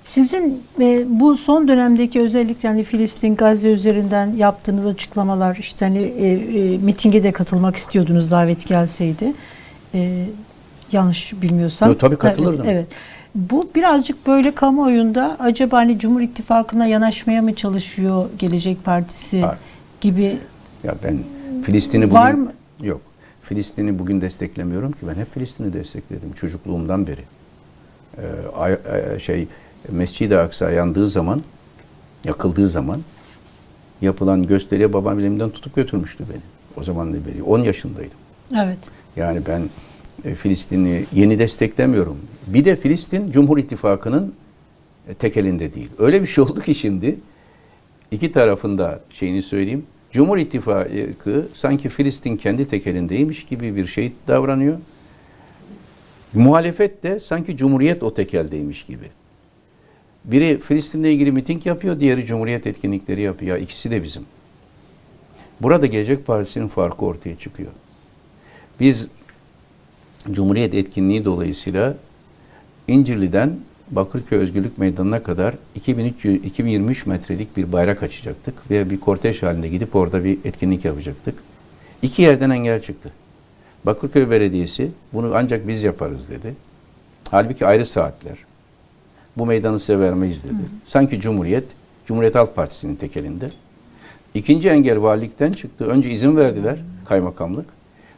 [0.05, 6.29] Sizin e, bu son dönemdeki özellikle hani Filistin, Gazze üzerinden yaptığınız açıklamalar işte hani e,
[6.29, 9.33] e, mitinge de katılmak istiyordunuz davet gelseydi.
[9.95, 10.25] E,
[10.93, 11.89] yanlış bilmiyorsam.
[11.89, 12.61] Yo, tabii katılırdım.
[12.65, 12.87] Evet, evet.
[13.35, 19.59] Bu birazcık böyle kamuoyunda acaba hani Cumhur İttifakı'na yanaşmaya mı çalışıyor Gelecek Partisi Hayır.
[20.01, 20.39] gibi
[20.85, 21.19] Ya ben
[21.63, 22.53] Filistin'i bugün Var mı?
[22.83, 23.01] yok.
[23.43, 27.21] Filistin'i bugün desteklemiyorum ki ben hep Filistin'i destekledim çocukluğumdan beri.
[28.19, 28.23] Ee,
[28.59, 29.49] ay- şey
[29.93, 31.41] Mescid-i Aksa yandığı zaman,
[32.25, 33.01] yakıldığı zaman
[34.03, 36.41] yapılan gösteriye babam elimden tutup götürmüştü beni.
[36.77, 38.19] O zaman da beri 10 yaşındaydım.
[38.57, 38.79] evet.
[39.17, 39.67] Yani ben e,
[40.23, 42.17] Filistin'i yeni desteklemiyorum.
[42.47, 44.35] Bir de Filistin Cumhur İttifakı'nın
[45.09, 45.89] e, tek elinde değil.
[45.99, 47.19] Öyle bir şey oldu ki şimdi
[48.11, 49.87] iki tarafında şeyini söyleyeyim.
[50.13, 54.79] Cumhur İttifakı sanki Filistin kendi tek elindeymiş gibi bir şey davranıyor.
[56.35, 59.05] Muhalefet de sanki Cumhuriyet o tek eldeymiş gibi.
[60.25, 63.57] Biri Filistin'le ilgili miting yapıyor, diğeri Cumhuriyet etkinlikleri yapıyor.
[63.57, 64.23] Ya ikisi de bizim.
[65.61, 67.71] Burada Gelecek Partisi'nin farkı ortaya çıkıyor.
[68.81, 69.09] Biz
[70.31, 71.97] Cumhuriyet etkinliği dolayısıyla
[72.89, 73.57] İncirli'den
[73.91, 79.97] Bakırköy Özgürlük Meydanı'na kadar 2300, 2023 metrelik bir bayrak açacaktık ve bir kortej halinde gidip
[79.97, 81.35] orada bir etkinlik yapacaktık.
[82.03, 83.11] İki yerden engel çıktı.
[83.85, 86.55] Bakırköy Belediyesi bunu ancak biz yaparız dedi.
[87.31, 88.37] Halbuki ayrı saatler.
[89.37, 90.63] Bu meydanı size vermeyiz dedi.
[90.87, 91.65] Sanki Cumhuriyet,
[92.07, 93.51] Cumhuriyet Halk Partisi'nin tek elinde.
[94.35, 95.87] İkinci engel valilikten çıktı.
[95.87, 97.67] Önce izin verdiler kaymakamlık.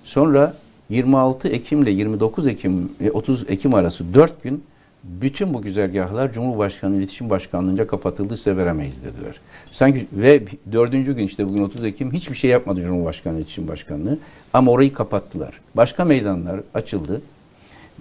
[0.04, 0.54] Sonra
[0.90, 4.64] 26 Ekim ile 29 Ekim ve 30 Ekim arası 4 gün
[5.04, 9.40] bütün bu güzergahlar Cumhurbaşkanı İletişim Başkanlığı'nca kapatıldı size veremeyiz dediler.
[9.72, 14.18] Sanki ve dördüncü gün işte bugün 30 Ekim hiçbir şey yapmadı Cumhurbaşkanı İletişim Başkanlığı
[14.52, 15.60] ama orayı kapattılar.
[15.74, 17.22] Başka meydanlar açıldı.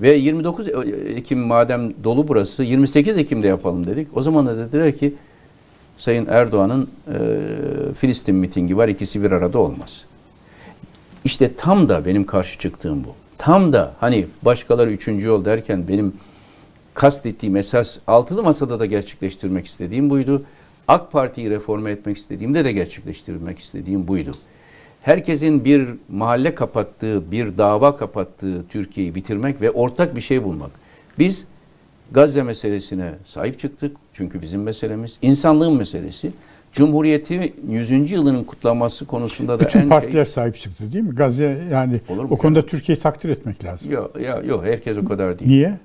[0.02, 0.68] Ve 29
[1.16, 4.08] Ekim madem dolu burası 28 Ekim'de yapalım dedik.
[4.18, 5.14] O zaman da dediler ki
[5.98, 7.18] Sayın Erdoğan'ın e,
[7.94, 10.06] Filistin mitingi var ikisi bir arada olmaz.
[11.26, 13.16] İşte tam da benim karşı çıktığım bu.
[13.38, 16.14] Tam da hani başkaları üçüncü yol derken benim
[16.94, 20.44] kastettiğim esas altılı masada da gerçekleştirmek istediğim buydu.
[20.88, 24.32] AK Parti'yi reforme etmek istediğimde de gerçekleştirmek istediğim buydu.
[25.02, 30.72] Herkesin bir mahalle kapattığı, bir dava kapattığı Türkiye'yi bitirmek ve ortak bir şey bulmak.
[31.20, 31.46] Biz
[32.12, 33.98] Gazze meselesine sahip çıktık.
[34.14, 35.18] Çünkü bizim meselemiz.
[35.22, 36.32] insanlığın meselesi.
[36.72, 38.12] Cumhuriyeti 100.
[38.12, 40.34] yılının kutlanması konusunda da Bütün en partiler şey...
[40.34, 41.16] sahip çıktı değil mi?
[41.16, 43.92] Gazze yani Olur mu o konuda Türkiye'yi takdir etmek lazım.
[43.92, 45.52] Yok, yok, yok, herkes o kadar değil.
[45.52, 45.78] Niye?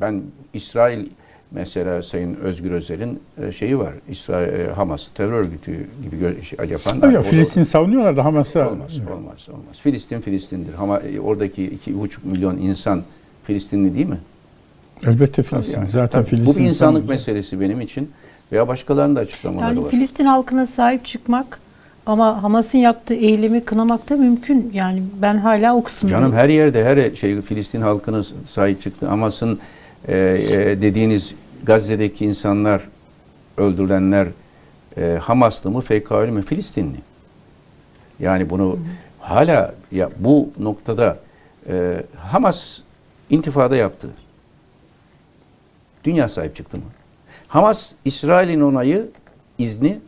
[0.00, 0.22] Ben
[0.54, 1.06] İsrail
[1.50, 3.92] mesela Sayın Özgür Özel'in e, şeyi var.
[4.08, 5.72] İsrail e, Hamas terör örgütü
[6.02, 7.00] gibi şey yapan.
[7.00, 9.80] Tabii ya, Filistin savunuyorlar da Hamas'a Olmaz, olmaz, olmaz.
[9.82, 10.72] Filistin Filistin'dir.
[10.78, 13.02] Ama e, oradaki iki buçuk milyon insan
[13.44, 14.18] Filistinli değil mi?
[15.06, 15.76] elbette Filistin.
[15.78, 16.30] Yani, Zaten tabii.
[16.30, 17.12] Filistin Bu bir insanlık savunucu.
[17.12, 18.10] meselesi benim için
[18.52, 19.90] veya başkalarının da açıklamaları Yani var.
[19.90, 21.60] Filistin halkına sahip çıkmak
[22.06, 24.70] ama Hamas'ın yaptığı eylemi kınamak da mümkün.
[24.74, 26.20] Yani ben hala o kısımdayım.
[26.22, 29.06] Canım her yerde her şey Filistin halkına sahip çıktı.
[29.06, 29.58] Hamas'ın
[30.08, 32.82] e, e, dediğiniz Gazze'deki insanlar
[33.56, 34.28] öldürülenler
[34.96, 36.98] e, Hamaslı mı FK'lı mı Filistinli.
[38.20, 38.78] Yani bunu
[39.20, 41.18] hala ya bu noktada
[41.68, 42.78] e, Hamas
[43.30, 44.08] intifada yaptı.
[46.04, 46.84] Dünya sahip çıktı mı?
[47.54, 49.08] Hamas İsrail'in onayı
[49.58, 49.98] izni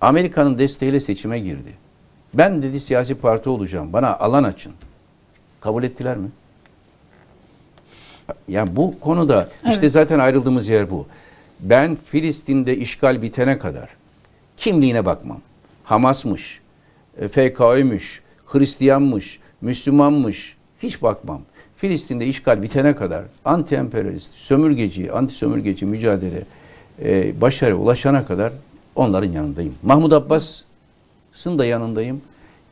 [0.00, 1.72] Amerika'nın desteğiyle seçime girdi.
[2.34, 3.92] Ben dedi siyasi parti olacağım.
[3.92, 4.72] Bana alan açın.
[5.60, 6.28] Kabul ettiler mi?
[8.48, 9.92] Yani bu konuda işte Evet.
[9.92, 11.06] zaten ayrıldığımız yer bu.
[11.60, 13.88] Ben Filistin'de işgal bitene kadar
[14.56, 15.40] kimliğine bakmam.
[15.84, 16.60] Hamas'mış,
[17.20, 21.40] e, FK'ymış, Hristiyanmış, Müslümanmış hiç bakmam.
[21.76, 26.42] Filistin'de işgal bitene kadar anti-emperyalist, sömürgeci, anti-sömürgeci mücadele
[27.04, 28.52] e, başarı ulaşana kadar
[28.94, 29.74] onların yanındayım.
[29.82, 32.20] Mahmut Abbas'ın da yanındayım.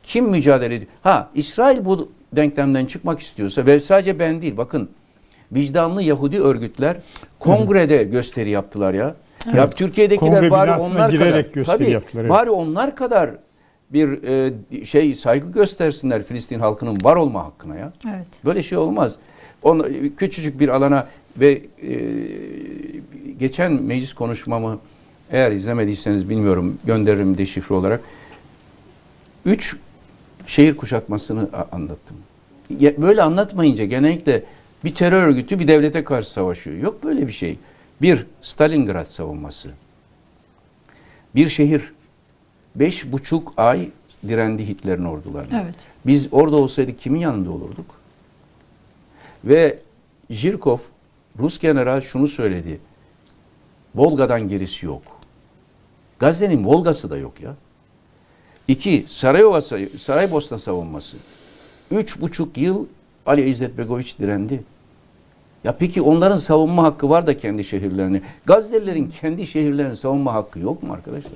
[0.03, 0.91] Kim mücadele ediyor?
[1.03, 4.89] Ha İsrail bu denklemden çıkmak istiyorsa ve sadece ben değil bakın
[5.51, 6.97] vicdanlı Yahudi örgütler
[7.39, 9.15] kongrede gösteri yaptılar ya.
[9.55, 12.31] Ya Türkiye'dekiler Kongre bari onlar girerek kadar gösteri tabii, yaptılar, evet.
[12.31, 13.29] bari onlar kadar
[13.89, 17.93] bir e, şey saygı göstersinler Filistin halkının var olma hakkına ya.
[18.05, 18.27] Evet.
[18.45, 19.15] Böyle şey olmaz.
[19.63, 19.85] On,
[20.17, 21.95] küçücük bir alana ve e,
[23.39, 24.79] geçen meclis konuşmamı
[25.31, 28.01] eğer izlemediyseniz bilmiyorum gönderirim deşifre olarak.
[29.45, 29.75] Üç
[30.47, 32.17] şehir kuşatmasını anlattım.
[32.97, 34.43] Böyle anlatmayınca genellikle
[34.83, 36.77] bir terör örgütü bir devlete karşı savaşıyor.
[36.77, 37.57] Yok böyle bir şey.
[38.01, 39.69] Bir, Stalingrad savunması.
[41.35, 41.93] Bir şehir
[42.75, 43.89] beş buçuk ay
[44.27, 45.61] direndi Hitler'in ordularına.
[45.61, 45.75] Evet.
[46.05, 47.85] Biz orada olsaydık kimin yanında olurduk?
[49.45, 49.79] Ve
[50.29, 50.77] Jirkov,
[51.39, 52.79] Rus general şunu söyledi.
[53.95, 55.01] Volga'dan gerisi yok.
[56.19, 57.55] Gazze'nin Volga'sı da yok ya.
[58.67, 59.61] İki, Sarayova,
[59.97, 61.17] Saraybosna savunması.
[61.91, 62.85] Üç buçuk yıl
[63.25, 64.63] Ali İzzet Begoviç direndi.
[65.63, 68.21] Ya peki onların savunma hakkı var da kendi şehirlerini.
[68.45, 71.31] Gazze'lilerin kendi şehirlerini savunma hakkı yok mu arkadaşlar?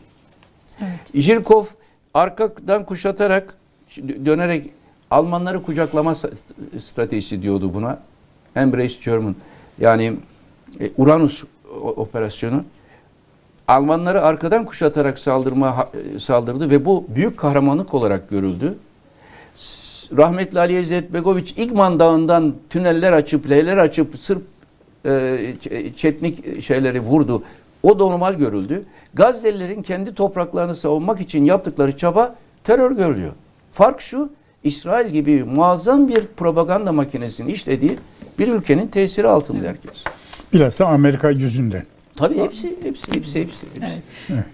[0.81, 0.99] Evet.
[1.13, 1.65] Jirkov
[2.13, 3.53] arkadan kuşatarak
[4.25, 4.69] dönerek
[5.11, 6.15] Almanları kucaklama
[6.79, 7.99] stratejisi diyordu buna.
[8.55, 9.35] Embrace German.
[9.79, 10.13] Yani
[10.79, 11.43] e, Uranus
[11.81, 12.63] operasyonu.
[13.67, 18.77] Almanları arkadan kuşatarak saldırma e, saldırdı ve bu büyük kahramanlık olarak görüldü.
[20.17, 24.41] Rahmetli Ali İzzet Begoviç İgman Dağı'ndan tüneller açıp, lehler açıp Sırp
[25.05, 27.43] e, ç- Çetnik şeyleri vurdu.
[27.83, 28.83] O da normal görüldü.
[29.13, 33.33] Gazze'lilerin kendi topraklarını savunmak için yaptıkları çaba terör görülüyor.
[33.73, 34.29] Fark şu,
[34.63, 37.97] İsrail gibi muazzam bir propaganda makinesini işlediği
[38.39, 40.03] bir ülkenin tesiri altında herkes.
[40.53, 41.83] Bilhassa Amerika yüzünden.
[42.15, 43.65] Tabii hepsi, hepsi, hepsi, hepsi.
[43.73, 44.01] hepsi.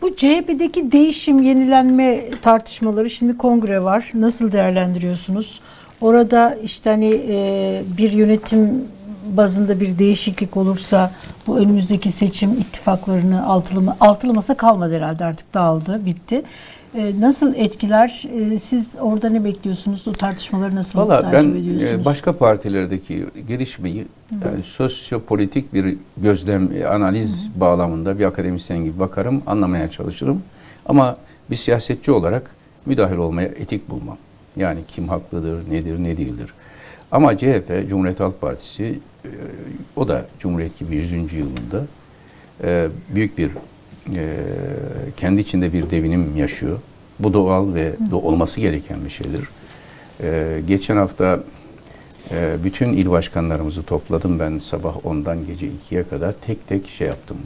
[0.02, 4.12] Bu CHP'deki değişim, yenilenme tartışmaları şimdi kongre var.
[4.14, 5.60] Nasıl değerlendiriyorsunuz?
[6.02, 8.86] Orada işte hani e, bir yönetim
[9.26, 11.12] bazında bir değişiklik olursa
[11.48, 16.44] bu önümüzdeki seçim ittifaklarını altılı, altılı masa kalmadı herhalde artık dağıldı, bitti.
[16.98, 18.24] E, nasıl etkiler?
[18.54, 20.08] E, siz orada ne bekliyorsunuz?
[20.08, 22.02] O tartışmaları nasıl Valla takip ben ediyorsunuz?
[22.02, 24.08] e, başka partilerdeki gelişmeyi
[24.46, 30.42] yani sosyopolitik bir gözlem, e, analiz bağlamında bir akademisyen gibi bakarım, anlamaya çalışırım.
[30.86, 31.18] Ama
[31.52, 32.56] bir siyasetçi olarak
[32.86, 34.18] müdahil olmaya etik bulmam.
[34.56, 36.54] Yani kim haklıdır, nedir, ne değildir.
[37.12, 39.30] Ama CHP, Cumhuriyet Halk Partisi, e,
[39.96, 41.34] o da Cumhuriyet gibi 100.
[41.34, 41.84] yılında
[42.64, 43.52] e, büyük bir
[44.16, 44.38] e,
[45.18, 46.80] kendi içinde bir devinim yaşıyor.
[47.20, 49.42] Bu doğal ve do- olması gereken bir şeydir.
[50.24, 51.40] E, geçen hafta
[52.32, 57.38] e, bütün il başkanlarımızı topladım ben sabah 10'dan gece 2'ye kadar tek tek şey yaptım,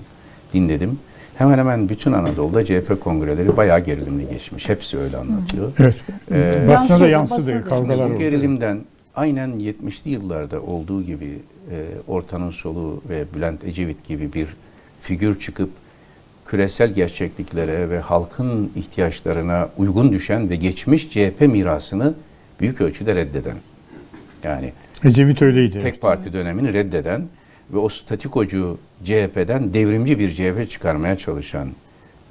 [0.54, 1.00] dinledim.
[1.38, 4.70] Hemen hemen bütün Anadolu'da CHP kongreleri bayağı gerilimli geçmiş.
[4.70, 5.72] Hepsi öyle anlatıyor.
[5.80, 5.96] Evet.
[6.32, 8.80] Ee, basına da yansıdı kavgalar bu gerilimden
[9.16, 11.40] aynen 70'li yıllarda olduğu gibi
[11.72, 14.48] e, Ortanın Solu ve Bülent Ecevit gibi bir
[15.02, 15.70] figür çıkıp
[16.50, 22.14] küresel gerçekliklere ve halkın ihtiyaçlarına uygun düşen ve geçmiş CHP mirasını
[22.60, 23.56] büyük ölçüde reddeden.
[24.44, 24.74] Yani
[25.04, 25.80] Ecevit öyleydi.
[25.80, 27.28] tek parti dönemini reddeden
[27.74, 31.70] ve o statikocu CHP'den devrimci bir CHP çıkarmaya çalışan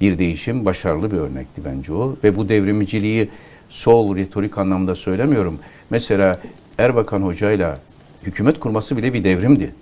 [0.01, 2.17] bir değişim başarılı bir örnekti bence o.
[2.23, 3.29] Ve bu devrimciliği
[3.69, 5.59] sol retorik anlamda söylemiyorum.
[5.89, 6.39] Mesela
[6.77, 7.79] Erbakan Hoca'yla
[8.23, 9.75] hükümet kurması bile bir devrimdi.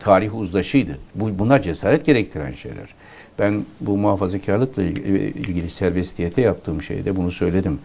[0.00, 0.98] Tarih uzlaşıydı.
[1.14, 2.88] Bu, bunlar cesaret gerektiren şeyler.
[3.38, 7.78] Ben bu muhafazakarlıkla ilgili serbestiyete yaptığım şeyde bunu söyledim.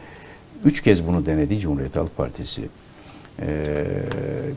[0.66, 2.62] Üç kez bunu denedi Cumhuriyet Halk Partisi.
[3.42, 3.86] Ee,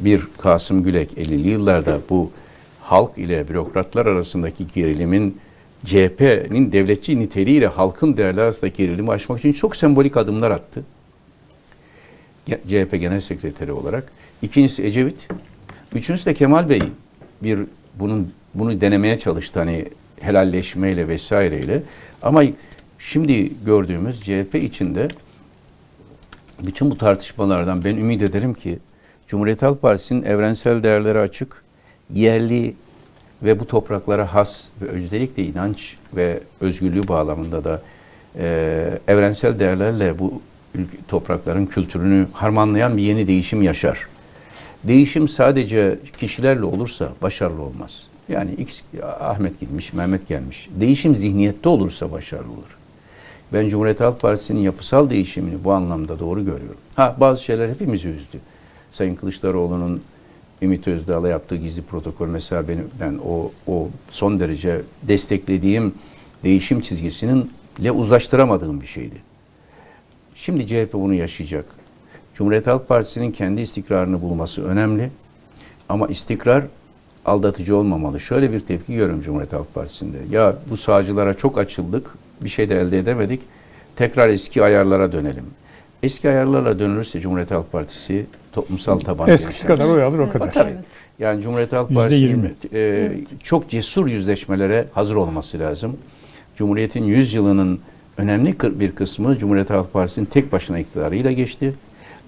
[0.00, 2.30] bir Kasım Gülek 50'li yıllarda bu
[2.80, 5.38] halk ile bürokratlar arasındaki gerilimin
[5.84, 10.84] CHP'nin devletçi niteliğiyle halkın değerleri arasındaki gerilimi aşmak için çok sembolik adımlar attı.
[12.46, 14.12] CHP Genel Sekreteri olarak.
[14.42, 15.28] İkincisi Ecevit.
[15.94, 16.82] Üçüncüsü de Kemal Bey
[17.42, 17.60] bir
[17.94, 19.84] bunun bunu denemeye çalıştı hani
[20.22, 21.82] helalleşmeyle vesaireyle.
[22.22, 22.42] Ama
[22.98, 25.08] şimdi gördüğümüz CHP içinde
[26.62, 28.78] bütün bu tartışmalardan ben ümit ederim ki
[29.28, 31.62] Cumhuriyet Halk Partisi'nin evrensel değerleri açık,
[32.14, 32.74] yerli
[33.42, 37.82] ve bu topraklara has ve özellikle inanç ve özgürlüğü bağlamında da
[38.38, 40.42] e, evrensel değerlerle bu
[40.74, 44.08] ülke, toprakların kültürünü harmanlayan bir yeni değişim yaşar.
[44.84, 48.11] Değişim sadece kişilerle olursa başarılı olmaz.
[48.28, 48.80] Yani X,
[49.20, 50.68] Ahmet gitmiş, Mehmet gelmiş.
[50.80, 52.78] Değişim zihniyette olursa başarılı olur.
[53.52, 56.80] Ben Cumhuriyet Halk Partisi'nin yapısal değişimini bu anlamda doğru görüyorum.
[56.96, 58.38] Ha bazı şeyler hepimizi üzdü.
[58.92, 60.02] Sayın Kılıçdaroğlu'nun
[60.62, 65.94] Ümit Özdağ'la yaptığı gizli protokol mesela benim, ben o, o son derece desteklediğim
[66.44, 69.16] değişim çizgisinin ile uzlaştıramadığım bir şeydi.
[70.34, 71.64] Şimdi CHP bunu yaşayacak.
[72.34, 75.10] Cumhuriyet Halk Partisi'nin kendi istikrarını bulması önemli.
[75.88, 76.64] Ama istikrar
[77.24, 78.20] aldatıcı olmamalı.
[78.20, 80.16] Şöyle bir tepki görüyorum Cumhuriyet Halk Partisi'nde.
[80.30, 83.40] Ya bu sağcılara çok açıldık, bir şey de elde edemedik.
[83.96, 85.44] tekrar eski ayarlara dönelim.
[86.02, 90.52] Eski ayarlarla dönülürse Cumhuriyet Halk Partisi toplumsal taban Eskisi kadar oy alır o kadar.
[90.52, 90.74] Tabii.
[91.18, 93.12] Yani Cumhuriyet Halk Partisi'nin e,
[93.42, 95.96] çok cesur yüzleşmelere hazır olması lazım.
[96.56, 97.80] Cumhuriyet'in 100 yılının
[98.16, 101.74] önemli bir kısmı Cumhuriyet Halk Partisi'nin tek başına iktidarıyla geçti.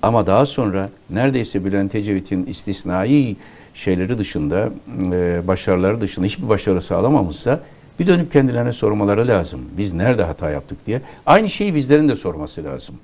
[0.03, 3.37] Ama daha sonra neredeyse Bülent Ecevit'in istisnai
[3.75, 4.69] şeyleri dışında,
[5.13, 7.61] e, başarıları dışında hiçbir başarı sağlamamışsa
[8.01, 9.61] bir dönüp kendilerine sormaları lazım.
[9.79, 11.01] Biz nerede hata yaptık diye.
[11.27, 12.95] Aynı şeyi bizlerin de sorması lazım.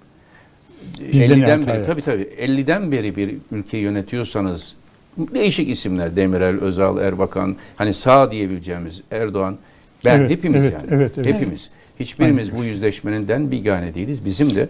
[1.12, 4.76] Biz de ne 50'den hata beri, tabii tabii 50'den beri bir ülkeyi yönetiyorsanız
[5.18, 9.56] değişik isimler Demirel, Özal, Erbakan hani sağ diyebileceğimiz Erdoğan
[10.04, 10.86] ben Evet, hepimiz evet, yani.
[10.90, 11.34] evet, evet.
[11.34, 11.70] Hepimiz.
[12.00, 12.60] Hiçbirimiz Aynen.
[12.60, 14.24] bu yüzleşmeninden bigane değiliz.
[14.24, 14.68] Bizim de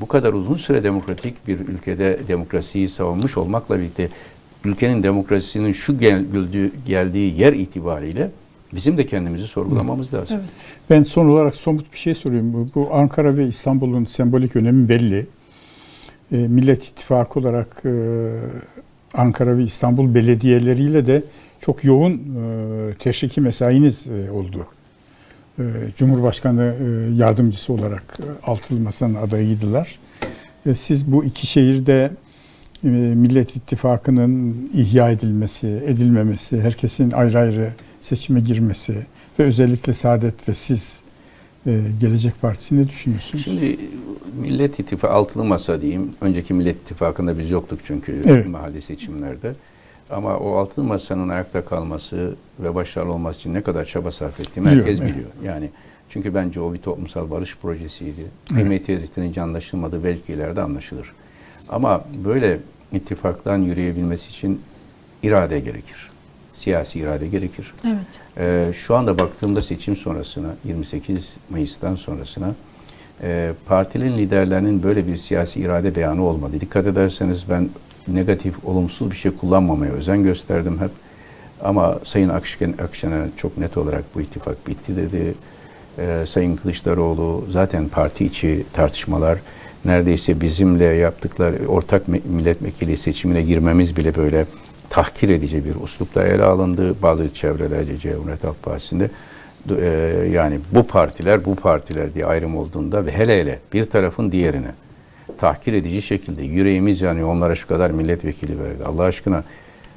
[0.00, 4.08] bu kadar uzun süre demokratik bir ülkede demokrasiyi savunmuş olmakla birlikte
[4.64, 8.30] ülkenin demokrasisinin şu gel, güldüğü- geldiği yer itibariyle
[8.74, 10.36] bizim de kendimizi sorgulamamız lazım.
[10.40, 10.50] Evet.
[10.90, 12.52] Ben son olarak somut bir şey sorayım.
[12.52, 15.26] Bu, bu Ankara ve İstanbul'un sembolik önemi belli.
[16.32, 17.90] E, Millet İttifakı olarak e,
[19.14, 21.22] Ankara ve İstanbul belediyeleriyle de
[21.60, 24.66] çok yoğun e, teşriki mesainiz e, oldu.
[25.58, 25.62] E,
[25.96, 29.98] Cumhurbaşkanı e, yardımcısı olarak e, altılı masanın adayıydılar.
[30.66, 32.10] E, siz bu iki şehirde
[32.82, 39.06] Millet İttifakı'nın ihya edilmesi, edilmemesi, herkesin ayrı ayrı seçime girmesi
[39.38, 41.02] ve özellikle Saadet ve siz
[41.66, 43.44] e, Gelecek Partisi ne düşünüyorsunuz?
[43.44, 43.76] Şimdi
[44.40, 46.10] Millet İttifakı altılı masa diyeyim.
[46.20, 48.48] Önceki Millet İttifakı'nda biz yoktuk çünkü Evet.
[48.48, 49.52] mahalli seçimlerde.
[50.10, 54.66] Ama o altılı masanın ayakta kalması ve başarılı olması için ne kadar çaba sarf ettiğimi
[54.66, 55.12] Biliyorum, herkes evet.
[55.12, 55.30] biliyor.
[55.44, 55.70] Yani
[56.10, 58.26] çünkü bence o bir toplumsal barış projesiydi.
[58.54, 61.12] Kıymeti yeterince anlaşılmadı belki ileride anlaşılır.
[61.68, 62.58] Ama böyle
[62.92, 64.60] ittifaktan yürüyebilmesi için
[65.22, 66.10] irade gerekir.
[66.52, 67.74] Siyasi irade gerekir.
[67.86, 67.98] Evet.
[68.38, 72.54] Ee, şu anda baktığımda seçim sonrasına, 28 Mayıs'tan sonrasına
[73.22, 76.60] e, partilerin liderlerinin böyle bir siyasi irade beyanı olmadı.
[76.60, 77.68] Dikkat ederseniz ben
[78.08, 80.90] negatif, olumsuz bir şey kullanmamaya özen gösterdim hep.
[81.62, 85.34] Ama Sayın Akşener, Akşener çok net olarak bu ittifak bitti dedi.
[85.98, 89.38] Ee, Sayın Kılıçdaroğlu zaten parti içi tartışmalar
[89.84, 94.46] neredeyse bizimle yaptıkları ortak milletvekili seçimine girmemiz bile böyle
[94.90, 97.02] tahkir edici bir uslupla ele alındı.
[97.02, 99.10] Bazı çevrelerce Cumhuriyet Halk Partisi'nde
[99.80, 99.86] e,
[100.32, 104.70] yani bu partiler bu partiler diye ayrım olduğunda ve hele hele bir tarafın diğerine
[105.38, 108.84] tahkir edici şekilde yüreğimiz yani onlara şu kadar milletvekili verdi.
[108.84, 109.44] Allah aşkına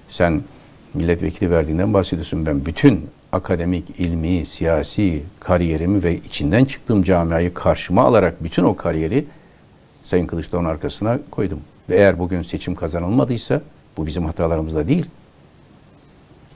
[0.07, 0.41] sen
[0.93, 2.45] milletvekili verdiğinden bahsediyorsun.
[2.45, 9.25] Ben bütün akademik, ilmi, siyasi kariyerimi ve içinden çıktığım camiayı karşıma alarak bütün o kariyeri
[10.03, 11.59] Sayın Kılıçdaroğlu'nun arkasına koydum.
[11.89, 13.61] Ve eğer bugün seçim kazanılmadıysa
[13.97, 15.05] bu bizim hatalarımız da değil.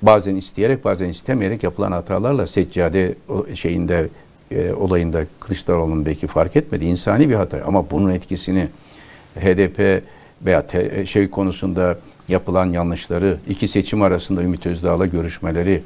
[0.01, 3.15] Bazen isteyerek bazen istemeyerek yapılan hatalarla seccade
[3.53, 4.09] şeyinde
[4.51, 6.85] e, olayında Kılıçdaroğlu'nun belki fark etmedi.
[6.85, 8.67] insani bir hata ama bunun etkisini
[9.39, 10.03] HDP
[10.45, 11.97] veya te- şey konusunda
[12.27, 15.84] yapılan yanlışları, iki seçim arasında Ümit Özdağ'la görüşmeleri,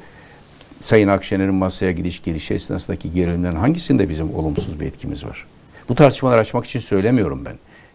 [0.80, 5.46] Sayın Akşener'in masaya gidiş gelişi esnasındaki gerilimlerin hangisinde bizim olumsuz bir etkimiz var?
[5.90, 7.54] Bu tartışmaları açmak için söylemiyorum ben.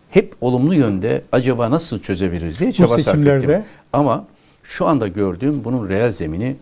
[0.10, 3.64] Hep olumlu yönde acaba nasıl çözebiliriz diye çaba sarf ettim.
[3.94, 4.26] Ama
[4.64, 6.56] şu anda gördüğüm bunun reel zemini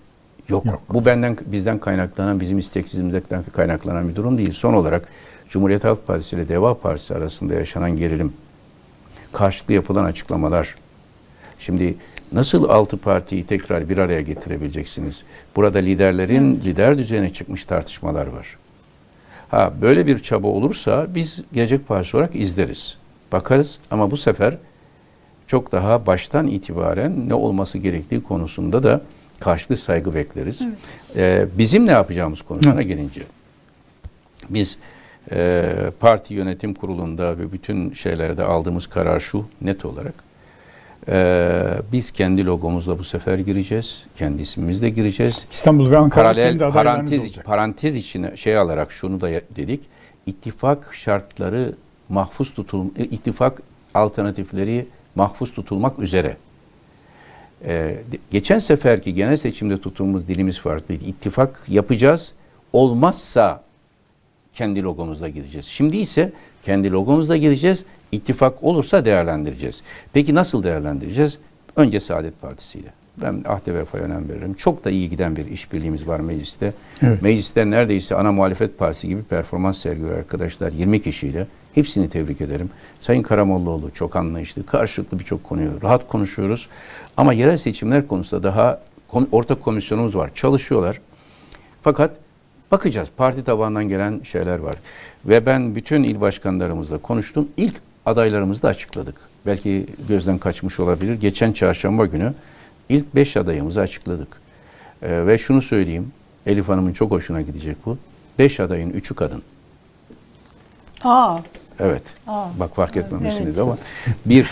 [0.50, 0.66] yok.
[0.66, 0.82] Yok.
[0.90, 4.52] Bu benden bizden kaynaklanan, bizim isteksizliğimizden kaynaklanan bir durum değil.
[4.52, 5.08] Son olarak
[5.50, 8.34] Cumhuriyet Halk Partisi ile Deva Partisi arasında yaşanan gerilim,
[9.32, 10.76] karşılıklı yapılan açıklamalar.
[11.60, 11.96] Şimdi
[12.32, 15.24] nasıl altı partiyi tekrar bir araya getirebileceksiniz?
[15.56, 18.58] Burada liderlerin lider düzeyine çıkmış tartışmalar var.
[19.54, 22.98] Ha böyle bir çaba olursa biz Gelecek Partisi olarak izleriz.
[23.32, 24.58] Bakarız ama bu sefer
[25.48, 29.02] çok daha baştan itibaren ne olması gerektiği konusunda da
[29.40, 30.62] karşılıklı saygı bekleriz.
[31.16, 32.88] Ee, bizim ne yapacağımız konusuna Evet.
[32.88, 33.22] gelince
[34.50, 34.78] biz
[35.32, 35.66] e,
[36.00, 40.14] parti yönetim kurulunda ve bütün şeylerde aldığımız karar şu net olarak
[41.08, 44.06] e, biz kendi logomuzla bu sefer gireceğiz.
[44.16, 47.46] Kendi ismimizle gireceğiz İstanbul ve Ankara paralel parantez olacak.
[47.46, 49.82] parantez içine şey alarak şunu da dedik.
[50.26, 51.76] İttifak şartları
[52.10, 53.62] mahfuz tutul e, ittifak
[53.94, 54.86] alternatifleri
[55.16, 56.38] mahfuz tutulmak üzere.
[57.66, 57.96] Ee,
[58.32, 61.04] geçen seferki genel seçimde tuttuğumuz dilimiz farklıydı.
[61.06, 62.34] İttifak yapacağız.
[62.74, 63.64] Olmazsa
[64.54, 65.66] kendi logomuzla gireceğiz.
[65.66, 66.32] Şimdi ise
[66.62, 67.86] kendi logomuzla gireceğiz.
[68.12, 69.82] İttifak olursa değerlendireceğiz.
[70.14, 71.38] Peki nasıl değerlendireceğiz?
[71.76, 72.90] Önce Saadet Partisi ile.
[73.18, 74.54] Ben ahde vefaya önem veririm.
[74.54, 76.74] Çok da iyi giden bir işbirliğimiz var mecliste.
[77.02, 77.22] Evet.
[77.22, 81.48] Mecliste neredeyse ana muhalefet partisi gibi performans sergiliyor arkadaşlar 20 kişiyle.
[81.74, 82.70] Hepsini tebrik ederim.
[83.00, 86.70] Sayın Karamollaoğlu çok anlayışlı, karşılıklı birçok konuyu rahat konuşuyoruz.
[87.18, 88.82] Ama yerel seçimler konusunda daha
[89.32, 90.32] ortak komisyonumuz var.
[90.36, 91.00] Çalışıyorlar.
[91.82, 92.12] Fakat
[92.74, 93.10] Bakacağız.
[93.18, 94.76] Parti tabanından gelen şeyler var.
[95.26, 97.48] Ve ben bütün il başkanlarımızla konuştum.
[97.58, 97.76] İlk
[98.06, 99.16] adaylarımızı da açıkladık.
[99.46, 101.14] Belki gözden kaçmış olabilir.
[101.14, 102.34] Geçen çarşamba günü
[102.90, 104.28] ilk beş adayımızı açıkladık.
[105.02, 106.12] Ee, ve şunu söyleyeyim.
[106.46, 107.98] Elif Hanım'ın çok hoşuna gidecek bu.
[108.40, 109.42] Beş adayın üçü kadın.
[111.04, 111.40] Aa,
[111.80, 112.04] Evet.
[112.28, 113.60] Aa, Bak fark etmemişsiniz evet.
[113.60, 113.78] ama.
[114.26, 114.50] Bir,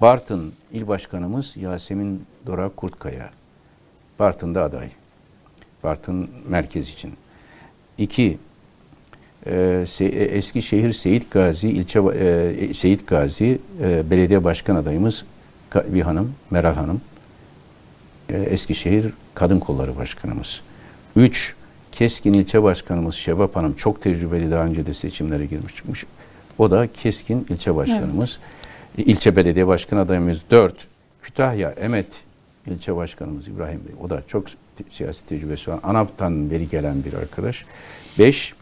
[0.00, 3.30] Bartın il başkanımız Yasemin Dora Kurtkaya.
[4.18, 4.90] Bartın'da aday.
[5.82, 7.14] Bartın merkez için.
[7.98, 8.38] İki,
[9.46, 9.50] e,
[9.86, 13.58] Se- e, Eskişehir Seyit Gazi ilçe e, Seyit Gazi
[14.10, 15.24] belediye başkan adayımız
[15.88, 17.00] bir hanım Meral Hanım.
[18.28, 20.60] Eskişehir Kadın Kolları Başkanımız.
[21.16, 21.54] Üç,
[21.92, 26.06] Keskin ilçe başkanımız Şevap Hanım çok tecrübeli daha önce de seçimlere girmiş çıkmış.
[26.58, 28.38] O da Keskin ilçe başkanımız.
[28.98, 30.38] E, İlçe belediye başkan adayımız.
[30.50, 30.74] Dört,
[31.22, 32.06] Kütahya Emet
[32.66, 33.94] ilçe başkanımız İbrahim Bey.
[34.02, 34.46] O da çok
[34.90, 35.78] siyasi tecrübesi var.
[35.82, 37.64] ANAP'tan beri gelen bir arkadaş.
[38.18, 38.54] Beş,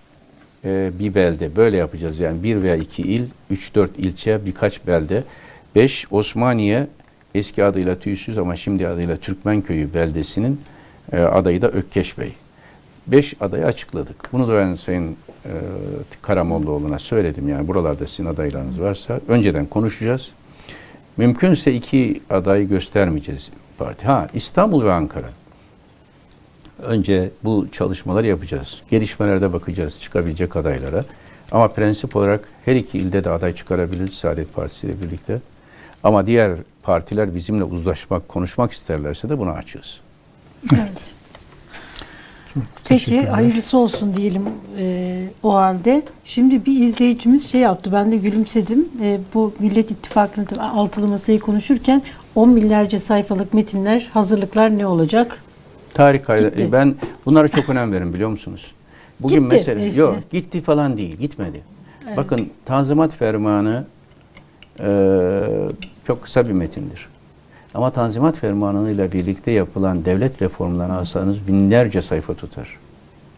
[0.64, 2.18] e, bir belde böyle yapacağız.
[2.18, 5.24] Yani bir veya iki il, üç dört ilçe, birkaç belde.
[5.74, 6.86] Beş, Osmaniye
[7.34, 10.60] eski adıyla Tüysüz ama şimdi adıyla Türkmenköy'ü beldesinin
[11.12, 12.32] e, adayı da Ökkeş Bey.
[13.06, 14.32] Beş adayı açıkladık.
[14.32, 15.50] Bunu da ben Sayın e,
[16.22, 17.48] Karamollaoğlu'na söyledim.
[17.48, 20.32] Yani buralarda sizin adaylarınız varsa önceden konuşacağız.
[21.16, 24.06] Mümkünse iki adayı göstermeyeceğiz parti.
[24.06, 25.28] Ha İstanbul ve Ankara.
[26.82, 28.82] Önce bu çalışmaları yapacağız.
[28.90, 31.04] Gelişmelerde bakacağız çıkabilecek adaylara.
[31.52, 35.40] Ama prensip olarak her iki ilde de aday çıkarabiliriz Saadet Partisi ile birlikte.
[36.02, 40.00] Ama diğer partiler bizimle uzlaşmak, konuşmak isterlerse de buna açığız.
[40.74, 41.16] evet.
[42.54, 43.32] Peki teşekkürler.
[43.32, 44.48] hayırlısı olsun diyelim
[44.78, 46.02] e, o halde.
[46.24, 48.88] Şimdi bir izleyicimiz şey yaptı ben de gülümsedim.
[49.02, 52.02] E, bu Millet İttifakı'nın altılı masayı konuşurken
[52.34, 55.42] on binlerce sayfalık metinler hazırlıklar ne olacak?
[55.96, 56.48] Tarih kaydı.
[56.50, 56.64] Gitti.
[56.64, 56.94] e, Ben
[57.26, 58.72] bunlara çok önem veririm biliyor musunuz?
[59.20, 59.98] Bugün Gitti mesela hepsi.
[59.98, 61.60] yok gitti falan değil, gitmedi.
[62.16, 63.84] Bakın Tanzimat Fermanı
[64.80, 64.88] e,
[66.06, 67.08] çok kısa bir metindir.
[67.74, 72.68] Ama Tanzimat Fermanı ile birlikte yapılan devlet reformlarını alsanız binlerce sayfa tutar.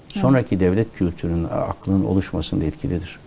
[0.09, 3.19] Sonraki devlet kültürünün, aklının oluşmasında etkilidir.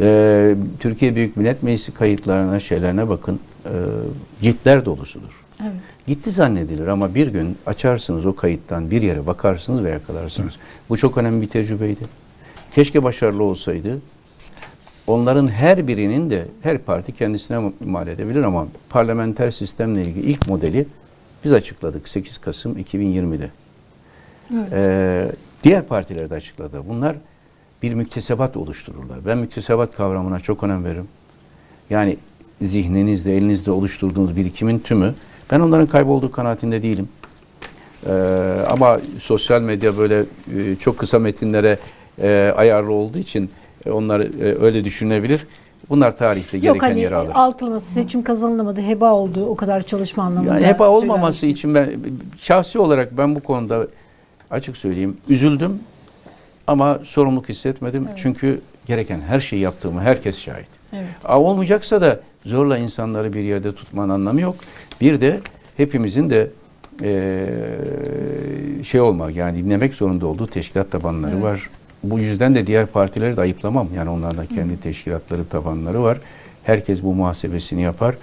[0.00, 3.40] E, Türkiye Büyük Millet Meclisi kayıtlarına, şeylerine bakın.
[3.64, 3.72] E,
[4.42, 5.44] ciltler dolusudur.
[5.62, 5.72] Evet.
[6.06, 10.56] Gitti zannedilir ama bir gün açarsınız o kayıttan bir yere bakarsınız ve yakalarsınız.
[10.88, 12.00] Bu çok önemli bir tecrübeydi.
[12.74, 13.98] Keşke başarılı olsaydı.
[15.06, 20.86] Onların her birinin de her parti kendisine mal edebilir ama parlamenter sistemle ilgili ilk modeli
[21.44, 23.50] biz açıkladık 8 Kasım 2020'de.
[24.54, 24.72] Evet.
[24.72, 25.32] Ee,
[25.62, 26.82] diğer partiler de açıkladı.
[26.88, 27.16] Bunlar
[27.82, 29.26] bir müktesebat oluştururlar.
[29.26, 31.08] Ben müktesebat kavramına çok önem veririm.
[31.90, 32.16] Yani
[32.62, 35.14] zihninizde, elinizde oluşturduğunuz birikimin tümü.
[35.50, 37.08] Ben onların kaybolduğu kanaatinde değilim.
[38.06, 38.10] Ee,
[38.70, 40.20] ama sosyal medya böyle
[40.56, 41.78] e, çok kısa metinlere
[42.22, 43.50] e, ayarlı olduğu için
[43.86, 45.46] e, onlar e, öyle düşünebilir.
[45.90, 47.32] Bunlar tarihte gereken Yok hani yeri alır.
[47.34, 50.54] altılı seçim kazanılamadı heba oldu o kadar çalışma anlamında.
[50.54, 51.58] Yani heba olmaması söylenmiş.
[51.60, 51.90] için ben
[52.40, 53.86] şahsi olarak ben bu konuda
[54.50, 55.78] açık söyleyeyim üzüldüm
[56.66, 58.08] ama sorumluluk hissetmedim.
[58.16, 60.68] Çünkü gereken her şeyi yaptığımı herkes şahit.
[60.92, 61.06] Evet.
[61.24, 64.54] Aa, olmayacaksa da zorla insanları bir yerde tutmanın anlamı yok.
[65.00, 65.40] Bir de
[65.76, 66.50] hepimizin de
[67.02, 67.48] eee,
[68.84, 71.68] şey olmak yani dinlemek zorunda olduğu teşkilat tabanları var.
[72.04, 73.88] Bu yüzden de diğer partileri de ayıplamam.
[73.96, 76.18] Yani onların da kendi teşkilatları tabanları var.
[76.64, 78.14] Herkes bu muhasebesini yapar.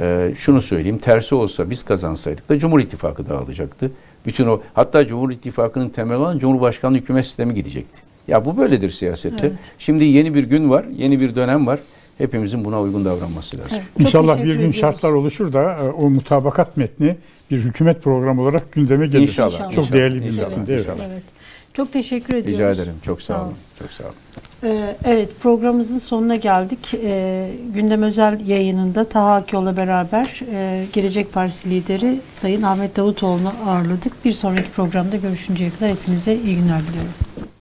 [0.00, 3.90] Eee, şunu söyleyeyim tersi olsa biz kazansaydık da Cumhur İttifakı dağılacaktı.
[4.26, 8.00] Bütün o hatta Cumhur İttifakı'nın temeli olan Cumhurbaşkanlığı hükümet sistemi gidecekti.
[8.28, 9.46] Ya bu böyledir siyasette.
[9.46, 9.56] Evet.
[9.78, 11.78] Şimdi yeni bir gün var, yeni bir dönem var.
[12.20, 13.72] Hepimizin buna uygun davranması lazım.
[13.78, 13.84] Evet.
[13.98, 14.76] İnşallah bir gün ediyoruz.
[14.76, 17.16] şartlar oluşur da e, o mutabakat metni
[17.50, 19.22] bir hükümet programı olarak gündeme gelir.
[19.28, 20.94] İnşallah, Çok inşallah, değerli bir inşallah, metin değil mi?
[21.12, 21.22] Evet.
[21.74, 22.52] Çok teşekkür ediyoruz.
[22.52, 22.94] Rica ederim.
[23.02, 23.46] Çok sağ Sağ olun.
[23.48, 23.56] olun.
[23.78, 24.14] Çok sağ olun.
[24.64, 26.94] Ee, Evet programımızın sonuna geldik.
[26.94, 34.24] Ee, Gündem özel yayınında Taha Akyol'la beraber e, Gelecek Partisi lideri Sayın Ahmet Davutoğlu'nu ağırladık.
[34.24, 37.10] Bir sonraki programda görüşünceye kadar hepinize iyi günler diliyorum.